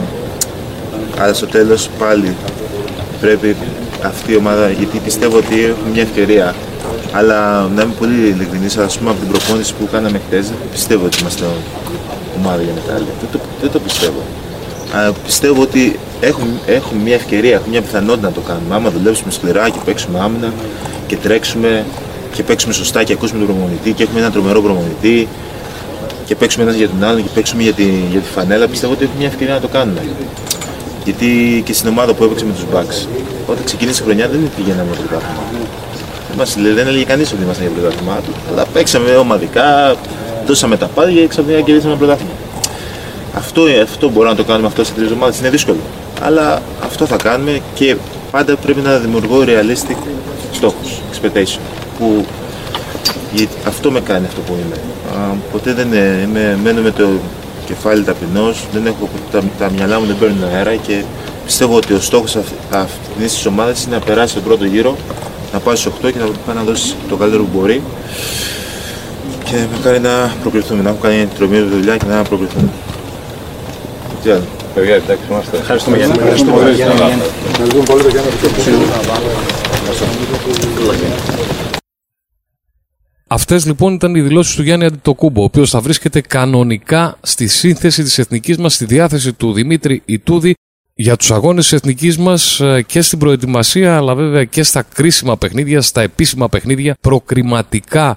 αλλά 1.18 1.34
στο 1.34 1.48
τέλος 1.48 1.90
πάλι 2.00 2.36
πρέπει 3.22 3.56
αυτή 4.04 4.32
η 4.32 4.36
ομάδα, 4.36 4.70
γιατί 4.70 4.98
πιστεύω 4.98 5.38
ότι 5.38 5.64
έχουμε 5.64 5.90
μια 5.94 6.02
ευκαιρία. 6.02 6.56
Αλλά 7.12 7.68
να 7.76 7.82
είμαι 7.82 7.94
πολύ 8.00 8.28
ειλικρινής, 8.28 8.78
ας 8.78 8.98
πούμε 8.98 9.10
από 9.10 9.20
την 9.20 9.30
προπόνηση 9.30 9.74
που 9.74 9.88
κάναμε 9.92 10.22
χθε, 10.28 10.44
πιστεύω 10.72 11.06
ότι 11.06 11.18
είμαστε 11.22 11.46
ομάδα 12.38 12.62
για 12.64 12.74
μετάλλια. 12.74 13.14
Δεν 13.22 13.30
το, 13.32 13.40
δεν 13.62 13.72
το 13.72 13.80
πιστεύω. 13.80 14.22
Αλλά 14.94 15.12
πιστεύω 15.12 15.62
ότι 15.62 16.00
έχουμε, 16.22 16.60
έχουμε 16.66 17.02
μια 17.04 17.16
ευκαιρία, 17.16 17.54
έχουμε 17.54 17.70
μια 17.70 17.82
πιθανότητα 17.82 18.28
να 18.28 18.34
το 18.34 18.42
κάνουμε. 18.42 18.76
Άμα 18.76 18.90
δουλέψουμε 18.90 19.32
σκληρά 19.32 19.70
και 19.70 19.80
παίξουμε 19.86 20.20
άμυνα 20.20 20.54
και 21.08 21.16
τρέξουμε 21.16 21.86
και 22.34 22.44
παίξουμε 22.44 22.74
σωστά 22.74 23.04
και 23.04 23.14
ακούσουμε 23.14 23.46
τον 23.46 23.48
προμονητή 23.48 23.92
και 23.92 24.04
έχουμε 24.04 24.20
έναν 24.20 24.32
τρομερό 24.32 24.62
προμονητή 24.62 25.28
και 26.26 26.36
παίξουμε 26.36 26.64
ένας 26.64 26.76
για 26.76 26.90
τον 26.90 27.04
άλλον 27.04 27.24
και 27.24 27.30
παίξουμε 27.34 27.64
για 27.64 27.74
τη, 27.74 27.84
για 28.12 28.20
τη 28.20 28.30
φανέλα, 28.36 28.68
πιστεύω 28.68 28.94
ότι 28.94 29.04
έχουμε 29.04 29.20
μια 29.20 29.28
ευκαιρία 29.28 29.54
να 29.54 29.60
το 29.60 29.68
κάνουμε. 29.68 30.02
Γιατί 31.04 31.62
και 31.66 31.74
στην 31.74 31.90
ομάδα 31.90 32.14
που 32.14 32.24
έπαιξε 32.24 32.46
με 32.46 32.52
τους 32.54 32.66
Bucks, 32.74 33.08
όταν 33.48 33.64
ξεκίνησε 33.64 34.02
η 34.02 34.06
χρονιά 34.06 34.28
δεν 34.28 34.50
πηγαίναμε 34.56 34.90
για 34.96 35.06
πρωτάθλημα. 35.08 35.44
Δεν, 36.66 36.76
δεν 36.76 36.88
έλεγε 36.88 37.04
κανείς 37.04 37.32
ότι 37.32 37.44
ήμασταν 37.44 37.68
για 37.68 37.76
πρωτάθλημα, 37.76 38.20
αλλά 38.52 38.66
παίξαμε 38.74 39.16
ομαδικά, 39.16 39.96
δώσαμε 40.46 40.78
τα 40.78 40.86
πάδια 40.86 41.22
και 41.22 41.28
ξαφνικά 41.28 41.62
κερδίσαμε 41.62 41.92
ένα 41.94 42.02
πρωτάθλημα. 42.02 42.34
Αυτό, 43.36 43.62
αυτό 43.84 44.10
μπορούμε 44.10 44.30
να 44.30 44.36
το 44.36 44.44
κάνουμε 44.44 44.68
αυτό 44.68 44.84
σε 44.84 44.92
τρεις 44.92 45.06
εβδομάδες. 45.06 45.40
Είναι 45.40 45.50
δύσκολο. 45.50 45.80
Αλλά 46.22 46.62
αυτό 46.84 47.06
θα 47.06 47.16
κάνουμε 47.16 47.62
και 47.74 47.96
πάντα 48.32 48.56
πρέπει 48.56 48.82
να 48.82 48.98
δημιουργώ 48.98 49.44
realistic 49.46 49.98
στόχους, 50.52 50.90
expectation. 51.12 51.60
Που 51.98 52.26
αυτό 53.68 53.92
με 53.92 54.00
κάνει 54.00 54.26
αυτό 54.26 54.42
που 54.42 54.58
είμαι. 54.66 54.76
Α, 55.18 55.36
ποτέ 55.52 55.74
δεν 55.74 55.88
είμαι, 56.24 56.60
μένω 56.64 56.82
με 56.82 56.92
το 56.92 57.08
κεφάλι 57.66 58.04
ταπεινός, 58.04 58.64
δεν 58.74 58.86
έχω, 58.86 59.10
τα, 59.32 59.44
τα 59.60 59.72
μυαλά 59.72 60.00
μου 60.00 60.06
δεν 60.06 60.18
παίρνουν 60.20 60.44
αέρα 60.44 60.76
και 60.76 61.04
πιστεύω 61.46 61.76
ότι 61.76 61.94
ο 61.94 62.00
στόχος 62.00 62.36
αυτής 62.72 63.34
της 63.34 63.46
ομάδας 63.46 63.84
είναι 63.84 63.96
να 63.96 64.02
περάσει 64.02 64.34
τον 64.34 64.44
πρώτο 64.44 64.66
γύρο, 64.66 64.96
να 65.54 65.60
πάει 65.60 65.76
στους 65.76 65.94
8 66.04 66.12
και 66.12 66.20
να 66.20 66.26
πάει 66.46 66.56
να 66.56 66.64
δώσει 66.64 66.96
το 67.10 67.16
καλύτερο 67.16 67.44
που 67.44 67.60
μπορεί 67.60 67.82
και 69.44 69.56
με 69.56 69.78
κάνει 69.84 70.00
να 70.00 70.34
προκριθούμε, 70.42 70.82
να 70.82 70.90
έχω 70.90 70.98
κάνει 71.02 71.28
τρομερή 71.38 71.64
δουλειά 71.64 71.98
και 71.98 72.06
να 72.06 72.22
προκριθούμε. 72.22 72.70
Τι 74.24 74.30
άλλο. 74.30 74.44
Παιδιά, 74.74 74.96
εντάξει, 74.96 75.24
είμαστε. 75.30 75.58
Ευχαριστούμε 75.58 75.98
Γιάννη. 75.98 76.16
Ευχαριστούμε 76.18 76.52
πολύ. 76.52 76.70
Ευχαριστούμε 76.72 77.84
πολύ. 77.84 78.04
Αυτές 83.28 83.66
λοιπόν 83.66 83.94
ήταν 83.94 84.16
οι 84.16 84.22
δηλώσεις 84.22 84.56
του 84.56 84.64
Γιάννη 84.64 84.86
Αντιτοκούμπο, 84.86 85.42
ο 85.42 85.44
οποίος 85.44 85.70
θα 85.70 85.80
βρίσκεται 85.80 86.22
κανονικά 86.22 87.18
στη 87.22 87.48
σύνθεση 87.48 88.04
της 88.04 88.18
εθνικής 88.18 88.58
μας, 88.58 88.74
στη 88.74 88.86
διάθεση 88.86 89.34
του 89.34 89.54
Δημήτρη 89.54 90.02
Ιτούδη 90.06 90.54
για 90.94 91.16
τους 91.16 91.32
αγώνες 91.32 91.64
της 91.64 91.74
εθνικής 91.74 92.18
μας 92.18 92.62
και 92.86 93.02
στην 93.02 93.20
προετοιμασία 93.20 93.98
αλλά 93.98 94.16
βέβαια 94.16 94.44
και 94.44 94.64
στα 94.64 94.82
κρίσιμα 94.82 95.38
παιχνίδια, 95.38 95.82
στα 95.82 96.02
επίσημα 96.02 96.50
παιχνίδια 96.50 96.96
προκριματικά 97.02 98.16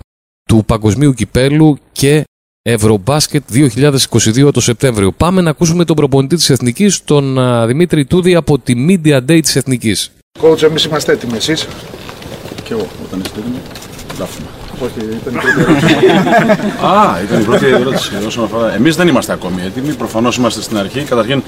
του 0.49 0.65
Παγκοσμίου 0.67 1.13
Κυπέλου 1.13 1.79
και 1.93 2.25
Ευρωμπάσκετ 2.67 3.43
2022 3.53 4.53
το 4.53 4.61
Σεπτέμβριο. 4.61 5.13
Πάμε 5.13 5.41
να 5.41 5.51
ακούσουμε 5.51 5.85
τον 5.85 5.97
προπονητή 5.97 6.37
της 6.37 6.51
Εθνικής, 6.51 7.05
τον 7.05 7.39
Δημήτρη 7.67 8.05
Τούδη 8.05 8.35
από 8.35 8.59
τη 8.59 8.75
Media 8.89 9.17
Day 9.17 9.41
της 9.43 9.57
Εθνικής. 9.57 10.13
Coach, 10.43 10.63
εμείς 10.63 10.85
είμαστε 10.85 11.13
έτοιμοι, 11.13 11.37
εσείς; 11.37 11.67
Και 12.63 12.73
εγώ, 12.73 12.87
όταν 13.07 13.21
είστε 13.25 13.39
έτοιμοι, 13.41 13.57
γράφουμε. 14.17 14.47
Όχι, 14.81 15.17
ήταν 15.21 15.35
η 15.35 15.39
πρώτη 15.39 15.61
ερώτηση. 15.61 15.95
Α, 16.97 17.23
ήταν 17.25 17.41
η 17.41 17.45
πρώτη 17.45 17.67
ερώτηση 17.67 18.11
όσον 18.27 18.45
αφορά. 18.45 18.75
Εμείς 18.75 18.97
δεν 18.97 19.09
είμαστε 19.09 19.33
ακόμη 19.33 19.63
έτοιμοι. 19.63 19.93
Προφανώς 19.93 20.37
είμαστε 20.37 20.63
στην 20.63 20.79
αρχή. 20.79 21.01
Καταρχήν, 21.01 21.43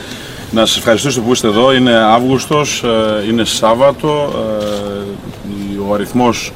να 0.51 0.67
σας 0.67 0.77
ευχαριστήσω 0.77 1.21
που 1.21 1.33
είστε 1.33 1.49
εδώ. 1.49 1.73
Είναι 1.73 1.95
Αύγουστος, 1.95 2.85
είναι 3.29 3.45
Σάββατο. 3.45 4.33
Ο 5.89 5.95
αριθμός 5.95 6.53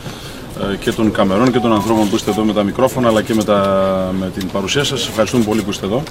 και 0.81 0.93
των 0.93 1.11
καμερών 1.11 1.53
και 1.53 1.59
των 1.59 1.73
ανθρώπων 1.73 2.09
που 2.09 2.17
είστε 2.17 2.31
εδώ 2.31 2.43
με 2.43 2.53
τα 2.53 2.63
μικρόφωνα 2.63 3.09
αλλά 3.09 3.23
και 3.23 3.35
με, 3.35 3.45
τα, 3.45 4.15
με 4.19 4.31
την 4.39 4.49
παρουσία 4.49 4.85
σας. 4.85 5.09
Ευχαριστούμε 5.09 5.45
πολύ 5.45 5.63
που 5.63 5.71
είστε 5.71 5.87
εδώ. 5.87 6.03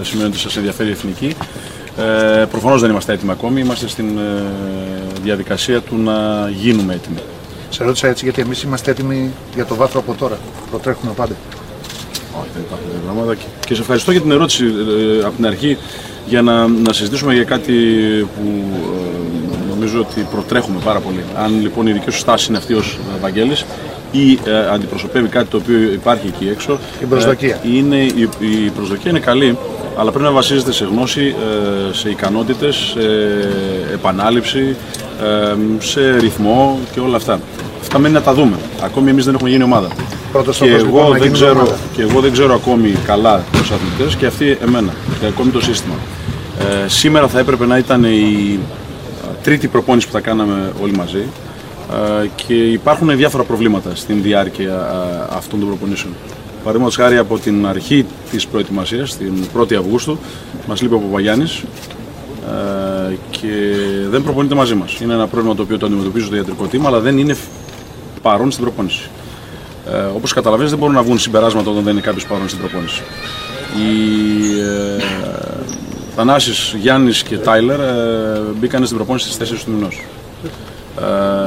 Ε, 0.00 0.04
σημαίνει 0.04 0.28
ότι 0.28 0.38
σας 0.38 0.56
ενδιαφέρει 0.56 0.88
η 0.88 0.92
Εθνική. 0.92 1.34
Ε, 1.96 2.44
προφανώς 2.44 2.80
δεν 2.80 2.90
είμαστε 2.90 3.12
έτοιμοι 3.12 3.30
ακόμη. 3.30 3.60
Είμαστε 3.60 3.88
στην 3.88 4.18
ε, 4.18 4.42
διαδικασία 5.22 5.80
του 5.80 5.96
να 5.96 6.48
γίνουμε 6.48 6.94
έτοιμοι. 6.94 7.18
Σε 7.70 7.84
ρώτησα 7.84 8.08
έτσι 8.08 8.24
γιατί 8.24 8.40
εμείς 8.40 8.62
είμαστε 8.62 8.90
έτοιμοι 8.90 9.30
για 9.54 9.64
το 9.64 9.74
βάθρο 9.74 10.00
από 10.00 10.14
τώρα. 10.14 10.38
Προτρέχουμε 10.70 11.12
πάντα. 11.12 11.34
Όχι, 12.40 12.48
δεν 12.54 12.62
υπάρχουν 12.66 12.86
τέτοια 12.88 13.02
πράγματα. 13.04 13.34
Και, 13.34 13.44
και 13.66 13.74
σε 13.74 13.80
ευχαριστώ 13.80 14.12
για 14.12 14.20
την 14.20 14.30
ερώτηση 14.30 14.64
ε, 14.64 15.24
από 15.24 15.36
την 15.36 15.46
αρχή 15.46 15.76
για 16.26 16.42
να, 16.42 16.66
να 16.66 16.92
συζητήσουμε 16.92 17.34
για 17.34 17.44
κάτι 17.44 17.72
που 18.34 18.64
ε, 18.74 19.17
νομίζω 19.78 20.00
ότι 20.00 20.26
προτρέχουμε 20.30 20.80
πάρα 20.84 20.98
πολύ. 20.98 21.24
Αν 21.36 21.60
λοιπόν 21.60 21.86
η 21.86 21.92
δική 21.92 22.10
σου 22.10 22.18
στάση 22.18 22.46
είναι 22.48 22.58
αυτή 22.58 22.74
ως 22.74 22.98
Βαγγέλη 23.20 23.56
ή 24.10 24.38
ε, 24.44 24.68
αντιπροσωπεύει 24.72 25.28
κάτι 25.28 25.48
το 25.48 25.56
οποίο 25.56 25.78
υπάρχει 25.92 26.26
εκεί 26.26 26.48
έξω. 26.48 26.78
Η 27.02 27.04
προσδοκία. 27.04 27.60
Ε, 27.64 27.68
είναι, 27.76 27.96
η, 27.96 28.28
η 28.38 28.70
προσδοκία 28.76 29.10
είναι 29.10 29.20
καλή, 29.20 29.58
αλλά 29.98 30.10
πρέπει 30.10 30.24
να 30.24 30.32
βασίζεται 30.32 30.72
σε 30.72 30.84
γνώση, 30.84 31.34
ε, 31.90 31.92
σε 31.94 32.08
ικανότητες, 32.08 32.76
σε 32.76 33.00
επανάληψη, 33.92 34.76
ε, 35.22 35.54
σε 35.78 36.16
ρυθμό 36.18 36.78
και 36.92 37.00
όλα 37.00 37.16
αυτά. 37.16 37.40
Αυτά 37.80 37.98
μένει 37.98 38.14
να 38.14 38.22
τα 38.22 38.34
δούμε. 38.34 38.56
Ακόμη 38.82 39.10
εμείς 39.10 39.24
δεν 39.24 39.34
έχουμε 39.34 39.50
γίνει 39.50 39.62
ομάδα. 39.62 39.88
Πρώτος 40.32 40.58
Και 40.58 40.64
στόχος, 40.64 40.82
εγώ, 40.82 40.86
λοιπόν, 40.86 41.02
να 41.02 41.18
δεν 41.18 41.20
γίνουμε 41.20 41.36
ξέρω, 41.36 41.60
ομάδα. 41.60 41.76
και 41.92 42.02
εγώ 42.02 42.20
δεν 42.20 42.32
ξέρω 42.32 42.54
ακόμη 42.54 42.94
καλά 43.04 43.44
τους 43.52 43.70
αθλητές 43.70 44.14
και 44.16 44.26
αυτοί 44.26 44.58
εμένα 44.62 44.92
και 45.20 45.26
ακόμη 45.26 45.50
το 45.50 45.60
σύστημα. 45.60 45.94
Ε, 46.58 46.88
σήμερα 46.88 47.28
θα 47.28 47.38
έπρεπε 47.38 47.66
να 47.66 47.78
ήταν 47.78 48.04
η 48.04 48.58
ε, 48.58 48.87
τρίτη 49.42 49.68
προπόνηση 49.68 50.06
που 50.06 50.12
θα 50.12 50.20
κάναμε 50.20 50.72
όλοι 50.82 50.92
μαζί 50.92 51.22
ε, 52.22 52.26
και 52.34 52.54
υπάρχουν 52.54 53.16
διάφορα 53.16 53.42
προβλήματα 53.42 53.94
στην 53.94 54.22
διάρκεια 54.22 54.72
ε, 55.30 55.36
αυτών 55.36 55.58
των 55.58 55.68
προπονήσεων. 55.68 56.12
Παραδείγματος 56.58 56.96
χάρη 56.96 57.16
από 57.16 57.38
την 57.38 57.66
αρχή 57.66 58.06
της 58.30 58.46
προετοιμασίας, 58.46 59.16
την 59.16 59.32
1η 59.58 59.74
Αυγούστου, 59.74 60.18
μας 60.68 60.82
λείπει 60.82 60.94
ο 60.94 60.98
Παπαγιάννης 60.98 61.62
ε, 63.10 63.16
και 63.30 63.48
δεν 64.10 64.22
προπονείται 64.22 64.54
μαζί 64.54 64.74
μας. 64.74 65.00
Είναι 65.00 65.14
ένα 65.14 65.26
πρόβλημα 65.26 65.54
το 65.54 65.62
οποίο 65.62 65.78
το 65.78 65.86
αντιμετωπίζει 65.86 66.28
το 66.28 66.36
ιατρικό 66.36 66.66
τίμα, 66.66 66.88
αλλά 66.88 67.00
δεν 67.00 67.18
είναι 67.18 67.36
παρόν 68.22 68.50
στην 68.50 68.64
προπόνηση. 68.64 69.08
Ε, 69.86 69.98
Όπως 70.16 70.32
καταλαβαίνετε, 70.32 70.70
δεν 70.70 70.78
μπορούν 70.78 70.94
να 70.94 71.02
βγουν 71.02 71.18
συμπεράσματα 71.18 71.70
όταν 71.70 71.82
δεν 71.82 71.92
είναι 71.92 72.00
κάποιος 72.00 72.26
παρόν 72.26 72.48
στην 72.48 72.60
προπόνηση. 72.60 73.02
Οι 73.76 74.60
ε, 74.60 75.02
Θανάσης, 76.20 76.74
Γιάννης 76.80 77.22
και 77.22 77.38
Τάιλερ 77.38 77.80
ε, 77.80 78.40
μπήκαν 78.58 78.84
στην 78.84 78.96
προπόνηση 78.96 79.32
στις 79.32 79.52
4 79.52 79.62
του 79.64 79.70
μηνός. 79.70 80.02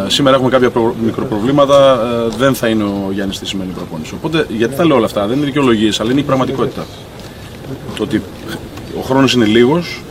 Ε, 0.06 0.10
σήμερα 0.10 0.36
έχουμε 0.36 0.52
κάποια 0.52 0.70
προ, 0.70 0.96
μικροπροβλήματα, 1.04 1.94
ε, 1.94 2.36
δεν 2.38 2.56
θα 2.56 2.68
είναι 2.68 2.84
ο 2.84 3.10
Γιάννης 3.12 3.36
στη 3.36 3.46
σημερινή 3.46 3.76
προπόνηση. 3.76 4.14
Οπότε, 4.14 4.46
γιατί 4.50 4.76
τα 4.76 4.86
λέω 4.86 4.96
όλα 4.96 5.06
αυτά, 5.06 5.28
δεν 5.28 5.38
είναι 5.38 5.46
δικαιολογίες, 5.46 6.00
αλλά 6.00 6.12
είναι 6.12 6.20
η 6.20 6.24
πραγματικότητα. 6.24 6.86
Το 7.96 8.04
ότι 8.04 8.22
ο 9.00 9.02
χρόνος 9.02 9.34
είναι 9.34 9.46
λίγος, 9.46 10.02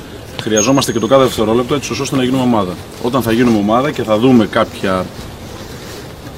χρειαζόμαστε 0.43 0.93
και 0.93 0.99
το 0.99 1.07
κάθε 1.07 1.23
δευτερόλεπτο 1.23 1.75
έτσι 1.75 2.03
ώστε 2.03 2.17
να 2.17 2.25
γίνουμε 2.25 2.43
ομάδα. 2.43 2.73
Όταν 3.03 3.23
θα 3.23 3.33
γίνουμε 3.33 3.59
ομάδα 3.59 3.91
και 3.91 4.03
θα 4.03 4.19
δούμε 4.19 4.47
κάποια 4.47 5.07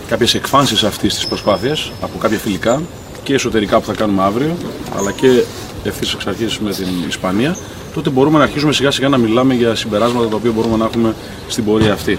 κάποιες 0.09 0.35
εκφάνσεις 0.35 0.85
αυτής 0.85 1.15
της 1.15 1.27
προσπάθειας 1.27 1.93
από 2.03 2.19
κάποια 2.19 2.39
φιλικά 2.39 2.83
και 3.23 3.35
εσωτερικά 3.35 3.81
που 3.81 3.87
θα 3.87 3.95
κάνουμε 3.95 4.23
αύριο, 4.23 4.57
αλλά 4.97 5.13
και 5.13 5.43
ευθύς 5.85 6.13
εξ 6.13 6.27
αρχής 6.27 6.59
με 6.59 6.71
την 6.71 6.89
Ισπανία, 7.09 7.57
τότε 7.95 8.11
μπορούμε 8.11 8.39
να 8.39 8.45
αρχίσουμε 8.45 8.73
σιγά 8.73 8.91
σιγά 8.91 9.09
να 9.09 9.17
μιλάμε 9.17 9.55
για 9.55 9.75
συμπεράσματα 9.75 10.29
τα 10.29 10.37
οποία 10.37 10.51
μπορούμε 10.51 10.77
να 10.77 10.85
έχουμε 10.85 11.15
στην 11.49 11.65
πορεία 11.65 11.93
αυτή. 11.93 12.19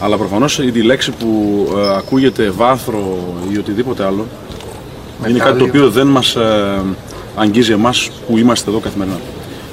Αλλά 0.00 0.16
προφανώς 0.16 0.58
η 0.58 0.80
λέξη 0.82 1.10
που 1.10 1.66
ε, 1.76 1.96
ακούγεται 1.96 2.50
βάθρο 2.50 3.18
ή 3.52 3.58
οτιδήποτε 3.58 4.04
άλλο 4.04 4.26
είναι 5.28 5.38
κάτι 5.38 5.58
το 5.58 5.64
οποίο 5.64 5.90
δεν 5.90 6.06
μας 6.06 6.34
ε, 6.36 6.80
αγγίζει 7.36 7.72
εμάς 7.72 8.10
που 8.26 8.38
είμαστε 8.38 8.70
εδώ 8.70 8.78
καθημερινά. 8.78 9.16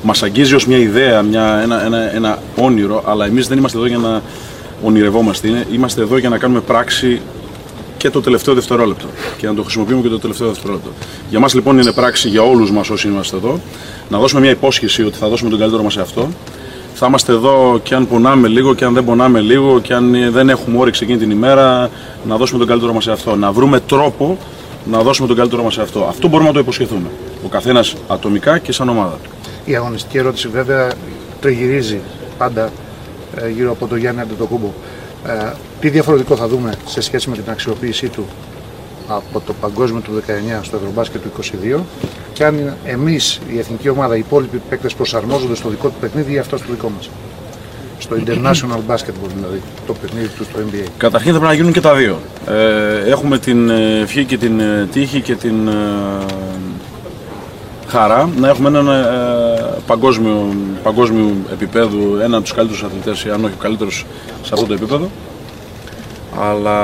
Μας 0.03 0.23
αγγίζει 0.23 0.55
ως 0.55 0.65
μια 0.67 0.77
ιδέα, 0.77 1.21
μια, 1.21 1.59
ένα, 1.63 1.85
ένα, 1.85 2.15
ένα 2.15 2.39
όνειρο, 2.55 3.03
αλλά 3.07 3.25
εμείς 3.25 3.47
δεν 3.47 3.57
είμαστε 3.57 3.77
εδώ 3.77 3.87
για 3.87 3.97
να 3.97 4.21
ονειρευόμαστε. 4.83 5.47
Είναι- 5.47 5.65
Είμαστε 5.71 6.01
εδώ 6.01 6.17
για 6.17 6.29
να 6.29 6.37
κάνουμε 6.37 6.59
πράξη 6.59 7.21
και 8.05 8.11
το 8.11 8.21
τελευταίο 8.21 8.53
δευτερόλεπτο 8.53 9.05
και 9.37 9.47
να 9.47 9.53
το 9.53 9.61
χρησιμοποιούμε 9.61 10.01
και 10.01 10.07
το 10.07 10.19
τελευταίο 10.19 10.47
δευτερόλεπτο. 10.47 10.89
Για 11.29 11.39
μας 11.39 11.53
λοιπόν 11.53 11.79
είναι 11.79 11.91
πράξη 11.91 12.29
για 12.29 12.41
όλους 12.41 12.71
μας 12.71 12.89
όσοι 12.89 13.07
είμαστε 13.07 13.35
εδώ 13.35 13.59
να 14.09 14.19
δώσουμε 14.19 14.41
μια 14.41 14.49
υπόσχεση 14.49 15.03
ότι 15.03 15.17
θα 15.17 15.27
δώσουμε 15.27 15.49
τον 15.49 15.59
καλύτερο 15.59 15.83
μας 15.83 15.93
σε 15.93 16.01
αυτό, 16.01 16.29
θα 16.93 17.05
είμαστε 17.07 17.31
εδώ 17.31 17.79
και 17.83 17.95
αν 17.95 18.07
πονάμε 18.07 18.47
λίγο 18.47 18.73
και 18.73 18.85
αν 18.85 18.93
δεν 18.93 19.05
πονάμε 19.05 19.39
λίγο 19.39 19.79
και 19.79 19.93
αν 19.93 20.15
ε, 20.15 20.29
δεν 20.29 20.49
έχουμε 20.49 20.77
όρεξη 20.77 21.03
εκείνη 21.03 21.19
την 21.19 21.31
ημέρα 21.31 21.89
να 22.27 22.37
δώσουμε 22.37 22.59
τον 22.59 22.67
καλύτερο 22.67 22.93
μας 22.93 23.03
σε 23.03 23.11
αυτό. 23.11 23.35
Να 23.35 23.51
βρούμε 23.51 23.79
τρόπο 23.79 24.37
να 24.85 25.01
δώσουμε 25.01 25.27
τον 25.27 25.37
καλύτερο 25.37 25.63
μας 25.63 25.73
σε 25.73 25.81
αυτό. 25.81 26.05
Αυτό 26.09 26.27
μπορούμε 26.27 26.47
να 26.47 26.53
το 26.53 26.59
υποσχεθούμε. 26.59 27.07
Ο 27.45 27.47
καθένας 27.47 27.95
ατομικά 28.07 28.57
και 28.57 28.71
σαν 28.71 28.89
ομάδα. 28.89 29.17
Η 29.65 29.75
αγωνιστική 29.75 30.17
ερώτηση 30.17 30.47
βέβαια 30.47 30.91
τριγυρίζει 31.41 31.99
πάντα 32.37 32.71
ε, 33.35 33.49
γύρω 33.49 33.71
από 33.71 33.87
το 33.87 33.95
Γιάννη 33.95 34.21
Αντετοκούμπο. 34.21 34.71
Ε, 35.27 35.53
τι 35.79 35.89
διαφορετικό 35.89 36.35
θα 36.35 36.47
δούμε 36.47 36.73
σε 36.85 37.01
σχέση 37.01 37.29
με 37.29 37.35
την 37.35 37.43
αξιοποίησή 37.47 38.09
του 38.09 38.25
από 39.07 39.39
το 39.45 39.53
παγκόσμιο 39.61 40.01
του 40.01 40.11
19 40.27 40.59
στο 40.61 40.75
Ευρωμπάσκετ 40.75 41.21
του 41.21 41.31
22 41.77 41.79
και 42.33 42.45
αν 42.45 42.73
εμείς, 42.85 43.39
η 43.53 43.59
εθνική 43.59 43.89
ομάδα, 43.89 44.15
οι 44.15 44.19
υπόλοιποι 44.19 44.61
παίκτες 44.69 44.93
προσαρμόζονται 44.93 45.55
στο 45.55 45.69
δικό 45.69 45.87
του 45.87 45.95
παιχνίδι 45.99 46.33
ή 46.33 46.37
αυτό 46.37 46.57
στο 46.57 46.67
δικό 46.69 46.89
μας. 46.89 47.09
Στο 47.99 48.15
International 48.25 48.93
Basketball 48.93 49.29
δηλαδή, 49.35 49.61
το 49.87 49.93
παιχνίδι 49.93 50.27
του 50.27 50.43
στο 50.43 50.59
NBA. 50.59 50.87
Καταρχήν 50.97 51.31
θα 51.31 51.37
πρέπει 51.37 51.51
να 51.51 51.57
γίνουν 51.57 51.73
και 51.73 51.81
τα 51.81 51.95
δύο. 51.95 52.19
Ε, 52.47 53.09
έχουμε 53.09 53.37
την 53.37 53.69
ε, 53.69 53.99
ευχή 53.99 54.25
και 54.25 54.37
την 54.37 54.59
ε, 54.59 54.87
τύχη 54.91 55.21
και 55.21 55.35
την 55.35 55.67
ε, 55.67 55.71
χαρά 57.87 58.29
να 58.39 58.49
έχουμε 58.49 58.67
έναν 58.67 58.87
ε, 58.87 59.03
παγκόσμιο, 59.87 60.53
παγκόσμιο 60.83 61.35
επίπεδο, 61.51 61.97
έναν 62.17 62.33
από 62.33 62.43
τους 62.43 62.53
καλύτερους 62.53 62.83
αθλητές, 62.83 63.25
αν 63.25 63.43
όχι 63.43 63.53
ο 63.53 63.61
καλύτερος 63.61 64.05
σε 64.41 64.49
αυτό 64.53 64.65
το 64.65 64.73
επίπεδο. 64.73 65.09
Αλλά 66.41 66.77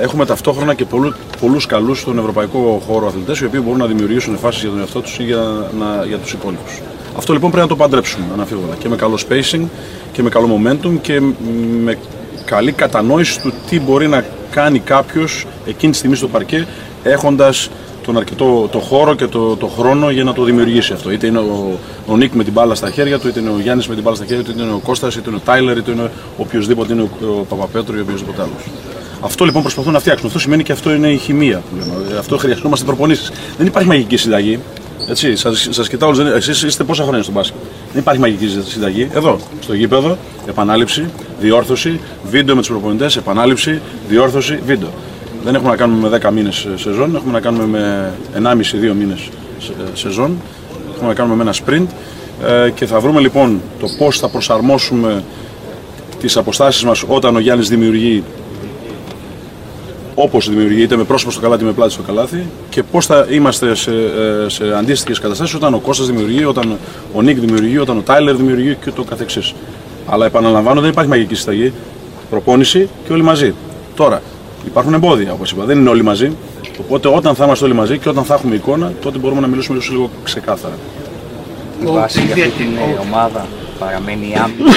έχουμε 0.00 0.26
ταυτόχρονα 0.26 0.74
και 0.74 0.84
πολλού, 0.84 1.14
πολλούς 1.40 1.66
καλούς 1.66 2.00
στον 2.00 2.18
ευρωπαϊκό 2.18 2.82
χώρο 2.86 3.06
αθλητές 3.06 3.40
οι 3.40 3.44
οποίοι 3.44 3.60
μπορούν 3.64 3.78
να 3.78 3.86
δημιουργήσουν 3.86 4.36
φάσεις 4.38 4.60
για 4.60 4.70
τον 4.70 4.78
εαυτό 4.78 5.00
τους 5.00 5.18
ή 5.18 5.22
για, 5.22 5.42
να, 5.78 6.04
για 6.04 6.18
τους 6.18 6.32
υπόλοιπους. 6.32 6.80
Αυτό 7.16 7.32
λοιπόν 7.32 7.50
πρέπει 7.50 7.68
να 7.68 7.76
το 7.76 7.82
παντρέψουμε 7.82 8.24
αναφίβολα 8.32 8.74
και 8.78 8.88
με 8.88 8.96
καλό 8.96 9.18
spacing 9.28 9.62
και 10.12 10.22
με 10.22 10.28
καλό 10.28 10.60
momentum 10.60 10.92
και 11.00 11.20
με 11.82 11.98
καλή 12.44 12.72
κατανόηση 12.72 13.40
του 13.40 13.52
τι 13.68 13.80
μπορεί 13.80 14.08
να 14.08 14.24
κάνει 14.50 14.78
κάποιος 14.78 15.46
εκείνη 15.66 15.92
τη 15.92 15.98
στιγμή 15.98 16.16
στο 16.16 16.28
παρκέ 16.28 16.66
έχοντας 17.02 17.70
τον 18.04 18.16
αρκετό 18.16 18.68
το 18.72 18.78
χώρο 18.78 19.14
και 19.14 19.26
το, 19.26 19.56
το 19.56 19.66
χρόνο 19.66 20.10
για 20.10 20.24
να 20.24 20.32
το 20.32 20.44
δημιουργήσει 20.44 20.92
αυτό. 20.92 21.10
Είτε 21.10 21.26
είναι 21.26 21.38
ο, 21.38 21.78
ο 22.06 22.16
Νίκ 22.16 22.32
με 22.34 22.44
την 22.44 22.52
μπάλα 22.52 22.74
στα 22.74 22.90
χέρια 22.90 23.18
του, 23.18 23.28
είτε 23.28 23.40
είναι 23.40 23.50
ο 23.50 23.58
Γιάννης 23.62 23.88
με 23.88 23.94
την 23.94 24.02
μπάλα 24.02 24.16
στα 24.16 24.24
χέρια 24.24 24.44
του, 24.44 24.50
είτε 24.50 24.62
είναι 24.62 24.72
ο 24.72 24.80
Κώστας, 24.84 25.14
είτε 25.16 25.28
είναι 25.28 25.36
ο 25.36 25.42
Τάιλερ, 25.44 25.76
είτε 25.76 25.90
είναι 25.90 26.10
οποιοδήποτε 26.36 26.92
είναι 26.92 27.02
ο, 27.02 27.08
ο 27.26 27.44
Παπαπέτρου 27.48 27.96
ή 27.96 28.00
οποιοδήποτε 28.00 28.42
άλλος. 28.42 28.62
Αυτό 29.20 29.44
λοιπόν 29.44 29.62
προσπαθούν 29.62 29.92
να 29.92 29.98
φτιάξουν. 29.98 30.26
Αυτό 30.26 30.38
σημαίνει 30.38 30.62
και 30.62 30.72
αυτό 30.72 30.94
είναι 30.94 31.08
η 31.08 31.16
χημεία. 31.16 31.62
Αυτό 32.18 32.36
χρειαζόμαστε 32.36 32.84
προπονήσεις. 32.84 33.32
Δεν 33.58 33.66
υπάρχει 33.66 33.88
μαγική 33.88 34.16
συνταγή. 34.16 34.58
Έτσι, 35.08 35.36
σας, 35.36 35.68
σας 35.70 35.88
κοιτάω, 35.88 36.10
εσείς 36.34 36.62
είστε 36.62 36.84
πόσα 36.84 37.02
χρόνια 37.02 37.22
στο 37.22 37.32
μπάσκετ; 37.32 37.58
Δεν 37.92 38.00
υπάρχει 38.00 38.20
μαγική 38.20 38.48
συνταγή. 38.68 39.08
Εδώ, 39.14 39.38
στο 39.60 39.74
γήπεδο, 39.74 40.16
επανάληψη, 40.48 41.04
διόρθωση, 41.40 42.00
βίντεο 42.30 42.54
με 42.54 42.60
τους 42.60 42.70
προπονητές, 42.70 43.16
επανάληψη, 43.16 43.80
διόρθωση, 44.08 44.58
βίντεο. 44.66 44.88
Δεν 45.44 45.54
έχουμε 45.54 45.70
να 45.70 45.76
κάνουμε 45.76 46.08
με 46.08 46.18
10 46.22 46.32
μήνες 46.32 46.68
σεζόν, 46.74 47.14
έχουμε 47.14 47.32
να 47.32 47.40
κάνουμε 47.40 47.66
με 47.66 48.12
1,5-2 48.34 48.94
μήνες 48.98 49.28
σεζόν. 49.92 50.36
Έχουμε 50.94 51.08
να 51.08 51.14
κάνουμε 51.14 51.34
με 51.34 51.42
ένα 51.42 51.54
sprint. 51.54 51.86
Ε, 52.46 52.70
και 52.70 52.86
θα 52.86 53.00
βρούμε 53.00 53.20
λοιπόν 53.20 53.60
το 53.80 53.86
πώς 53.98 54.18
θα 54.18 54.28
προσαρμόσουμε 54.28 55.22
τις 56.20 56.36
αποστάσεις 56.36 56.84
μας 56.84 57.04
όταν 57.06 57.36
ο 57.36 57.38
Γιάννης 57.38 57.68
δημιουργεί 57.68 58.22
όπως 60.14 60.48
δημιουργεί, 60.48 60.82
είτε 60.82 60.96
με 60.96 61.04
πρόσωπο 61.04 61.30
στο 61.30 61.40
καλάθι, 61.40 61.60
είτε 61.60 61.70
με 61.70 61.76
πλάτη 61.76 61.92
στο 61.92 62.02
καλάθι 62.02 62.46
και 62.68 62.82
πώς 62.82 63.06
θα 63.06 63.26
είμαστε 63.30 63.74
σε, 63.74 63.90
ε, 63.90 64.48
σε 64.48 64.74
αντίστοιχες 64.76 65.18
καταστάσεις 65.18 65.54
όταν 65.54 65.74
ο 65.74 65.78
Κώστας 65.78 66.06
δημιουργεί, 66.06 66.44
όταν 66.44 66.76
ο 67.12 67.22
Νίκ 67.22 67.38
δημιουργεί, 67.38 67.78
όταν 67.78 67.96
ο 67.96 68.00
Τάιλερ 68.00 68.36
δημιουργεί 68.36 68.76
και 68.84 68.90
το 68.90 69.02
καθεξής. 69.02 69.54
Αλλά 70.06 70.26
επαναλαμβάνω, 70.26 70.80
δεν 70.80 70.90
υπάρχει 70.90 71.10
μαγική 71.10 71.34
συνταγή. 71.34 71.72
Προπόνηση 72.30 72.88
και 73.06 73.12
όλοι 73.12 73.22
μαζί. 73.22 73.54
Τώρα, 73.94 74.22
υπάρχουν 74.66 74.94
εμπόδια, 74.94 75.32
όπως 75.32 75.50
είπα, 75.50 75.64
δεν 75.64 75.78
είναι 75.78 75.88
όλοι 75.88 76.02
μαζί. 76.02 76.32
Οπότε 76.80 77.08
όταν 77.08 77.34
θα 77.34 77.44
είμαστε 77.44 77.64
όλοι 77.64 77.74
μαζί 77.74 77.98
και 77.98 78.08
όταν 78.08 78.24
θα 78.24 78.34
έχουμε 78.34 78.54
εικόνα, 78.54 78.92
τότε 79.00 79.18
μπορούμε 79.18 79.40
να 79.40 79.46
μιλήσουμε 79.46 79.78
λίγο 79.90 80.10
ξεκάθαρα. 80.24 80.74
Η 81.82 81.86
βάση 81.86 82.20
για 82.20 82.34
αυτή 82.34 82.50
την 82.50 82.68
ομάδα 83.00 83.46
παραμένει 83.78 84.28
η 84.28 84.34
άμυνα 84.34 84.74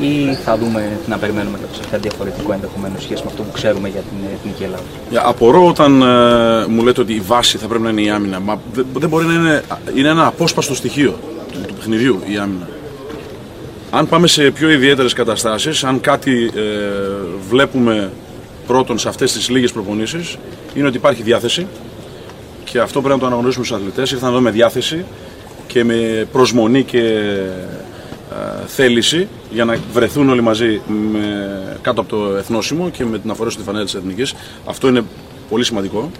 ή 0.00 0.34
θα 0.44 0.58
δούμε 0.58 0.98
να 1.06 1.16
περιμένουμε 1.18 1.58
κάτι 1.90 2.08
διαφορετικό 2.08 2.52
ενδεχομένω 2.52 2.94
σχέση 2.98 3.22
με 3.22 3.28
αυτό 3.30 3.42
που 3.42 3.52
ξέρουμε 3.52 3.88
για 3.88 4.00
την 4.00 4.28
Εθνική 4.34 4.62
Ελλάδα. 4.62 4.82
Για, 5.10 5.22
απορώ 5.24 5.66
όταν 5.66 6.02
ε, 6.02 6.66
μου 6.68 6.82
λέτε 6.82 7.00
ότι 7.00 7.12
η 7.12 7.20
βάση 7.20 7.58
θα 7.58 7.66
πρέπει 7.66 7.82
να 7.82 7.90
είναι 7.90 8.02
η 8.02 8.10
άμυνα. 8.10 8.40
Μα 8.40 8.60
δεν, 8.72 8.86
δεν 8.98 9.08
μπορεί 9.08 9.24
να 9.26 9.32
είναι, 9.32 9.62
είναι 9.94 10.08
ένα 10.08 10.26
απόσπαστο 10.26 10.74
στοιχείο 10.74 11.18
του, 11.52 11.60
του 11.66 11.74
παιχνιδιού 11.74 12.20
η 12.26 12.36
άμυνα. 12.36 12.68
Αν 13.90 14.08
πάμε 14.08 14.26
σε 14.26 14.50
πιο 14.50 14.70
ιδιαίτερες 14.70 15.12
καταστάσεις, 15.12 15.84
αν 15.84 16.00
κάτι 16.00 16.50
ε, 16.54 16.60
βλέπουμε 17.48 18.10
πρώτον 18.66 18.98
σε 18.98 19.08
αυτές 19.08 19.32
τις 19.32 19.48
λίγες 19.48 19.72
προπονήσεις, 19.72 20.36
είναι 20.74 20.86
ότι 20.86 20.96
υπάρχει 20.96 21.22
διάθεση 21.22 21.66
και 22.64 22.78
αυτό 22.78 23.00
πρέπει 23.00 23.14
να 23.14 23.20
το 23.20 23.26
αναγνωρίσουμε 23.26 23.64
στους 23.64 23.78
αθλητές. 23.78 24.10
Ήρθαν 24.10 24.30
εδώ 24.30 24.40
με 24.40 24.50
διάθεση 24.50 25.04
και 25.66 25.84
με 25.84 26.28
προσμονή 26.32 26.82
και 26.82 26.98
ε, 28.30 28.66
θέληση 28.66 29.28
για 29.50 29.64
να 29.64 29.76
βρεθούν 29.92 30.28
όλοι 30.28 30.40
μαζί 30.40 30.80
με, 31.12 31.78
κάτω 31.82 32.00
από 32.00 32.10
το 32.10 32.36
εθνόσημο 32.36 32.90
και 32.90 33.04
με 33.04 33.18
την 33.18 33.30
αφορά 33.30 33.50
στη 33.50 33.62
φανέλα 33.62 33.84
της 33.84 33.94
Εθνικής. 33.94 34.34
Αυτό 34.64 34.88
είναι 34.88 35.02
πολύ 35.48 35.64
σημαντικό. 35.64 36.10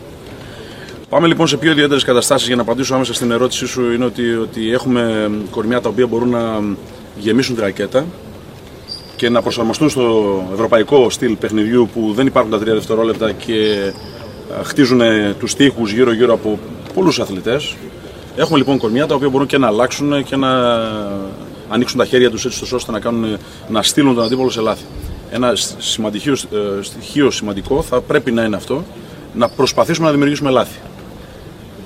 Πάμε 1.09 1.26
λοιπόν 1.26 1.47
σε 1.47 1.57
πιο 1.57 1.70
ιδιαίτερες 1.70 2.05
καταστάσεις 2.05 2.47
για 2.47 2.57
να 2.57 2.62
απαντήσω 2.62 2.95
άμεσα 2.95 3.14
στην 3.14 3.30
ερώτησή 3.30 3.66
σου. 3.66 3.93
Είναι 3.93 4.05
ότι, 4.05 4.34
ότι 4.34 4.72
έχουμε 4.72 5.30
κορμιά 5.51 5.80
τα 5.80 5.88
οποία 5.88 6.07
μπορούν 6.07 6.28
να 6.28 6.62
γεμίσουν 7.18 7.55
τη 7.55 7.61
ρακέτα 7.61 8.07
και 9.20 9.28
να 9.28 9.42
προσαρμοστούν 9.42 9.88
στο 9.88 10.44
ευρωπαϊκό 10.52 11.10
στυλ 11.10 11.36
παιχνιδιού 11.36 11.88
που 11.94 12.12
δεν 12.14 12.26
υπάρχουν 12.26 12.50
τα 12.50 12.58
τρία 12.58 12.74
δευτερόλεπτα 12.74 13.32
και 13.32 13.54
ε, 13.54 14.62
χτίζουν 14.62 15.00
τους 15.38 15.54
τοίχου 15.54 15.86
γύρω-γύρω 15.86 16.34
από 16.34 16.58
πολλούς 16.94 17.20
αθλητές. 17.20 17.76
Έχουμε 18.36 18.58
λοιπόν 18.58 18.78
κορμιά 18.78 19.06
τα 19.06 19.14
οποία 19.14 19.28
μπορούν 19.28 19.46
και 19.46 19.58
να 19.58 19.66
αλλάξουν 19.66 20.24
και 20.24 20.36
να 20.36 20.48
ανοίξουν 21.68 21.98
τα 21.98 22.04
χέρια 22.04 22.30
τους 22.30 22.44
έτσι 22.44 22.74
ώστε 22.74 22.92
να, 22.92 23.00
κάνουν, 23.00 23.36
να 23.68 23.82
στείλουν 23.82 24.14
τον 24.14 24.24
αντίπολο 24.24 24.50
σε 24.50 24.60
λάθη. 24.60 24.84
Ένα 25.30 25.52
σημαντικό, 25.78 26.30
ε, 26.30 26.82
στοιχείο 26.82 27.30
σημαντικό 27.30 27.82
θα 27.82 28.00
πρέπει 28.00 28.32
να 28.32 28.42
είναι 28.42 28.56
αυτό, 28.56 28.84
να 29.34 29.48
προσπαθήσουμε 29.48 30.06
να 30.06 30.12
δημιουργήσουμε 30.12 30.50
λάθη. 30.50 30.78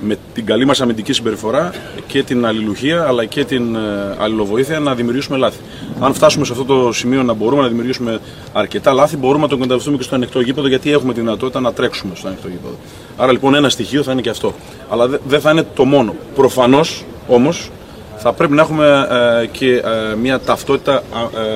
Με 0.06 0.18
την 0.34 0.46
καλή 0.46 0.64
μας 0.64 0.80
αμυντική 0.80 1.12
συμπεριφορά 1.12 1.72
και 2.06 2.22
την 2.22 2.46
αλληλουχία 2.46 3.04
αλλά 3.06 3.24
και 3.24 3.44
την 3.44 3.74
ε, 3.74 3.80
αλληλοβοήθεια 4.18 4.80
να 4.80 4.94
δημιουργήσουμε 4.94 5.36
λάθη. 5.36 5.58
Αν 6.00 6.14
φτάσουμε 6.14 6.44
σε 6.44 6.52
αυτό 6.52 6.64
το 6.64 6.92
σημείο 6.92 7.22
να 7.22 7.32
μπορούμε 7.32 7.62
να 7.62 7.68
δημιουργήσουμε 7.68 8.20
αρκετά 8.52 8.92
λάθη, 8.92 9.16
μπορούμε 9.16 9.42
να 9.42 9.48
το 9.48 9.54
εκμεταλλευτούμε 9.54 9.96
και 9.96 10.02
στο 10.02 10.14
ανοιχτό 10.14 10.40
γήπεδο 10.40 10.68
γιατί 10.68 10.92
έχουμε 10.92 11.12
τη 11.12 11.20
δυνατότητα 11.20 11.60
να 11.60 11.72
τρέξουμε 11.72 12.14
στο 12.14 12.28
ανοιχτό 12.28 12.48
γήπεδο. 12.48 12.74
Άρα 13.16 13.32
λοιπόν 13.32 13.54
ένα 13.54 13.68
στοιχείο 13.68 14.02
θα 14.02 14.12
είναι 14.12 14.20
και 14.20 14.30
αυτό. 14.30 14.54
Αλλά 14.88 15.08
δεν 15.24 15.40
θα 15.40 15.50
είναι 15.50 15.66
το 15.74 15.84
μόνο. 15.84 16.14
Προφανώς 16.34 17.04
όμως 17.28 17.70
θα 18.16 18.32
πρέπει 18.32 18.52
να 18.52 18.62
έχουμε 18.62 19.08
ε, 19.42 19.46
και 19.46 19.74
ε, 19.74 20.14
μια 20.20 20.40
ταυτότητα 20.40 21.02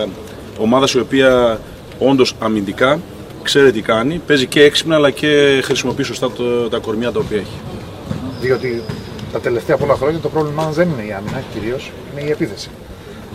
ε, 0.02 0.06
ομάδας 0.58 0.92
η 0.92 0.98
οποία 0.98 1.60
όντως 1.98 2.34
αμυντικά 2.38 3.00
ξέρει 3.42 3.72
τι 3.72 3.80
κάνει, 3.80 4.20
παίζει 4.26 4.46
και 4.46 4.62
έξυπνα 4.62 4.94
αλλά 4.94 5.10
και 5.10 5.60
χρησιμοποιεί 5.64 6.02
σωστά 6.02 6.30
το, 6.30 6.68
τα 6.68 6.78
κορμιά 6.78 7.12
τα 7.12 7.18
οποία 7.18 7.36
έχει. 7.36 7.77
Διότι 8.40 8.82
τα 9.32 9.40
τελευταία 9.40 9.76
πολλά 9.76 9.94
χρόνια 9.94 10.18
το 10.18 10.28
πρόβλημά 10.28 10.62
μα 10.62 10.70
δεν 10.70 10.88
είναι 10.88 11.02
η 11.02 11.12
άμυνα 11.12 11.42
κυρίως, 11.52 11.92
είναι 12.12 12.28
η 12.28 12.30
επίθεση. 12.30 12.70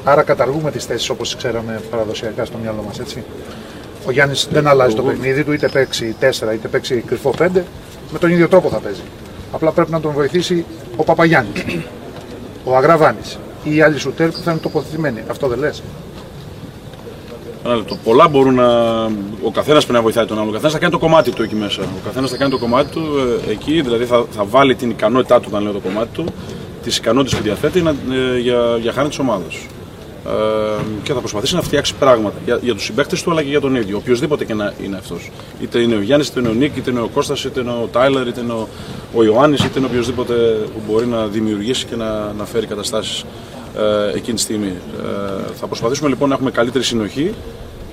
Άρα 0.04 0.24
καταργούμε 0.24 0.72
τις 0.72 0.86
θέσεις 0.86 1.10
όπως 1.10 1.36
ξέραμε 1.36 1.82
παραδοσιακά 1.90 2.46
στο 2.46 2.58
μυαλό 2.58 2.84
μας, 2.88 3.00
έτσι. 3.00 3.24
Ο 4.06 4.12
Γιάννης 4.12 4.48
δεν 4.52 4.68
αλλάζει 4.68 4.96
το 4.96 5.04
παιχνίδι 5.04 5.44
του, 5.44 5.52
είτε 5.52 5.68
παίξει 5.68 6.16
4 6.20 6.54
είτε 6.54 6.68
παίξει 6.68 7.04
κρυφό 7.08 7.34
5, 7.40 7.50
με 8.12 8.20
τον 8.20 8.32
ίδιο 8.32 8.48
τρόπο 8.48 8.70
θα 8.70 8.78
παίζει. 8.78 9.02
Απλά 9.52 9.72
πρέπει 9.72 9.92
να 9.92 10.00
τον 10.00 10.12
βοηθήσει 10.12 10.66
ο 10.96 11.04
Παπαγιάννης 11.04 11.64
ο 12.64 12.76
Αγραβάνης 12.76 13.40
ή 13.64 13.76
οι 13.76 13.82
άλλοι 13.82 14.00
σουτέρ 14.00 14.30
που 14.30 14.38
θα 14.38 14.52
είναι 14.52 14.60
τοποθετημένοι. 14.60 15.24
Αυτό 15.30 15.48
δεν 15.48 15.60
λες; 15.60 15.84
Το 17.64 17.98
πολλά 18.04 18.28
μπορούν 18.28 18.54
να. 18.54 18.68
Ο 19.44 19.52
καθένας 19.54 19.84
πρέπει 19.84 19.98
να 19.98 20.02
βοηθάει 20.02 20.26
τον 20.26 20.40
άλλο. 20.40 20.50
Ο 20.50 20.52
καθένας 20.52 20.72
θα 20.72 20.80
κάνει 20.80 20.92
το 20.92 21.00
κομμάτι 21.00 21.32
του 21.32 21.44
εκεί 21.44 21.56
μέσα. 21.56 21.82
Ο 21.82 22.06
καθένας 22.06 22.30
θα 22.30 22.38
κάνει 22.38 22.52
το 22.52 22.58
κομμάτι 22.58 22.92
του 22.92 23.02
ε, 23.48 23.52
εκεί, 23.52 23.82
δηλαδή 23.82 24.06
θα, 24.06 24.26
θα 24.32 24.44
βάλει 24.44 24.76
την 24.76 24.90
ικανότητά 24.90 25.40
του, 25.40 25.48
όταν 25.52 25.64
λέω 25.64 25.72
το 25.72 25.80
κομμάτι 25.80 26.10
του, 26.14 26.26
τις 26.84 26.98
ικανότητες 26.98 27.38
που 27.38 27.44
διαθέτει 27.44 27.82
να, 27.82 27.90
ε, 27.90 28.40
για, 28.40 28.78
για 28.82 28.92
χάρη 28.92 29.10
τη 29.10 29.18
ομάδα. 29.20 29.44
Ε, 30.28 30.82
και 31.04 31.14
θα 31.14 31.20
προσπαθήσει 31.20 31.56
να 31.56 31.62
φτιάξει 31.62 31.94
πράγματα 32.00 32.36
για, 32.46 32.60
για 32.62 32.74
τους 32.74 32.84
συμπαίκτες 32.84 33.24
του 33.24 33.32
αλλά 33.32 33.44
και 33.44 33.50
για 33.50 33.62
τον 33.62 33.76
ίδιο. 33.76 33.98
Οποιοδήποτε 33.98 34.46
και 34.46 34.54
να 34.54 34.74
είναι 34.84 34.98
αυτός. 34.98 35.32
Είτε 35.62 35.80
είναι 35.80 35.96
ο 35.96 36.02
Γιάννης, 36.02 36.28
είτε 36.28 36.40
είναι 36.40 36.50
ο 36.50 36.54
Νίκ, 36.54 36.78
είτε 36.78 36.92
είναι 36.92 37.02
ο 37.02 37.10
Κώστας, 37.14 37.44
είτε 37.44 37.60
είναι 37.60 37.70
ο 37.70 37.90
Τάιλερ, 37.92 38.28
είτε 38.28 38.42
είναι 38.42 38.54
ο, 38.54 38.68
ο 39.16 39.24
Ιωάννης, 39.24 39.64
είτε 39.64 39.80
είναι 39.80 39.88
οποιοδήποτε 39.88 40.34
που 40.74 40.82
μπορεί 40.88 41.06
να 41.06 41.26
δημιουργήσει 41.26 41.86
και 41.86 41.96
να, 41.96 42.34
να 42.38 42.46
φέρει 42.46 42.66
καταστάσεις 42.66 43.22
ε, 43.22 43.26
εκείνη 44.16 44.36
τη 44.36 44.42
στιγμή. 44.42 44.74
Ε, 45.00 45.54
θα 45.54 45.68
προσπαθήσουμε 45.68 46.10
λοιπόν 46.10 46.30
να 46.30 46.36
έχουμε 46.36 46.52
καλύτερη 46.52 46.84
συνοχή 46.84 47.34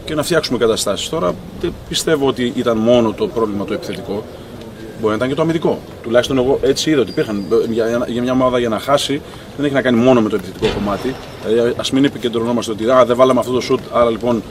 και 0.05 0.15
να 0.15 0.23
φτιάξουμε 0.23 0.59
καταστάσεις. 0.59 1.09
Τώρα 1.09 1.35
δεν 1.61 1.73
πιστεύω 1.89 2.27
ότι 2.27 2.53
ήταν 2.57 2.77
μόνο 2.77 3.13
το 3.13 3.27
πρόβλημα 3.29 3.65
το 3.65 3.73
επιθετικό. 3.73 4.25
Μπορεί 5.01 5.11
να 5.11 5.15
ήταν 5.15 5.29
και 5.29 5.35
το 5.35 5.43
αμυντικό. 5.43 5.79
Τουλάχιστον 6.03 6.39
εγώ 6.39 6.59
έτσι 6.63 6.91
είδα 6.91 7.01
ότι 7.01 7.11
υπήρχαν. 7.11 7.45
Για, 7.71 8.07
για 8.09 8.23
μια 8.23 8.33
ομάδα 8.33 8.59
για 8.59 8.69
να 8.69 8.79
χάσει 8.79 9.21
δεν 9.57 9.65
έχει 9.65 9.75
να 9.75 9.83
κάνει 9.83 9.99
μόνο 9.99 10.21
με 10.21 10.29
το 10.29 10.37
επιθετικό 10.37 10.67
κομμάτι. 10.75 11.15
Δηλαδή, 11.47 11.71
Α 11.71 11.83
μην 11.93 12.05
επικεντρωνόμαστε 12.05 12.73
ότι 12.73 12.91
α, 12.91 13.05
δεν 13.05 13.17
βάλαμε 13.17 13.41
αυτό 13.41 13.53
το 13.53 13.61
σουτ, 13.61 13.81
άρα 13.93 14.11
λοιπόν 14.11 14.43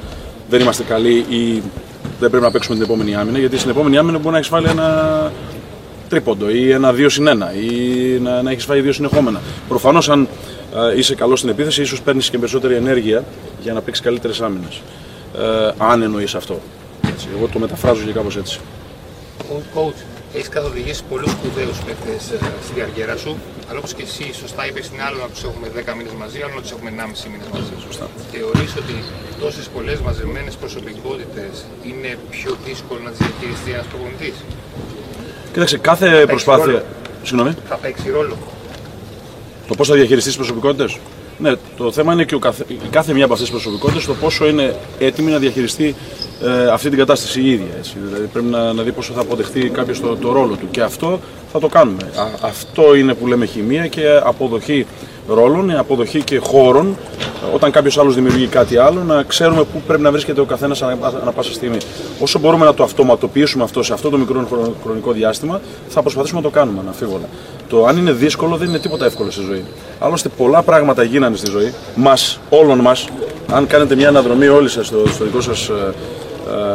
δεν 0.50 0.62
είμαστε 0.62 0.84
καλοί 0.84 1.26
ή 1.30 1.62
δεν 2.20 2.30
πρέπει 2.30 2.44
να 2.44 2.52
παίξουμε 2.52 2.76
την 2.76 2.86
επόμενη 2.86 3.16
άμυνα. 3.16 3.40
Γιατί 3.40 3.58
στην 3.58 3.70
επόμενη 3.70 3.98
άμυνα 3.98 4.18
μπορεί 4.18 4.32
να 4.32 4.38
έχεις 4.38 4.50
βάλει 4.50 4.68
ένα 4.68 5.32
τρίποντο 6.10 6.50
ή 6.50 6.72
ένα 6.72 6.94
δύο 6.94 7.10
συν 7.10 7.28
ένα 7.28 7.54
ή 7.54 7.70
να, 8.20 8.42
να 8.42 8.52
έχεις 8.52 8.66
φάει 8.66 8.82
δύο 8.82 8.94
συνεχόμενα. 8.94 9.42
Προφανώς 9.68 10.10
αν 10.10 10.22
α, 10.22 10.28
είσαι 10.98 11.16
καλό 11.16 11.36
στην 11.36 11.50
επίθεση, 11.50 11.82
ίσως 11.82 12.02
παίρνεις 12.02 12.30
και 12.30 12.38
περισσότερη 12.38 12.76
ενέργεια 12.76 13.24
για 13.62 13.74
να 13.74 13.82
παίξεις 13.82 14.04
καλύτερες 14.06 14.42
άμυνες. 14.42 14.82
Ε, 15.38 15.72
αν 15.78 16.02
εννοείς 16.02 16.36
αυτό. 16.36 16.60
Έτσι. 17.08 17.28
Εγώ 17.38 17.48
το 17.48 17.60
μεταφράζω 17.60 18.04
και 18.06 18.12
κάπως 18.12 18.38
έτσι. 18.38 18.60
Coach, 19.76 20.00
έχεις 20.36 20.50
καθοδηγήσει 20.50 21.04
πολλούς 21.10 21.32
σπουδαίους 21.32 21.78
παίκτες 21.86 22.22
στην 22.66 22.76
καριέρα 22.80 23.16
σου, 23.18 23.38
αλλά 23.70 23.78
όπως 23.80 23.94
και 23.94 24.04
εσύ 24.10 24.26
σωστά 24.42 24.62
είπες, 24.68 24.86
είναι 24.94 25.04
άλλο 25.08 25.18
να 25.26 25.28
του 25.34 25.40
έχουμε 25.50 25.68
10 25.76 25.94
μήνες 25.98 26.14
μαζί, 26.22 26.38
άλλο 26.46 26.54
να 26.60 26.62
του 26.66 26.70
έχουμε 26.76 26.90
1,5 26.98 27.28
μήνες 27.34 27.48
μαζί. 27.54 27.74
Σωστά. 27.88 28.06
Θεωρείς 28.34 28.72
ότι 28.82 28.96
τόσες 29.42 29.66
πολλές 29.76 30.00
μαζεμένες 30.08 30.56
προσωπικότητες 30.64 31.54
είναι 31.90 32.12
πιο 32.36 32.52
δύσκολο 32.68 33.00
να 33.04 33.10
τις 33.14 33.20
διαχειριστεί 33.26 33.70
ένας 33.78 33.88
προπονητής; 33.92 34.36
Κοίταξε, 35.54 35.78
κάθε 35.90 36.08
προσπάθεια. 36.34 36.66
ρόλο. 36.66 36.82
Συγγνώμη. 37.28 37.52
Θα 37.72 37.76
παίξει 37.84 38.08
ρόλο. 38.18 38.36
Το 39.70 39.76
πώς 39.76 39.88
θα 39.88 39.94
διαχειριστείς 39.94 40.36
τις 40.36 40.36
προσωπικότητες; 40.36 40.98
Ναι, 41.38 41.54
το 41.78 41.92
θέμα 41.92 42.14
είναι 42.14 42.24
και 42.24 42.36
ο 42.36 42.40
καθε, 42.40 42.66
η 42.68 42.88
κάθε 42.90 43.14
μια 43.14 43.24
από 43.24 43.34
αυτές 43.34 43.50
τις 43.50 43.60
προσωπικότητες 43.60 44.06
το 44.06 44.14
πόσο 44.14 44.48
είναι 44.48 44.76
έτοιμη 45.00 45.32
να 45.32 45.38
διαχειριστεί 45.38 45.96
ε, 46.44 46.68
αυτή 46.68 46.90
την 46.90 46.98
κατάσταση 46.98 47.42
η 47.42 47.52
ίδια. 47.52 47.74
Έτσι. 47.78 47.94
Δηλαδή 48.02 48.26
πρέπει 48.26 48.48
να, 48.48 48.74
να 48.74 48.84
δει 48.84 48.92
πόσο 48.92 49.14
θα 49.14 49.22
αποδεχτεί 49.22 49.70
κάποιος 49.70 50.02
το, 50.02 50.16
το 50.16 50.32
ρόλο 50.32 50.56
του. 50.56 50.68
Και 50.72 50.82
αυτό 50.82 51.20
θα 51.52 51.60
το 51.60 51.68
κάνουμε. 51.68 52.04
Α, 52.04 52.28
αυτό 52.42 52.96
είναι 52.96 53.14
που 53.14 53.28
λέμε 53.28 53.46
χημεία 53.46 53.88
και 53.88 54.20
αποδοχή 54.24 54.86
ρόλων, 55.34 55.78
αποδοχή 55.78 56.24
και 56.24 56.38
χώρων. 56.38 56.98
Όταν 57.54 57.72
κάποιος 57.72 57.98
άλλος 57.98 58.16
δημιουργεί 58.16 58.48
κάτι 58.48 58.78
άλλο, 58.78 59.04
να 59.04 59.24
ξέρουμε 59.24 59.64
πού 59.64 59.82
πρέπει 59.88 60.02
να 60.02 60.12
βρίσκεται 60.12 60.42
ο 60.42 60.46
καθένας 60.46 60.82
ανα, 60.82 60.98
ανα 61.22 61.32
πάσα 61.32 61.54
στιγμή. 61.54 61.78
Όσο 62.20 62.40
μπορούμε 62.40 62.66
να 62.66 62.74
το 62.74 62.84
αυτοματοποιήσουμε 62.84 63.64
αυτό 63.64 63.84
σε 63.84 63.94
αυτό 63.94 64.10
το 64.10 64.18
μικρό 64.18 64.46
χρονο- 64.50 64.76
χρονικό 64.84 65.12
διάστημα, 65.12 65.62
θα 65.88 66.02
προσπαθήσουμε 66.02 66.42
να 66.42 66.50
το 66.50 66.54
κάνουμε 66.54 66.80
αναμφίβολα. 66.80 67.26
Το 67.70 67.86
αν 67.86 67.98
είναι 67.98 68.12
δύσκολο 68.12 68.56
δεν 68.56 68.68
είναι 68.68 68.80
τίποτα 68.80 69.06
εύκολο 69.06 69.32
στη 69.32 69.42
ζωή. 69.44 69.64
Άλλωστε, 70.00 70.30
πολλά 70.38 70.62
πράγματα 70.62 71.04
γίνανε 71.04 71.36
στη 71.36 71.50
ζωή, 71.52 71.74
μας, 71.96 72.40
όλων 72.50 72.80
μας. 72.80 73.08
Αν 73.52 73.68
κάνετε 73.68 73.96
μια 73.96 74.08
αναδρομή 74.08 74.48
όλοι 74.48 74.70
σας 74.70 74.88
στο, 74.88 75.08
στο 75.08 75.24
δικό 75.24 75.42
σας 75.42 75.70
ε, 75.70 75.94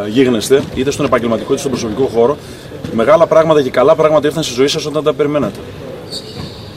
ε, 0.04 0.08
γίγνεσθε, 0.08 0.62
είτε 0.74 0.90
στον 0.90 1.04
επαγγελματικό 1.06 1.52
είτε 1.52 1.58
στον 1.58 1.70
προσωπικό 1.70 2.04
χώρο, 2.14 2.36
μεγάλα 2.92 3.26
πράγματα 3.26 3.62
και 3.62 3.70
καλά 3.70 3.94
πράγματα 3.94 4.26
ήρθαν 4.26 4.42
στη 4.42 4.54
ζωή 4.54 4.66
σας 4.66 4.86
όταν 4.86 5.04
τα 5.04 5.12
περιμένατε. 5.12 5.58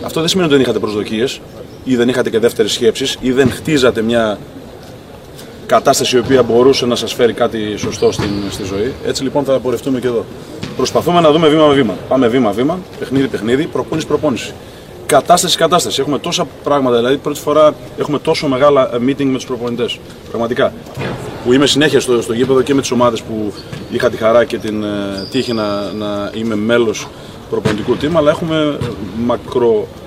Αυτό 0.05 0.19
δεν 0.19 0.29
σημαίνει 0.29 0.47
ότι 0.47 0.57
δεν 0.57 0.65
είχατε 0.65 0.79
προσδοκίες 0.79 1.39
ή 1.87 1.95
δεν 1.95 2.09
είχατε 2.09 2.29
και 2.29 2.39
δεύτερες 2.39 2.71
σκέψεις 2.73 3.17
ή 3.21 3.31
δεν 3.31 3.51
χτίζατε 3.51 4.01
μια 4.01 4.37
κατάσταση 5.65 6.15
η 6.15 6.19
οποία 6.19 6.43
μπορούσε 6.43 6.85
να 6.85 6.95
σας 6.95 7.13
φέρει 7.13 7.33
κάτι 7.33 7.77
σωστό 7.77 8.11
στην, 8.11 8.29
στη 8.49 8.63
ζωή. 8.63 8.93
Έτσι 9.05 9.23
λοιπόν 9.23 9.43
θα 9.43 9.59
πορευτούμε 9.59 9.99
και 9.99 10.07
εδώ. 10.07 10.25
Προσπαθούμε 10.77 11.21
να 11.21 11.31
δούμε 11.31 11.47
βήμα 11.47 11.67
με 11.67 11.73
βήμα. 11.73 11.93
Πάμε 12.07 12.27
βήμα-βήμα, 12.27 12.79
παιχνίδι-παιχνίδι, 12.99 13.65
προπόνηση-προπόνηση. 13.65 14.53
Κατάσταση-κατάσταση. 15.05 16.01
Έχουμε 16.01 16.19
τόσα 16.19 16.47
πράγματα. 16.63 16.97
Δηλαδή, 16.97 17.17
πρώτη 17.17 17.39
φορά 17.39 17.73
έχουμε 17.97 18.19
τόσο 18.19 18.47
μεγάλα 18.47 18.95
ε, 18.95 18.97
meeting 18.97 19.23
με 19.25 19.33
τους 19.33 19.45
προπονητές. 19.45 19.99
Πραγματικά. 20.29 20.73
Που 21.45 21.53
είμαι 21.53 21.65
συνέχεια 21.65 21.99
στο, 21.99 22.21
στο 22.21 22.33
γήπεδο 22.33 22.61
και 22.61 22.73
με 22.73 22.81
τις 22.81 22.91
ομάδες 22.91 23.21
που 23.21 23.53
είχα 23.91 24.09
τη 24.09 24.17
χαρά 24.17 24.45
και 24.45 24.57
την 24.57 24.83
ε, 24.83 25.27
τύχη 25.31 25.53
να, 25.53 25.91
να 25.97 26.31
είμαι 26.33 26.55
μέλος 26.55 27.07
προπονητικού 27.49 27.97
team, 28.01 28.11
αλλά 28.13 28.31
έχουμε 28.31 28.77
μακρο, 29.25 29.87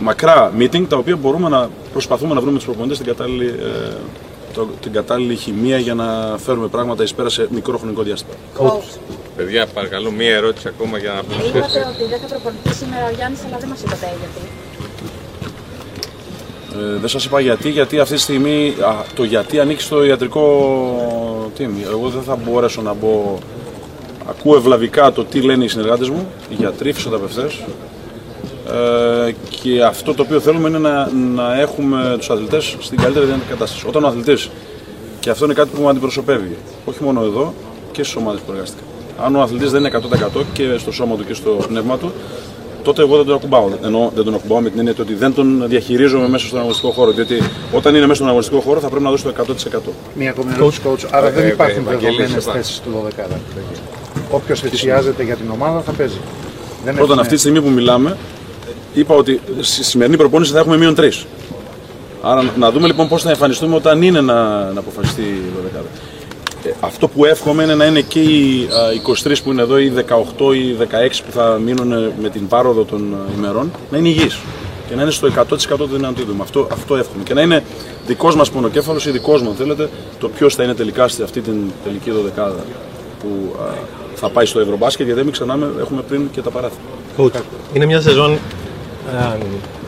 μακρά 0.00 0.52
meeting 0.58 0.84
τα 0.88 0.96
οποία 0.96 1.16
μπορούμε 1.16 1.48
να 1.48 1.68
προσπαθούμε 1.92 2.34
να 2.34 2.40
βρούμε 2.40 2.56
τους 2.56 2.64
προπονητές 2.64 2.96
την 2.98 3.06
κατάλληλη, 3.06 3.46
ε, 3.46 3.92
το- 4.54 4.68
την 4.80 4.92
κατάλληλη 4.92 5.34
χημεία 5.36 5.78
για 5.78 5.94
να 5.94 6.36
φέρουμε 6.38 6.66
πράγματα 6.66 7.02
εις 7.02 7.14
πέρα 7.14 7.28
σε 7.28 7.46
μικρό 7.50 7.78
χρονικό 7.78 8.02
διάστημα. 8.02 8.34
Παιδιά, 9.36 9.66
παρακαλώ, 9.66 10.10
μία 10.10 10.34
ερώτηση 10.34 10.68
ακόμα 10.68 10.98
για 10.98 11.12
να 11.12 11.22
πούμε. 11.22 11.48
Είπατε 11.48 11.86
ότι 11.94 12.08
δεν 12.10 12.18
θα 12.20 12.26
προπονηθεί 12.26 12.72
σήμερα 12.74 13.06
ο 13.06 13.10
Γιάννης, 13.16 13.40
αλλά 13.46 13.56
δεν 13.58 13.68
μας 13.68 13.80
είπατε 13.80 14.06
γιατί. 14.20 14.48
Ε, 16.94 16.98
δεν 16.98 17.08
σας 17.08 17.24
είπα 17.24 17.40
γιατί, 17.40 17.70
γιατί 17.70 17.98
αυτή 17.98 18.14
τη 18.14 18.20
στιγμή 18.20 18.74
α, 18.80 18.94
το 19.14 19.24
γιατί 19.24 19.60
ανήκει 19.60 19.82
στο 19.82 20.04
ιατρικό 20.04 20.42
team. 21.58 21.70
Εγώ 21.90 22.08
δεν 22.08 22.22
θα 22.22 22.36
μπορέσω 22.36 22.82
να 22.82 22.92
μπω... 22.92 23.38
Ακούω 24.28 24.56
ευλαβικά 24.56 25.12
το 25.12 25.24
τι 25.24 25.40
λένε 25.40 25.64
οι 25.64 25.68
συνεργάτες 25.68 26.08
μου, 26.08 26.26
οι 26.50 26.54
γιατροί, 26.54 26.92
φυσιοθεραπευτές. 26.92 27.60
Ε, 28.72 29.34
και 29.62 29.82
αυτό 29.82 30.14
το 30.14 30.22
οποίο 30.22 30.40
θέλουμε 30.40 30.68
είναι 30.68 30.78
να, 30.78 31.10
να 31.34 31.60
έχουμε 31.60 32.14
τους 32.18 32.30
αθλητές 32.30 32.76
στην 32.80 32.98
καλύτερη 32.98 33.24
δυνατή 33.24 33.44
κατάσταση. 33.48 33.84
Όταν 33.88 34.04
ο 34.04 34.06
αθλητής, 34.06 34.50
και 35.20 35.30
αυτό 35.30 35.44
είναι 35.44 35.54
κάτι 35.54 35.70
που 35.74 35.82
με 35.82 35.88
αντιπροσωπεύει, 35.88 36.56
όχι 36.84 37.02
μόνο 37.02 37.22
εδώ 37.22 37.54
και 37.92 38.02
στις 38.02 38.16
ομάδες 38.16 38.40
που 38.40 38.52
εργάστηκα. 38.52 38.82
Αν 39.24 39.36
ο 39.36 39.40
αθλητής 39.40 39.70
δεν 39.70 39.80
είναι 39.84 40.00
100% 40.36 40.42
και 40.52 40.64
στο 40.78 40.92
σώμα 40.92 41.16
του 41.16 41.24
και 41.26 41.34
στο 41.34 41.50
πνεύμα 41.68 41.98
του, 41.98 42.12
τότε 42.82 43.02
εγώ 43.02 43.16
δεν 43.16 43.24
τον 43.26 43.34
ακουμπάω. 43.34 43.68
Ενώ 43.84 44.12
δεν 44.14 44.24
τον 44.24 44.34
ακουμπάω 44.34 44.60
με 44.60 44.68
την 44.70 44.78
έννοια 44.78 44.94
ότι 45.00 45.14
δεν 45.14 45.34
τον 45.34 45.64
διαχειρίζομαι 45.68 46.28
μέσα 46.28 46.46
στον 46.46 46.58
αγωνιστικό 46.58 46.90
χώρο. 46.92 47.10
Διότι 47.10 47.38
όταν 47.72 47.94
είναι 47.94 48.02
μέσα 48.02 48.14
στον 48.14 48.28
αγωνιστικό 48.28 48.60
χώρο 48.60 48.80
θα 48.80 48.88
πρέπει 48.88 49.04
να 49.04 49.10
δώσει 49.10 49.24
το 49.24 49.32
100%. 49.38 49.78
Μία 50.14 50.30
ακόμη 50.30 50.52
ερώτηση, 50.54 50.80
coach. 50.86 51.06
Άρα 51.10 51.30
δεν 51.30 51.44
ε, 51.44 51.48
υπάρχουν 51.48 51.82
Ευαγγέλη, 51.86 52.16
δεδομένες 52.16 52.44
σε 52.44 52.50
θέσεις 52.50 52.80
του 52.80 52.90
12. 53.18 53.36
Όποιος 54.30 54.60
θυσιάζεται 54.60 55.22
για 55.22 55.36
την 55.36 55.50
ομάδα 55.50 55.80
θα 55.80 55.92
παίζει. 55.92 56.18
Δεν 56.84 56.94
Πρώτον, 56.94 57.02
έχουμε- 57.02 57.20
αυτή 57.20 57.34
τη 57.34 57.40
στιγμή 57.40 57.60
που 57.62 57.70
μιλάμε, 57.70 58.16
είπα 58.94 59.14
ότι 59.14 59.40
στη 59.60 59.84
σημερινή 59.84 60.16
προπόνηση 60.16 60.52
θα 60.52 60.58
έχουμε 60.58 60.76
μείον 60.76 60.94
3. 60.98 61.10
Άρα 62.22 62.52
να 62.56 62.70
δούμε 62.70 62.86
λοιπόν 62.86 63.08
πώς 63.08 63.22
θα 63.22 63.30
εμφανιστούμε 63.30 63.74
όταν 63.74 64.02
είναι 64.02 64.20
να, 64.20 64.70
να 64.72 64.80
αποφασιστεί 64.80 65.22
η 65.22 65.42
12. 65.76 65.80
Ε, 66.64 66.70
αυτό 66.80 67.08
που 67.08 67.24
εύχομαι 67.24 67.62
είναι 67.62 67.74
να 67.74 67.84
είναι 67.84 68.00
και 68.00 68.20
οι 68.20 68.68
α, 69.24 69.32
23 69.32 69.34
που 69.44 69.52
είναι 69.52 69.62
εδώ, 69.62 69.78
οι 69.78 69.92
18 69.96 70.54
ή 70.54 70.76
16 70.80 70.84
που 71.26 71.32
θα 71.32 71.60
μείνουν 71.64 71.92
ε, 71.92 72.12
με 72.22 72.28
την 72.28 72.48
πάροδο 72.48 72.84
των 72.84 73.12
ε, 73.12 73.32
ημερών, 73.36 73.70
να 73.90 73.98
είναι 73.98 74.08
υγιείς 74.08 74.38
και 74.88 74.94
να 74.94 75.02
είναι 75.02 75.10
στο 75.10 75.28
100% 75.36 75.76
του 75.76 75.86
δυνατού 75.86 76.26
του. 76.26 76.36
Αυτό, 76.40 76.68
αυτό 76.72 76.96
εύχομαι. 76.96 77.22
Και 77.22 77.34
να 77.34 77.40
είναι 77.40 77.64
δικός 78.06 78.36
μας 78.36 78.50
πονοκέφαλος 78.50 79.06
ή 79.06 79.10
δικός 79.10 79.42
μου, 79.42 79.48
αν 79.48 79.54
θέλετε, 79.54 79.88
το 80.18 80.28
ποιος 80.28 80.54
θα 80.54 80.62
είναι 80.62 80.74
τελικά 80.74 81.08
σε 81.08 81.22
αυτή 81.22 81.40
την 81.40 81.56
τελική 81.84 82.10
δωδεκάδα 82.10 82.64
που 83.20 83.54
α, 83.60 83.64
θα 84.14 84.28
πάει 84.28 84.46
στο 84.46 84.60
Ευρωμπάσκετ, 84.60 85.06
γιατί 85.06 85.22
μην 85.22 85.32
ξεχνάμε, 85.32 85.70
έχουμε 85.80 86.02
πριν 86.02 86.30
και 86.32 86.40
τα 86.40 86.50
παράθυρα. 86.50 86.80
Coach, 87.18 87.40
είναι 87.72 87.86
μια 87.86 88.00
σεζόν. 88.00 88.38
Ε, 89.10 89.38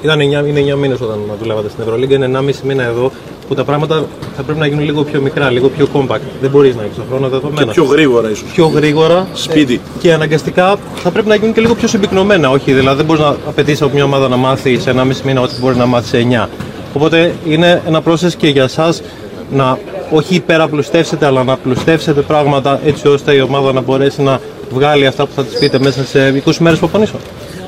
ήταν 0.03 0.19
9, 0.19 0.23
είναι 0.23 0.75
9 0.75 0.77
μήνες 0.77 1.01
όταν 1.01 1.19
δουλεύατε 1.41 1.69
στην 1.69 1.83
Ευρωλίγκα, 1.83 2.15
είναι 2.15 2.39
1,5 2.39 2.53
μήνα 2.65 2.83
εδώ 2.83 3.13
που 3.49 3.55
τα 3.55 3.65
πράγματα 3.65 4.05
θα 4.37 4.43
πρέπει 4.43 4.59
να 4.59 4.67
γίνουν 4.67 4.85
λίγο 4.85 5.03
πιο 5.03 5.21
μικρά, 5.21 5.51
λίγο 5.51 5.69
πιο 5.69 5.89
compact. 5.95 6.21
Δεν 6.41 6.51
μπορείς 6.51 6.77
να 6.77 6.83
έχεις 6.83 6.97
τον 6.97 7.05
χρόνο 7.09 7.29
δεδομένα. 7.29 7.73
Πιο 7.73 7.85
γρήγορα 7.85 8.31
ίσως. 8.31 8.49
πιο 8.53 8.67
γρήγορα 8.67 9.27
Speedy. 9.49 9.79
και 10.01 10.13
αναγκαστικά 10.13 10.77
θα 10.95 11.11
πρέπει 11.11 11.29
να 11.29 11.35
γίνουν 11.35 11.55
και 11.55 11.61
λίγο 11.61 11.75
πιο 11.75 11.89
συμπυκνωμένα. 11.89 12.51
Όχι, 12.51 12.73
δηλαδή 12.73 12.97
δεν 12.97 13.05
μπορείς 13.05 13.23
να 13.23 13.29
απαιτήσει 13.49 13.83
από 13.83 13.95
μια 13.95 14.05
ομάδα 14.05 14.29
να 14.29 14.37
μάθει 14.37 14.79
σε 14.79 14.91
1,5 14.91 15.05
μήνα 15.25 15.41
ό,τι 15.41 15.55
μπορείς 15.61 15.77
να 15.77 15.87
μάθεις 15.87 16.09
σε 16.09 16.47
9. 16.47 16.49
Οπότε 16.95 17.35
είναι 17.47 17.83
ένα 17.87 18.03
process 18.09 18.33
και 18.37 18.49
για 18.49 18.63
εσάς 18.63 19.03
να 19.51 19.79
όχι 20.11 20.35
υπεραπλουστεύσετε, 20.35 21.27
αλλά 21.27 21.45
να 21.45 21.57
πλουστεύσετε 21.57 22.21
πράγματα 22.21 22.81
έτσι 22.85 23.09
ώστε 23.09 23.35
η 23.35 23.41
ομάδα 23.41 23.73
να 23.73 23.81
μπορέσει 23.81 24.23
να 24.23 24.41
βγάλει 24.71 25.07
αυτά 25.07 25.27
που 25.27 25.33
θα 25.35 25.45
της 25.45 25.59
πείτε 25.59 25.79
μέσα 25.79 26.05
σε 26.05 26.43
20 26.47 26.53
μέρες 26.59 26.79
προπονήσεων. 26.79 27.21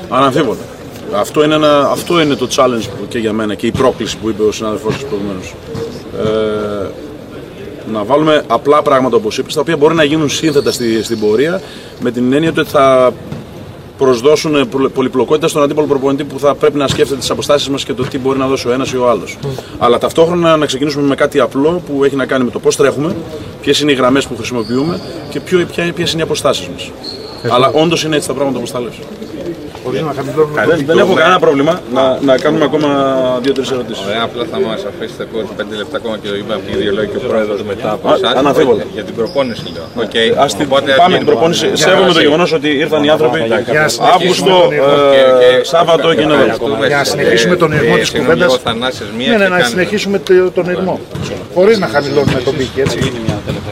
Αναμφίβολα. 0.09 0.57
Αυτό 1.13 1.43
είναι, 1.43 1.55
ένα, 1.55 1.89
αυτό 1.89 2.21
είναι 2.21 2.35
το 2.35 2.47
challenge 2.55 2.87
που 2.97 3.07
και 3.09 3.19
για 3.19 3.33
μένα 3.33 3.55
και 3.55 3.67
η 3.67 3.71
πρόκληση 3.71 4.17
που 4.17 4.29
είπε 4.29 4.43
ο 4.43 4.51
συνάδελφός 4.51 4.93
σας 4.93 5.03
προηγουμένως. 5.03 5.53
Ε, 6.23 6.89
να 7.91 8.03
βάλουμε 8.03 8.43
απλά 8.47 8.81
πράγματα 8.81 9.15
όπως 9.15 9.37
είπες, 9.37 9.53
τα 9.53 9.61
οποία 9.61 9.77
μπορεί 9.77 9.95
να 9.95 10.03
γίνουν 10.03 10.29
σύνθετα 10.29 10.71
στη, 10.71 11.03
στην 11.03 11.19
πορεία 11.19 11.61
με 11.99 12.11
την 12.11 12.33
έννοια 12.33 12.53
ότι 12.57 12.69
θα 12.69 13.13
προσδώσουν 13.97 14.69
πολυ- 14.69 14.93
πολυπλοκότητα 14.93 15.47
στον 15.47 15.63
αντίπαλο 15.63 15.87
προπονητή 15.87 16.23
που 16.23 16.39
θα 16.39 16.55
πρέπει 16.55 16.77
να 16.77 16.87
σκέφτεται 16.87 17.19
τις 17.19 17.29
αποστάσεις 17.29 17.69
μας 17.69 17.83
και 17.83 17.93
το 17.93 18.03
τι 18.03 18.19
μπορεί 18.19 18.39
να 18.39 18.47
δώσει 18.47 18.67
ο 18.67 18.71
ένας 18.71 18.91
ή 18.91 18.97
ο 18.97 19.09
άλλος. 19.09 19.37
Αλλά 19.77 19.97
ταυτόχρονα 19.97 20.57
να 20.57 20.65
ξεκινήσουμε 20.65 21.07
με 21.07 21.15
κάτι 21.15 21.39
απλό 21.39 21.81
που 21.87 22.03
έχει 22.03 22.15
να 22.15 22.25
κάνει 22.25 22.43
με 22.43 22.51
το 22.51 22.59
πώς 22.59 22.75
τρέχουμε, 22.75 23.15
ποιες 23.61 23.79
είναι 23.79 23.91
οι 23.91 23.95
γραμμές 23.95 24.27
που 24.27 24.35
χρησιμοποιούμε 24.35 24.99
και 25.29 25.39
ποιο, 25.39 25.65
ποια, 25.71 25.93
ποιες 25.93 26.11
είναι 26.11 26.21
οι 26.21 26.23
αποστάσεις 26.23 26.67
μας. 26.67 26.91
Αλλά 27.49 27.71
όντως 27.73 28.03
είναι 28.03 28.15
έτσι 28.15 28.27
τα 28.27 28.33
πράγματα 28.33 28.57
όπως 28.57 28.71
τα 28.71 28.79
λες. 28.79 28.93
Χωρίς 29.83 30.01
να 30.01 30.13
χαμηλώνουμε 30.17 30.61
το 30.61 30.69
Δεν, 30.69 30.85
δεν 30.89 30.97
έχω 31.03 31.13
κανένα 31.13 31.39
πρόβλημα 31.39 31.73
να, 31.93 32.03
να 32.29 32.33
κάνουμε 32.43 32.65
ακόμα 32.69 32.89
δύο-τρεις 33.43 33.69
ερωτήσεις. 33.71 34.03
Ωραία, 34.05 34.21
απλά 34.27 34.43
θα 34.51 34.59
μας 34.59 34.81
αφήσετε 34.91 35.23
coach 35.33 35.51
5 35.61 35.63
λεπτά 35.81 35.97
ακόμα 36.01 36.15
και 36.21 36.27
το 36.31 36.35
είπαμε 36.41 36.61
και 36.67 36.75
δύο 36.81 36.91
λόγια 36.97 37.09
και 37.11 37.17
ο 37.25 37.27
πρόεδρος 37.29 37.59
μετά 37.71 37.89
από 37.91 38.05
Α, 38.09 38.13
εσάς. 38.13 38.33
αναμφίβολα. 38.41 38.83
Για 38.93 39.03
την 39.03 39.15
προπόνηση 39.19 39.63
λέω. 39.73 39.85
Οκ. 40.05 40.15
Ας 40.43 40.51
την 40.57 40.65
Οπότε, 40.69 40.91
πάμε 41.01 41.13
ας 41.15 41.17
την 41.21 41.27
προπόνηση. 41.31 41.59
γίνουμε. 41.65 41.77
Σέβομαι 41.85 42.13
το 42.17 42.21
γεγονός 42.25 42.49
ότι 42.59 42.69
ήρθαν 42.83 43.03
οι 43.03 43.09
άνθρωποι 43.15 43.37
Για 43.47 43.79
να 43.81 43.87
συνεχίσουμε 43.87 44.09
Αύγουστο, 44.15 44.45
τον 44.61 44.71
ειρμό. 44.73 44.85
Οκ, 44.85 45.15
οκ. 45.35 45.41
ε, 45.59 45.63
Σάββατο 45.73 46.07
και 46.13 46.21
είναι 46.21 46.33
εδώ. 46.33 46.41
Ευχαριστούμε. 46.41 46.87
Για 46.87 46.97
να 46.97 47.03
συνεχίσουμε 47.03 47.55
τον 47.55 47.69
ειρμό 47.77 47.93
Ε, 47.95 47.99
της 47.99 48.07
συγγνώμη, 48.07 48.33
κουβέντας. 48.33 48.51
λίγο 48.51 48.61
Θανάσης, 48.67 49.07
μίας 49.17 49.27
Ναι, 49.29 49.35
και 49.35 49.37
ναι, 49.43 49.43
να 49.43 49.49
κάνουμε. 49.49 49.69
συνεχίσουμε 49.73 50.17
το- 50.27 50.51
τον 50.57 50.65
ειρμό. 50.75 50.95
Χωρίς 51.55 51.77
να 51.83 51.87
χαμηλώνουμε 51.87 52.39
τον 52.47 52.55
πήχη, 52.57 52.79
έτσι. 52.85 52.97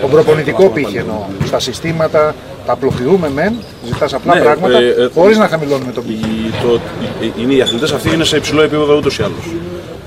Τον 0.02 0.10
προπονητικό 0.10 0.70
πήχη 0.70 0.98
εννοώ. 0.98 1.26
Στα 1.46 1.60
συστήματα, 1.60 2.36
Τα 2.66 2.72
απλοποιούμε 2.74 3.30
μεν, 3.30 3.54
ζητά 3.86 4.10
απλά 4.16 4.36
Ναι, 4.36 4.42
πράγματα, 4.42 4.78
ε, 4.78 4.88
ε, 4.88 5.10
χωρίς 5.14 5.36
να 5.36 5.48
χαμηλώνουμε 5.48 5.92
τον 5.92 6.04
πήχη. 6.06 6.20
Οι, 6.20 6.54
το, 6.62 6.80
οι, 7.22 7.32
είναι, 7.42 7.54
οι 7.54 7.62
αθλητές 7.62 7.92
αυτοί 7.92 8.14
είναι 8.14 8.24
σε 8.24 8.38
υψηλό 8.38 8.62
επίπεδο 8.62 8.96
ούτως 8.96 9.18
ή 9.18 9.24
άλλως. 9.24 9.54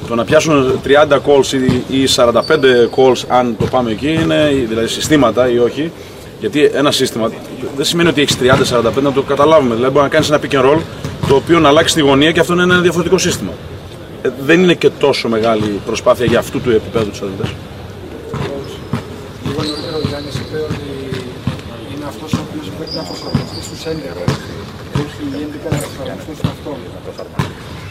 Το 0.09 0.14
να 0.14 0.24
πιάσουν 0.24 0.80
30 0.86 1.12
calls 1.12 1.53
ή, 1.89 2.03
ή 2.03 2.09
45 2.16 2.32
calls, 2.97 3.22
αν 3.28 3.57
το 3.59 3.66
πάμε 3.66 3.91
εκεί, 3.91 4.18
είναι 4.22 4.64
δηλαδή 4.68 4.89
συστήματα 4.89 5.51
ή 5.51 5.59
όχι. 5.59 5.93
Γιατί 6.41 6.70
ένα 6.74 6.91
σύστημα 6.91 7.30
δεν 7.76 7.84
σημαίνει 7.84 8.09
ότι 8.09 8.20
έχει 8.20 8.36
30-45 8.43 9.03
να 9.03 9.12
το 9.12 9.22
καταλάβουμε. 9.22 9.74
Δηλαδή, 9.74 9.93
μπορεί 9.93 10.05
να 10.05 10.11
κάνει 10.11 10.26
ένα 10.28 10.41
pick 10.43 10.55
and 10.55 10.72
roll 10.72 10.80
το 11.28 11.34
οποίο 11.34 11.59
να 11.59 11.68
αλλάξει 11.68 11.95
τη 11.95 12.01
γωνία 12.01 12.32
και 12.32 12.41
αυτό 12.41 12.55
να 12.55 12.62
είναι 12.62 12.72
ένα 12.72 12.82
διαφορετικό 12.82 13.18
σύστημα. 13.18 13.51
Ε, 14.22 14.28
δεν 14.45 14.62
είναι 14.62 14.74
και 14.74 14.91
τόσο 14.91 15.28
μεγάλη 15.28 15.80
προσπάθεια 15.86 16.26
για 16.26 16.39
αυτού 16.39 16.61
του 16.61 16.70
επίπεδου 16.70 17.11
του 17.11 17.24
αθλητέ. 17.24 17.55
Λίγο 19.59 19.71
νωρίτερα 19.71 19.97
ο 20.03 20.05
Γιάννης 20.11 20.37
είπε 20.43 20.59
ότι 20.69 20.89
είναι 21.93 22.07
αυτός 22.13 22.31
ο 22.39 22.41
οποίος 22.47 22.67
πρέπει 22.77 22.95
να 23.01 23.05
προσαρμοστεί 23.09 23.61
στους 23.69 23.83
11. 23.93 24.25
Όχι 25.03 25.21
οι 25.27 25.41
11 25.47 25.69
να 25.75 25.79
προσαρμοστούν 25.85 26.35
στον 26.41 26.51
αυτόν. 26.55 26.79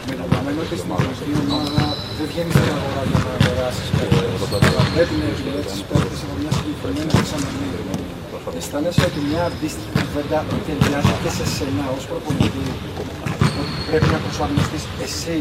Με 0.06 0.12
δεδομένο 0.20 0.58
ότι 0.64 0.76
στην 0.82 0.92
εθνική 0.96 1.32
ομάδα 1.42 1.84
δεν 2.16 2.26
βγαίνει 2.30 2.52
στην 2.58 2.72
αγορά 2.76 3.02
για 3.10 3.18
να 3.26 3.30
αγοράσεις 3.38 3.88
παίκτες. 3.96 4.28
Αλλά 4.68 4.82
πρέπει 4.94 5.14
να 5.20 5.26
επιλέξεις 5.34 5.82
παίκτες 5.88 6.20
από 6.24 6.34
μια 6.42 6.52
συγκεκριμένη 6.58 7.12
εξαμενή. 7.20 7.68
Αισθάνεσαι 8.58 9.02
ότι 9.10 9.20
μια 9.30 9.42
αντίστοιχη 9.50 9.90
κουβέντα 9.98 10.38
ταιριάζει 10.66 11.14
και 11.22 11.30
σε 11.38 11.44
σένα 11.56 11.84
ως 11.96 12.04
προπονητή. 12.10 12.64
Ότι 13.60 13.74
πρέπει 13.88 14.08
να 14.14 14.18
προσαρμοστείς 14.24 14.82
εσύ 15.06 15.36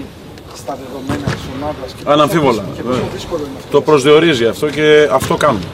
στα 0.61 0.73
δεδομένα 0.82 1.28
της 1.36 1.45
ομάδας. 1.55 1.88
και 1.95 2.01
Αναμφίβολα. 2.15 2.63
Και 2.78 2.84
πόσο 2.88 2.97
βέβαια. 2.99 3.15
δύσκολο 3.17 3.43
είναι 3.47 3.57
αυτό. 3.59 3.69
Το 3.75 3.80
προσδιορίζει 3.88 4.45
αυτό 4.53 4.65
και 4.78 4.86
αυτό 5.19 5.34
κάνουμε. 5.45 5.67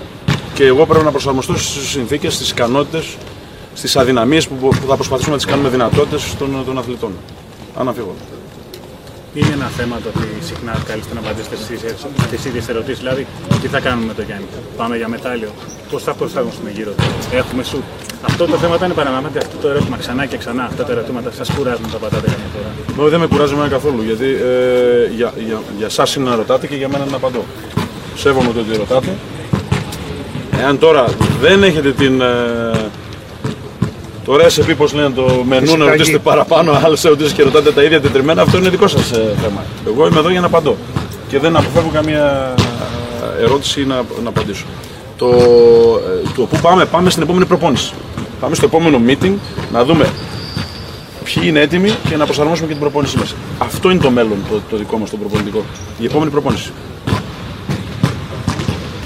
Και 0.54 0.66
εγώ 0.66 0.86
πρέπει 0.86 1.06
να 1.06 1.12
προσαρμοστώ 1.12 1.58
στις 1.58 1.90
συνθήκες, 1.90 2.34
στις 2.34 2.50
ικανότητες, 2.50 3.18
στις 3.74 3.96
αδυναμίες 3.96 4.48
που, 4.48 4.56
που 4.56 4.88
θα 4.88 4.96
προσπαθήσουμε 4.96 5.32
να 5.32 5.42
τις 5.42 5.46
κάνουμε 5.52 5.70
δυνατότητες 5.70 6.36
των, 6.40 6.64
των 6.66 6.78
αθλητών. 6.78 7.12
Αναμφίβολα. 7.78 8.18
Είναι 9.34 9.54
ένα 9.54 9.66
θέμα 9.78 9.96
το 10.04 10.10
ότι 10.16 10.28
συχνά 10.46 10.84
καλείστε 10.88 11.14
να 11.14 11.20
απαντήσετε 11.20 11.56
στις 12.26 12.46
ίδιες 12.46 12.68
ερωτήσεις. 12.70 13.00
Δηλαδή, 13.00 13.28
τι 13.62 13.68
θα 13.68 13.80
κάνουμε 13.80 14.06
με 14.06 14.14
τον 14.14 14.26
Γιάννη, 14.26 14.46
πάμε 14.78 14.98
για 14.98 15.08
μετάλλιο, 15.08 15.50
πώς 15.92 16.04
θα 16.04 16.14
προσαρμοστούμε 16.14 16.70
γύρω 16.70 16.92
του, 16.92 17.04
έχουμε 17.32 17.64
σου. 17.64 17.84
Αυτό 18.22 18.46
το 18.46 18.58
θέμα 18.58 18.76
όταν 18.76 18.92
επαναλαμβάνεται 18.92 19.40
αυτό 19.40 19.58
το 19.62 19.68
ερώτημα 19.68 19.98
ξανά 19.98 20.26
και 20.26 20.38
ξανά, 20.38 20.64
αυτά 20.64 20.84
τα 20.84 20.92
ερωτήματα 20.92 21.32
σας 21.32 21.50
κουράζουν 21.56 21.86
να 21.86 21.92
τα 21.92 21.98
πατάτε 21.98 22.28
καμιά 22.32 22.50
φορά. 22.56 22.70
Εγώ 23.00 23.10
δεν 23.10 23.20
με 23.20 23.28
κουράζει 23.28 23.54
εμένα 23.54 23.70
καθόλου 23.70 24.02
γιατί 24.04 24.26
ε, 24.26 25.14
για, 25.16 25.34
για, 25.48 25.62
για 25.78 25.86
εσά 25.86 26.04
είναι 26.18 26.30
να 26.30 26.36
ρωτάτε 26.36 26.68
και 26.68 26.76
για 26.76 26.88
μένα 26.88 27.02
είναι 27.02 27.12
να 27.12 27.18
απαντώ. 27.18 27.44
Σέβομαι 28.16 28.54
το 28.54 28.60
ότι 28.60 28.78
ρωτάτε. 28.78 29.16
Εάν 30.62 30.80
τώρα 30.80 31.06
δεν 31.42 31.64
έχετε 31.64 31.92
την. 31.92 32.22
Ε, 32.22 32.86
το 34.26 34.34
recipe, 34.34 34.74
πώς 34.78 34.94
λένε, 34.94 35.10
το 35.10 35.22
μενού 35.22 35.46
να 35.48 35.60
Φυσικά 35.60 35.86
ρωτήσετε 35.86 36.16
εκεί. 36.16 36.24
παραπάνω 36.24 36.72
άλλε 36.86 36.98
ερωτήσει 37.06 37.34
και 37.34 37.44
ρωτάτε 37.44 37.72
τα 37.72 37.84
ίδια 37.84 38.02
τετριμένα, 38.02 38.42
αυτό 38.42 38.58
είναι 38.58 38.70
δικό 38.70 38.88
σας 38.88 39.08
θέμα. 39.42 39.64
Εγώ 39.88 40.08
είμαι 40.08 40.20
εδώ 40.20 40.30
για 40.30 40.40
να 40.40 40.46
απαντώ. 40.46 40.76
Και 41.28 41.40
δεν 41.40 41.56
αποφεύγω 41.56 41.90
καμία 41.94 42.54
ε, 43.40 43.44
ερώτηση 43.44 43.82
ή 43.82 43.86
να, 43.86 43.96
να 43.96 44.30
απαντήσω. 44.30 44.66
Το, 45.18 45.28
ε, 45.28 46.30
το 46.36 46.42
πού 46.42 46.58
πάμε, 46.62 46.86
πάμε 46.86 47.10
στην 47.10 47.24
επόμενη 47.24 47.46
προπόνηση. 47.46 47.94
Πάμε 48.40 48.56
στο 48.56 48.66
επόμενο 48.66 49.02
meeting 49.08 49.34
να 49.74 49.84
δούμε 49.86 50.10
ποιοι 51.24 51.44
είναι 51.46 51.60
έτοιμοι 51.60 51.92
και 52.10 52.16
να 52.18 52.26
προσαρμόσουμε 52.26 52.68
και 52.68 52.74
την 52.74 52.82
προπόνησή 52.82 53.18
μας. 53.18 53.36
Αυτό 53.58 53.90
είναι 53.90 54.02
το 54.02 54.10
μέλλον 54.10 54.38
το, 54.50 54.62
το 54.70 54.78
δικό 54.78 54.98
μας 54.98 55.10
το 55.10 55.18
προπονητικό. 55.18 55.64
Η 56.00 56.06
επόμενη 56.06 56.32
προπόνηση. 56.32 56.72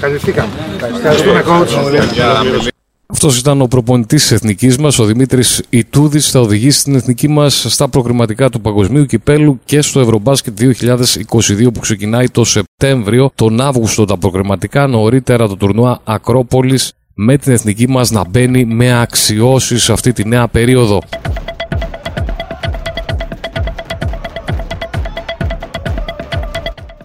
Καλυφθήκαμε. 0.02 0.52
Ευχαριστούμε, 0.95 1.43
coach. 1.48 2.68
Αυτός 3.10 3.39
ήταν 3.39 3.62
ο 3.62 3.68
προπονητής 3.68 4.22
της 4.22 4.32
εθνικής 4.32 4.78
μας, 4.78 5.00
ο 5.00 5.06
Δημήτρης 5.06 5.64
Ιτούδης. 5.70 6.30
Θα 6.30 6.39
οδηγήσει 6.39 6.84
την 6.84 6.95
εθνική 6.95 7.28
μας 7.28 7.66
στα 7.70 7.88
προγραμματικά 7.88 8.50
του 8.50 8.62
Παγκοσμίου 8.62 9.06
Κυπέλου 9.06 9.60
και 9.66 9.82
στο 9.82 10.00
Ευρωμπάσκετ 10.00 10.58
2022 10.58 11.72
που 11.74 11.80
ξεκινάει 11.80 12.30
το 12.30 12.43
Σεπτέμβριο. 12.43 13.32
Τον 13.36 13.62
Αύγουστο 13.62 14.06
τα 14.06 14.18
προγραμματικά, 14.18 14.88
νωρίτερα 14.88 15.48
το 15.48 15.56
τουρνουά 15.56 16.00
Ακρόπολης 16.04 16.91
με 17.14 17.38
την 17.38 17.52
εθνική 17.52 17.89
μας 17.89 18.12
να 18.12 18.28
μπαίνει 18.30 18.66
με 18.66 19.00
αξιώσεις 19.00 19.84
σε 19.84 19.91
αυτή 19.91 20.14
τη 20.14 20.28
νέα 20.28 20.48
περίοδο. 20.48 21.02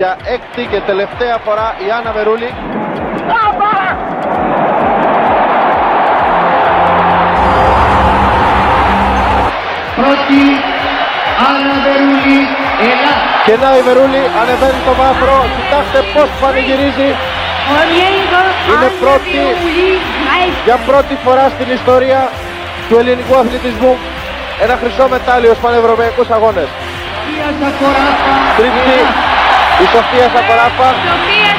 Για 0.03 0.17
έκτη 0.37 0.63
και 0.73 0.81
τελευταία 0.91 1.37
φορά 1.45 1.67
η 1.85 1.87
Άννα 1.97 2.13
Βερούλη. 2.17 2.51
Πρώτη 9.99 10.41
Άννα 11.51 11.77
Βερούλη, 11.87 12.41
Ελλάς. 12.89 13.21
Και 13.47 13.57
να 13.63 13.69
η 13.79 13.83
Βερούλη 13.89 14.23
ανεβαίνει 14.41 14.81
το 14.89 14.93
βάθρο. 15.01 15.37
Κοιτάξτε 15.57 15.99
πώς 16.15 16.29
πανηγυρίζει. 16.41 17.11
Είναι 18.71 18.91
πρώτη 19.03 19.41
για 20.65 20.79
πρώτη 20.89 21.15
φορά 21.25 21.47
στην 21.55 21.69
ιστορία 21.79 22.21
του 22.89 22.97
ελληνικού 23.01 23.35
αθλητισμού 23.37 23.93
ένα 24.65 24.75
χρυσό 24.81 25.09
μετάλλιο 25.09 25.51
στους 25.51 25.65
πανευρωπαϊκούς 25.65 26.29
αγώνες. 26.37 26.69
Τρίτη 28.57 28.81
η 29.81 29.85
Σοφία 29.93 30.29
Σακοράφα, 30.35 30.89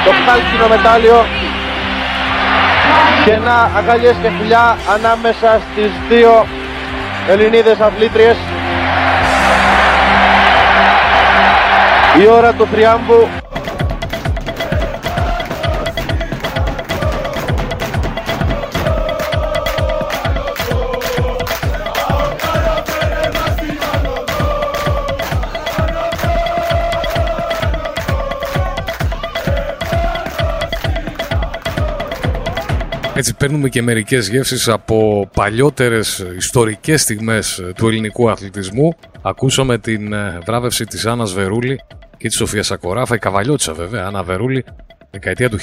το 0.04 0.10
χάλκινο 0.26 0.66
μετάλλιο 0.68 1.26
και 3.24 3.36
να 3.36 3.70
αγκαλιές 3.76 4.16
και 4.22 4.30
φιλιά 4.38 4.76
ανάμεσα 4.94 5.60
στις 5.70 5.90
δύο 6.08 6.46
Ελληνίδες 7.28 7.80
αθλήτριες. 7.80 8.36
Η 12.22 12.28
ώρα 12.28 12.52
του 12.52 12.68
θριάμβου 12.72 13.28
Έτσι 33.16 33.34
παίρνουμε 33.34 33.68
και 33.68 33.82
μερικές 33.82 34.28
γεύσεις 34.28 34.68
από 34.68 35.28
παλιότερες 35.34 36.26
ιστορικές 36.36 37.02
στιγμές 37.02 37.62
του 37.76 37.88
ελληνικού 37.88 38.30
αθλητισμού. 38.30 38.94
Ακούσαμε 39.22 39.78
την 39.78 40.12
ε, 40.12 40.38
βράβευση 40.46 40.84
της 40.84 41.06
Άννας 41.06 41.32
Βερούλη 41.32 41.80
και 42.16 42.28
της 42.28 42.36
Σοφίας 42.36 42.66
Σακοράφα, 42.66 43.14
η 43.14 43.18
καβαλιώτησα 43.18 43.72
βέβαια, 43.72 44.04
Άννα 44.06 44.22
Βερούλη, 44.22 44.64
δεκαετία 45.10 45.50
του 45.50 45.58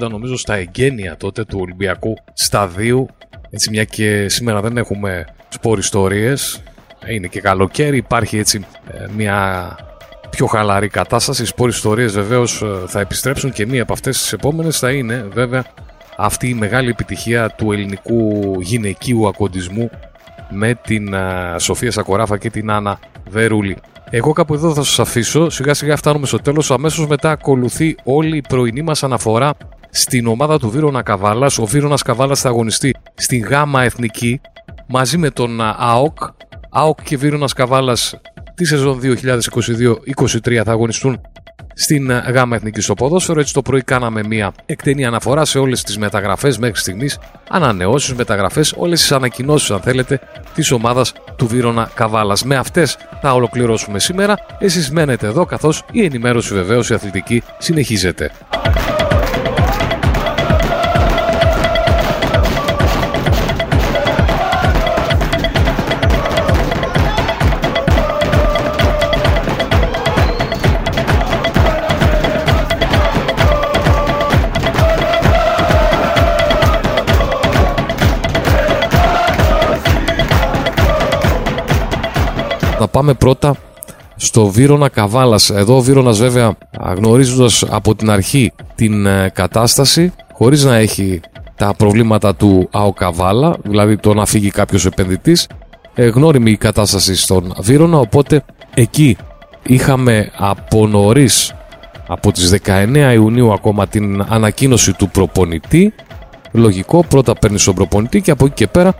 1980 0.00 0.10
νομίζω 0.10 0.36
στα 0.36 0.54
εγγένεια 0.54 1.16
τότε 1.16 1.44
του 1.44 1.58
Ολυμπιακού 1.60 2.14
Σταδίου. 2.32 3.08
Έτσι 3.50 3.70
μια 3.70 3.84
και 3.84 4.28
σήμερα 4.28 4.60
δεν 4.60 4.76
έχουμε 4.76 5.24
σπορ 5.48 5.78
ιστορίες, 5.78 6.62
είναι 7.06 7.26
και 7.26 7.40
καλοκαίρι, 7.40 7.96
υπάρχει 7.96 8.38
έτσι 8.38 8.66
ε, 8.92 9.06
μια 9.16 9.76
πιο 10.30 10.46
χαλαρή 10.46 10.88
κατάσταση. 10.88 11.42
Οι 11.42 11.46
σπορ 11.46 11.68
ιστορίες 11.68 12.12
βεβαίως 12.12 12.62
ε, 12.62 12.86
θα 12.86 13.00
επιστρέψουν 13.00 13.52
και 13.52 13.66
μία 13.66 13.82
από 13.82 13.92
αυτές 13.92 14.18
τις 14.18 14.32
επόμενες 14.32 14.78
θα 14.78 14.90
είναι 14.90 15.26
βέβαια 15.32 15.64
αυτή 16.24 16.48
η 16.48 16.54
μεγάλη 16.54 16.88
επιτυχία 16.88 17.50
του 17.50 17.72
ελληνικού 17.72 18.54
γυναικείου 18.60 19.28
ακοντισμού 19.28 19.90
με 20.50 20.74
την 20.74 21.14
α, 21.14 21.58
Σοφία 21.58 21.90
Σακοράφα 21.90 22.38
και 22.38 22.50
την 22.50 22.70
Άννα 22.70 22.98
Βερούλη. 23.30 23.76
Εγώ 24.10 24.32
κάπου 24.32 24.54
εδώ 24.54 24.74
θα 24.74 24.82
σας 24.82 24.98
αφήσω, 24.98 25.50
σιγά 25.50 25.74
σιγά 25.74 25.96
φτάνουμε 25.96 26.26
στο 26.26 26.38
τέλος, 26.38 26.70
αμέσως 26.70 27.06
μετά 27.06 27.30
ακολουθεί 27.30 27.96
όλη 28.04 28.36
η 28.36 28.42
πρωινή 28.48 28.82
μας 28.82 29.02
αναφορά 29.02 29.54
στην 29.90 30.26
ομάδα 30.26 30.58
του 30.58 30.70
Βίρονα 30.70 31.02
Καβάλας. 31.02 31.58
Ο 31.58 31.64
Βίρονας 31.64 32.02
Καβάλας 32.02 32.40
θα 32.40 32.48
αγωνιστεί 32.48 32.94
στη 33.14 33.36
Γάμα 33.36 33.82
Εθνική 33.82 34.40
μαζί 34.86 35.18
με 35.18 35.30
τον 35.30 35.60
α, 35.60 35.76
ΑΟΚ. 35.78 36.18
ΑΟΚ 36.70 37.02
και 37.02 37.16
Βίρονας 37.16 37.52
Καβάλας 37.52 38.14
τη 38.62 38.68
σεζόν 38.68 39.00
2022-2023 39.02 40.62
θα 40.64 40.72
αγωνιστούν 40.72 41.20
στην 41.74 42.10
ε, 42.10 42.24
ΓΑΜΑ 42.26 42.56
Εθνική 42.56 42.80
στο 42.80 42.94
ποδόσφαιρο. 42.94 43.40
Έτσι 43.40 43.52
το 43.52 43.62
πρωί 43.62 43.82
κάναμε 43.82 44.22
μια 44.24 44.52
εκτενή 44.66 45.04
αναφορά 45.04 45.44
σε 45.44 45.58
όλες 45.58 45.82
τις 45.82 45.98
μεταγραφές 45.98 46.58
μέχρι 46.58 46.80
στιγμής, 46.80 47.18
ανανεώσεις, 47.48 48.14
μεταγραφές, 48.14 48.74
όλες 48.76 49.00
τις 49.00 49.12
ανακοινώσεις, 49.12 49.70
αν 49.70 49.80
θέλετε, 49.80 50.20
της 50.54 50.70
ομάδας 50.70 51.12
του 51.36 51.46
Βίρονα 51.46 51.90
Καβάλας. 51.94 52.44
Με 52.44 52.56
αυτές 52.56 52.96
θα 53.20 53.34
ολοκληρώσουμε 53.34 53.98
σήμερα. 53.98 54.36
Εσείς 54.58 54.90
μένετε 54.90 55.26
εδώ, 55.26 55.44
καθώς 55.44 55.84
η 55.92 56.04
ενημέρωση 56.04 56.54
βεβαίως 56.54 56.90
η 56.90 56.94
αθλητική 56.94 57.42
συνεχίζεται. 57.58 58.30
Να 82.82 82.88
πάμε 82.88 83.14
πρώτα 83.14 83.56
στο 84.16 84.46
Βύρονα 84.46 84.88
Καβάλας. 84.88 85.50
Εδώ 85.50 85.76
ο 85.76 85.80
Βύρονας 85.80 86.18
βέβαια 86.18 86.56
γνωρίζοντας 86.96 87.64
από 87.70 87.94
την 87.94 88.10
αρχή 88.10 88.52
την 88.74 89.06
ε, 89.06 89.30
κατάσταση 89.34 90.12
χωρίς 90.32 90.64
να 90.64 90.76
έχει 90.76 91.20
τα 91.56 91.74
προβλήματα 91.76 92.34
του 92.34 92.68
ΑΟ 92.72 92.92
Καβάλα, 92.92 93.56
δηλαδή 93.62 93.96
το 93.96 94.14
να 94.14 94.26
φύγει 94.26 94.50
κάποιος 94.50 94.86
επενδυτής, 94.86 95.48
ε, 95.94 96.06
γνώριμη 96.06 96.50
η 96.50 96.56
κατάσταση 96.56 97.16
στον 97.16 97.54
Βύρονα, 97.60 97.98
οπότε 97.98 98.44
εκεί 98.74 99.16
είχαμε 99.62 100.30
από 100.36 100.86
νωρίς, 100.86 101.54
από 102.06 102.32
τις 102.32 102.50
19 102.50 103.12
Ιουνίου 103.12 103.52
ακόμα 103.52 103.86
την 103.86 104.24
ανακοίνωση 104.28 104.92
του 104.92 105.08
προπονητή. 105.08 105.94
Λογικό, 106.52 107.04
πρώτα 107.04 107.34
παίρνεις 107.34 107.64
τον 107.64 107.74
προπονητή 107.74 108.20
και 108.20 108.30
από 108.30 108.44
εκεί 108.44 108.54
και 108.54 108.66
πέρα 108.66 108.94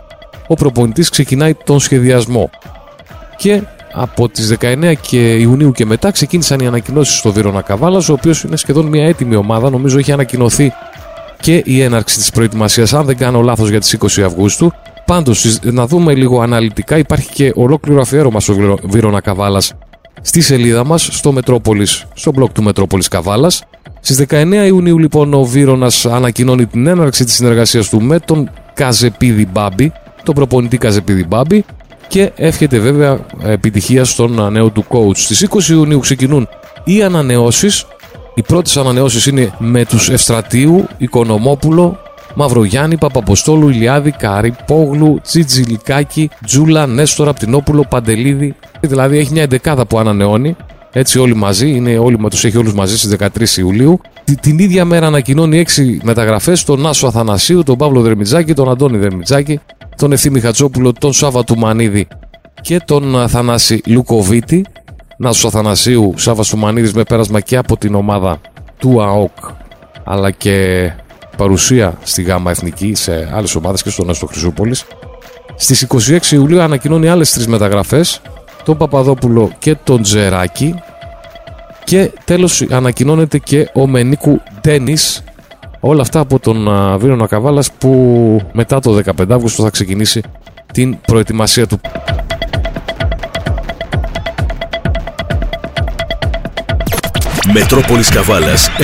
ο 0.47 0.53
προπονητής 0.53 1.09
ξεκινάει 1.09 1.53
τον 1.53 1.79
σχεδιασμό. 1.79 2.49
Και 3.43 3.61
από 3.93 4.29
τις 4.29 4.55
19 4.59 4.93
και 5.01 5.33
Ιουνίου 5.33 5.71
και 5.71 5.85
μετά 5.85 6.11
ξεκίνησαν 6.11 6.59
οι 6.59 6.67
ανακοινώσεις 6.67 7.17
στο 7.17 7.31
Βύρονα 7.31 7.61
Καβάλας, 7.61 8.09
ο 8.09 8.13
οποίος 8.13 8.43
είναι 8.43 8.55
σχεδόν 8.55 8.85
μια 8.85 9.05
έτοιμη 9.05 9.35
ομάδα, 9.35 9.69
νομίζω 9.69 9.97
έχει 9.97 10.11
ανακοινωθεί 10.11 10.73
και 11.39 11.61
η 11.65 11.81
έναρξη 11.81 12.17
της 12.17 12.29
προετοιμασίας, 12.29 12.93
αν 12.93 13.05
δεν 13.05 13.17
κάνω 13.17 13.41
λάθος 13.41 13.69
για 13.69 13.79
τις 13.79 13.93
20 13.93 14.23
Αυγούστου. 14.23 14.71
Πάντως, 15.05 15.59
να 15.63 15.87
δούμε 15.87 16.13
λίγο 16.15 16.41
αναλυτικά, 16.41 16.97
υπάρχει 16.97 17.29
και 17.29 17.51
ολόκληρο 17.55 18.01
αφιέρωμα 18.01 18.39
στο 18.39 18.77
Βύρονα 18.83 19.21
Καβάλας 19.21 19.73
στη 20.21 20.41
σελίδα 20.41 20.85
μας, 20.85 21.09
στο 21.11 21.31
Μετρόπολης, 21.31 22.05
στο 22.13 22.31
blog 22.39 22.49
του 22.53 22.63
Μετρόπολης 22.63 23.07
Καβάλας. 23.07 23.63
Στις 23.99 24.17
19 24.29 24.65
Ιουνίου 24.65 24.97
λοιπόν 24.97 25.33
ο 25.33 25.43
Βύρονας 25.43 26.05
ανακοινώνει 26.05 26.65
την 26.65 26.87
έναρξη 26.87 27.23
της 27.23 27.33
συνεργασίας 27.33 27.89
του 27.89 28.01
με 28.01 28.19
τον 28.19 28.49
Καζεπίδη 28.73 29.47
Μπάμπη, 29.51 29.91
τον 30.23 30.35
προπονητή 30.35 30.77
Καζεπίδη 30.77 31.25
Μπάμπη 31.25 31.65
και 32.13 32.31
εύχεται 32.35 32.79
βέβαια 32.79 33.19
επιτυχία 33.43 34.05
στον 34.05 34.51
νέο 34.51 34.69
του 34.69 34.85
coach. 34.89 35.15
Στις 35.15 35.47
20 35.49 35.69
Ιουνίου 35.69 35.99
ξεκινούν 35.99 36.47
οι 36.83 37.03
ανανεώσεις. 37.03 37.85
Οι 38.33 38.41
πρώτες 38.41 38.77
ανανεώσεις 38.77 39.25
είναι 39.25 39.53
με 39.59 39.85
τους 39.85 40.09
Ευστρατείου, 40.09 40.87
Οικονομόπουλο, 40.97 41.99
Μαυρογιάννη, 42.35 42.97
Παπαποστόλου, 42.97 43.69
Ηλιάδη, 43.69 44.11
Καρυπόγλου, 44.11 45.19
Τζιτζιλικάκη, 45.23 46.29
Τζούλα, 46.45 46.87
Νέστορα, 46.87 47.33
Πτυνόπουλο, 47.33 47.85
Παντελίδη. 47.89 48.55
Δηλαδή 48.79 49.17
έχει 49.17 49.31
μια 49.31 49.43
εντεκάδα 49.43 49.85
που 49.85 49.99
ανανεώνει. 49.99 50.55
Έτσι 50.91 51.19
όλοι 51.19 51.35
μαζί, 51.35 51.69
είναι 51.69 51.97
όλοι, 51.97 52.17
τους 52.29 52.43
έχει 52.45 52.57
όλους 52.57 52.73
μαζί 52.73 52.97
στις 52.97 53.09
13 53.09 53.57
Ιουλίου. 53.57 53.99
Την 54.41 54.59
ίδια 54.59 54.85
μέρα 54.85 55.07
ανακοινώνει 55.07 55.59
6 55.59 55.99
μεταγραφές, 56.03 56.63
τον 56.63 56.81
Νάσο 56.81 57.07
Αθανασίου, 57.07 57.63
τον 57.63 57.77
Παύλο 57.77 58.01
Δερμιτζάκη, 58.01 58.53
τον 58.53 58.69
Αντώνη 58.69 58.97
Δερμιτζάκη, 58.97 59.59
τον 60.03 60.11
Ευθύμη 60.11 60.39
Χατσόπουλο, 60.39 60.93
τον 60.93 61.13
Σάβα 61.13 61.43
Τουμανίδη 61.43 62.07
και 62.61 62.79
τον 62.85 63.29
Θανάση 63.29 63.81
Λουκοβίτη. 63.85 64.65
Νάσο 65.17 65.47
Αθανασίου, 65.47 66.13
Σάβα 66.17 66.43
Τουμανίδης 66.43 66.93
με 66.93 67.03
πέρασμα 67.03 67.39
και 67.39 67.57
από 67.57 67.77
την 67.77 67.95
ομάδα 67.95 68.41
του 68.77 69.03
ΑΟΚ 69.03 69.31
αλλά 70.03 70.31
και 70.31 70.89
παρουσία 71.37 71.97
στη 72.03 72.21
ΓΑΜΑ 72.21 72.51
Εθνική 72.51 72.93
σε 72.95 73.31
άλλες 73.33 73.55
ομάδες 73.55 73.83
και 73.83 73.89
στον 73.89 74.09
Άστο 74.09 74.25
Χρυσούπολης. 74.25 74.85
Στις 75.55 75.81
26 75.81 76.31
Ιουλίου 76.31 76.61
ανακοινώνει 76.61 77.07
άλλες 77.07 77.33
τρεις 77.33 77.47
μεταγραφές, 77.47 78.21
τον 78.63 78.77
Παπαδόπουλο 78.77 79.51
και 79.59 79.75
τον 79.83 80.01
Τζεράκη. 80.01 80.75
Και 81.83 82.11
τέλος 82.25 82.65
ανακοινώνεται 82.69 83.37
και 83.37 83.69
ο 83.73 83.87
Μενίκου 83.87 84.41
Ντένις. 84.61 85.23
Όλα 85.85 86.01
αυτά 86.01 86.19
από 86.19 86.39
τον 86.39 86.69
Βίρονα 86.97 87.27
Καβάλα 87.27 87.63
που 87.77 88.41
μετά 88.51 88.79
το 88.79 89.01
15 89.17 89.25
Αύγουστο 89.29 89.63
θα 89.63 89.69
ξεκινήσει 89.69 90.21
την 90.73 90.97
προετοιμασία 91.01 91.67
του. 91.67 91.79
Μετρόπολης 97.53 98.09
Καβάλας 98.09 98.69
97,8 98.77 98.83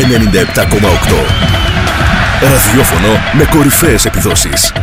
Ραδιόφωνο 2.42 3.14
με 3.34 3.46
κορυφαίες 3.52 4.06
επιδόσεις. 4.06 4.74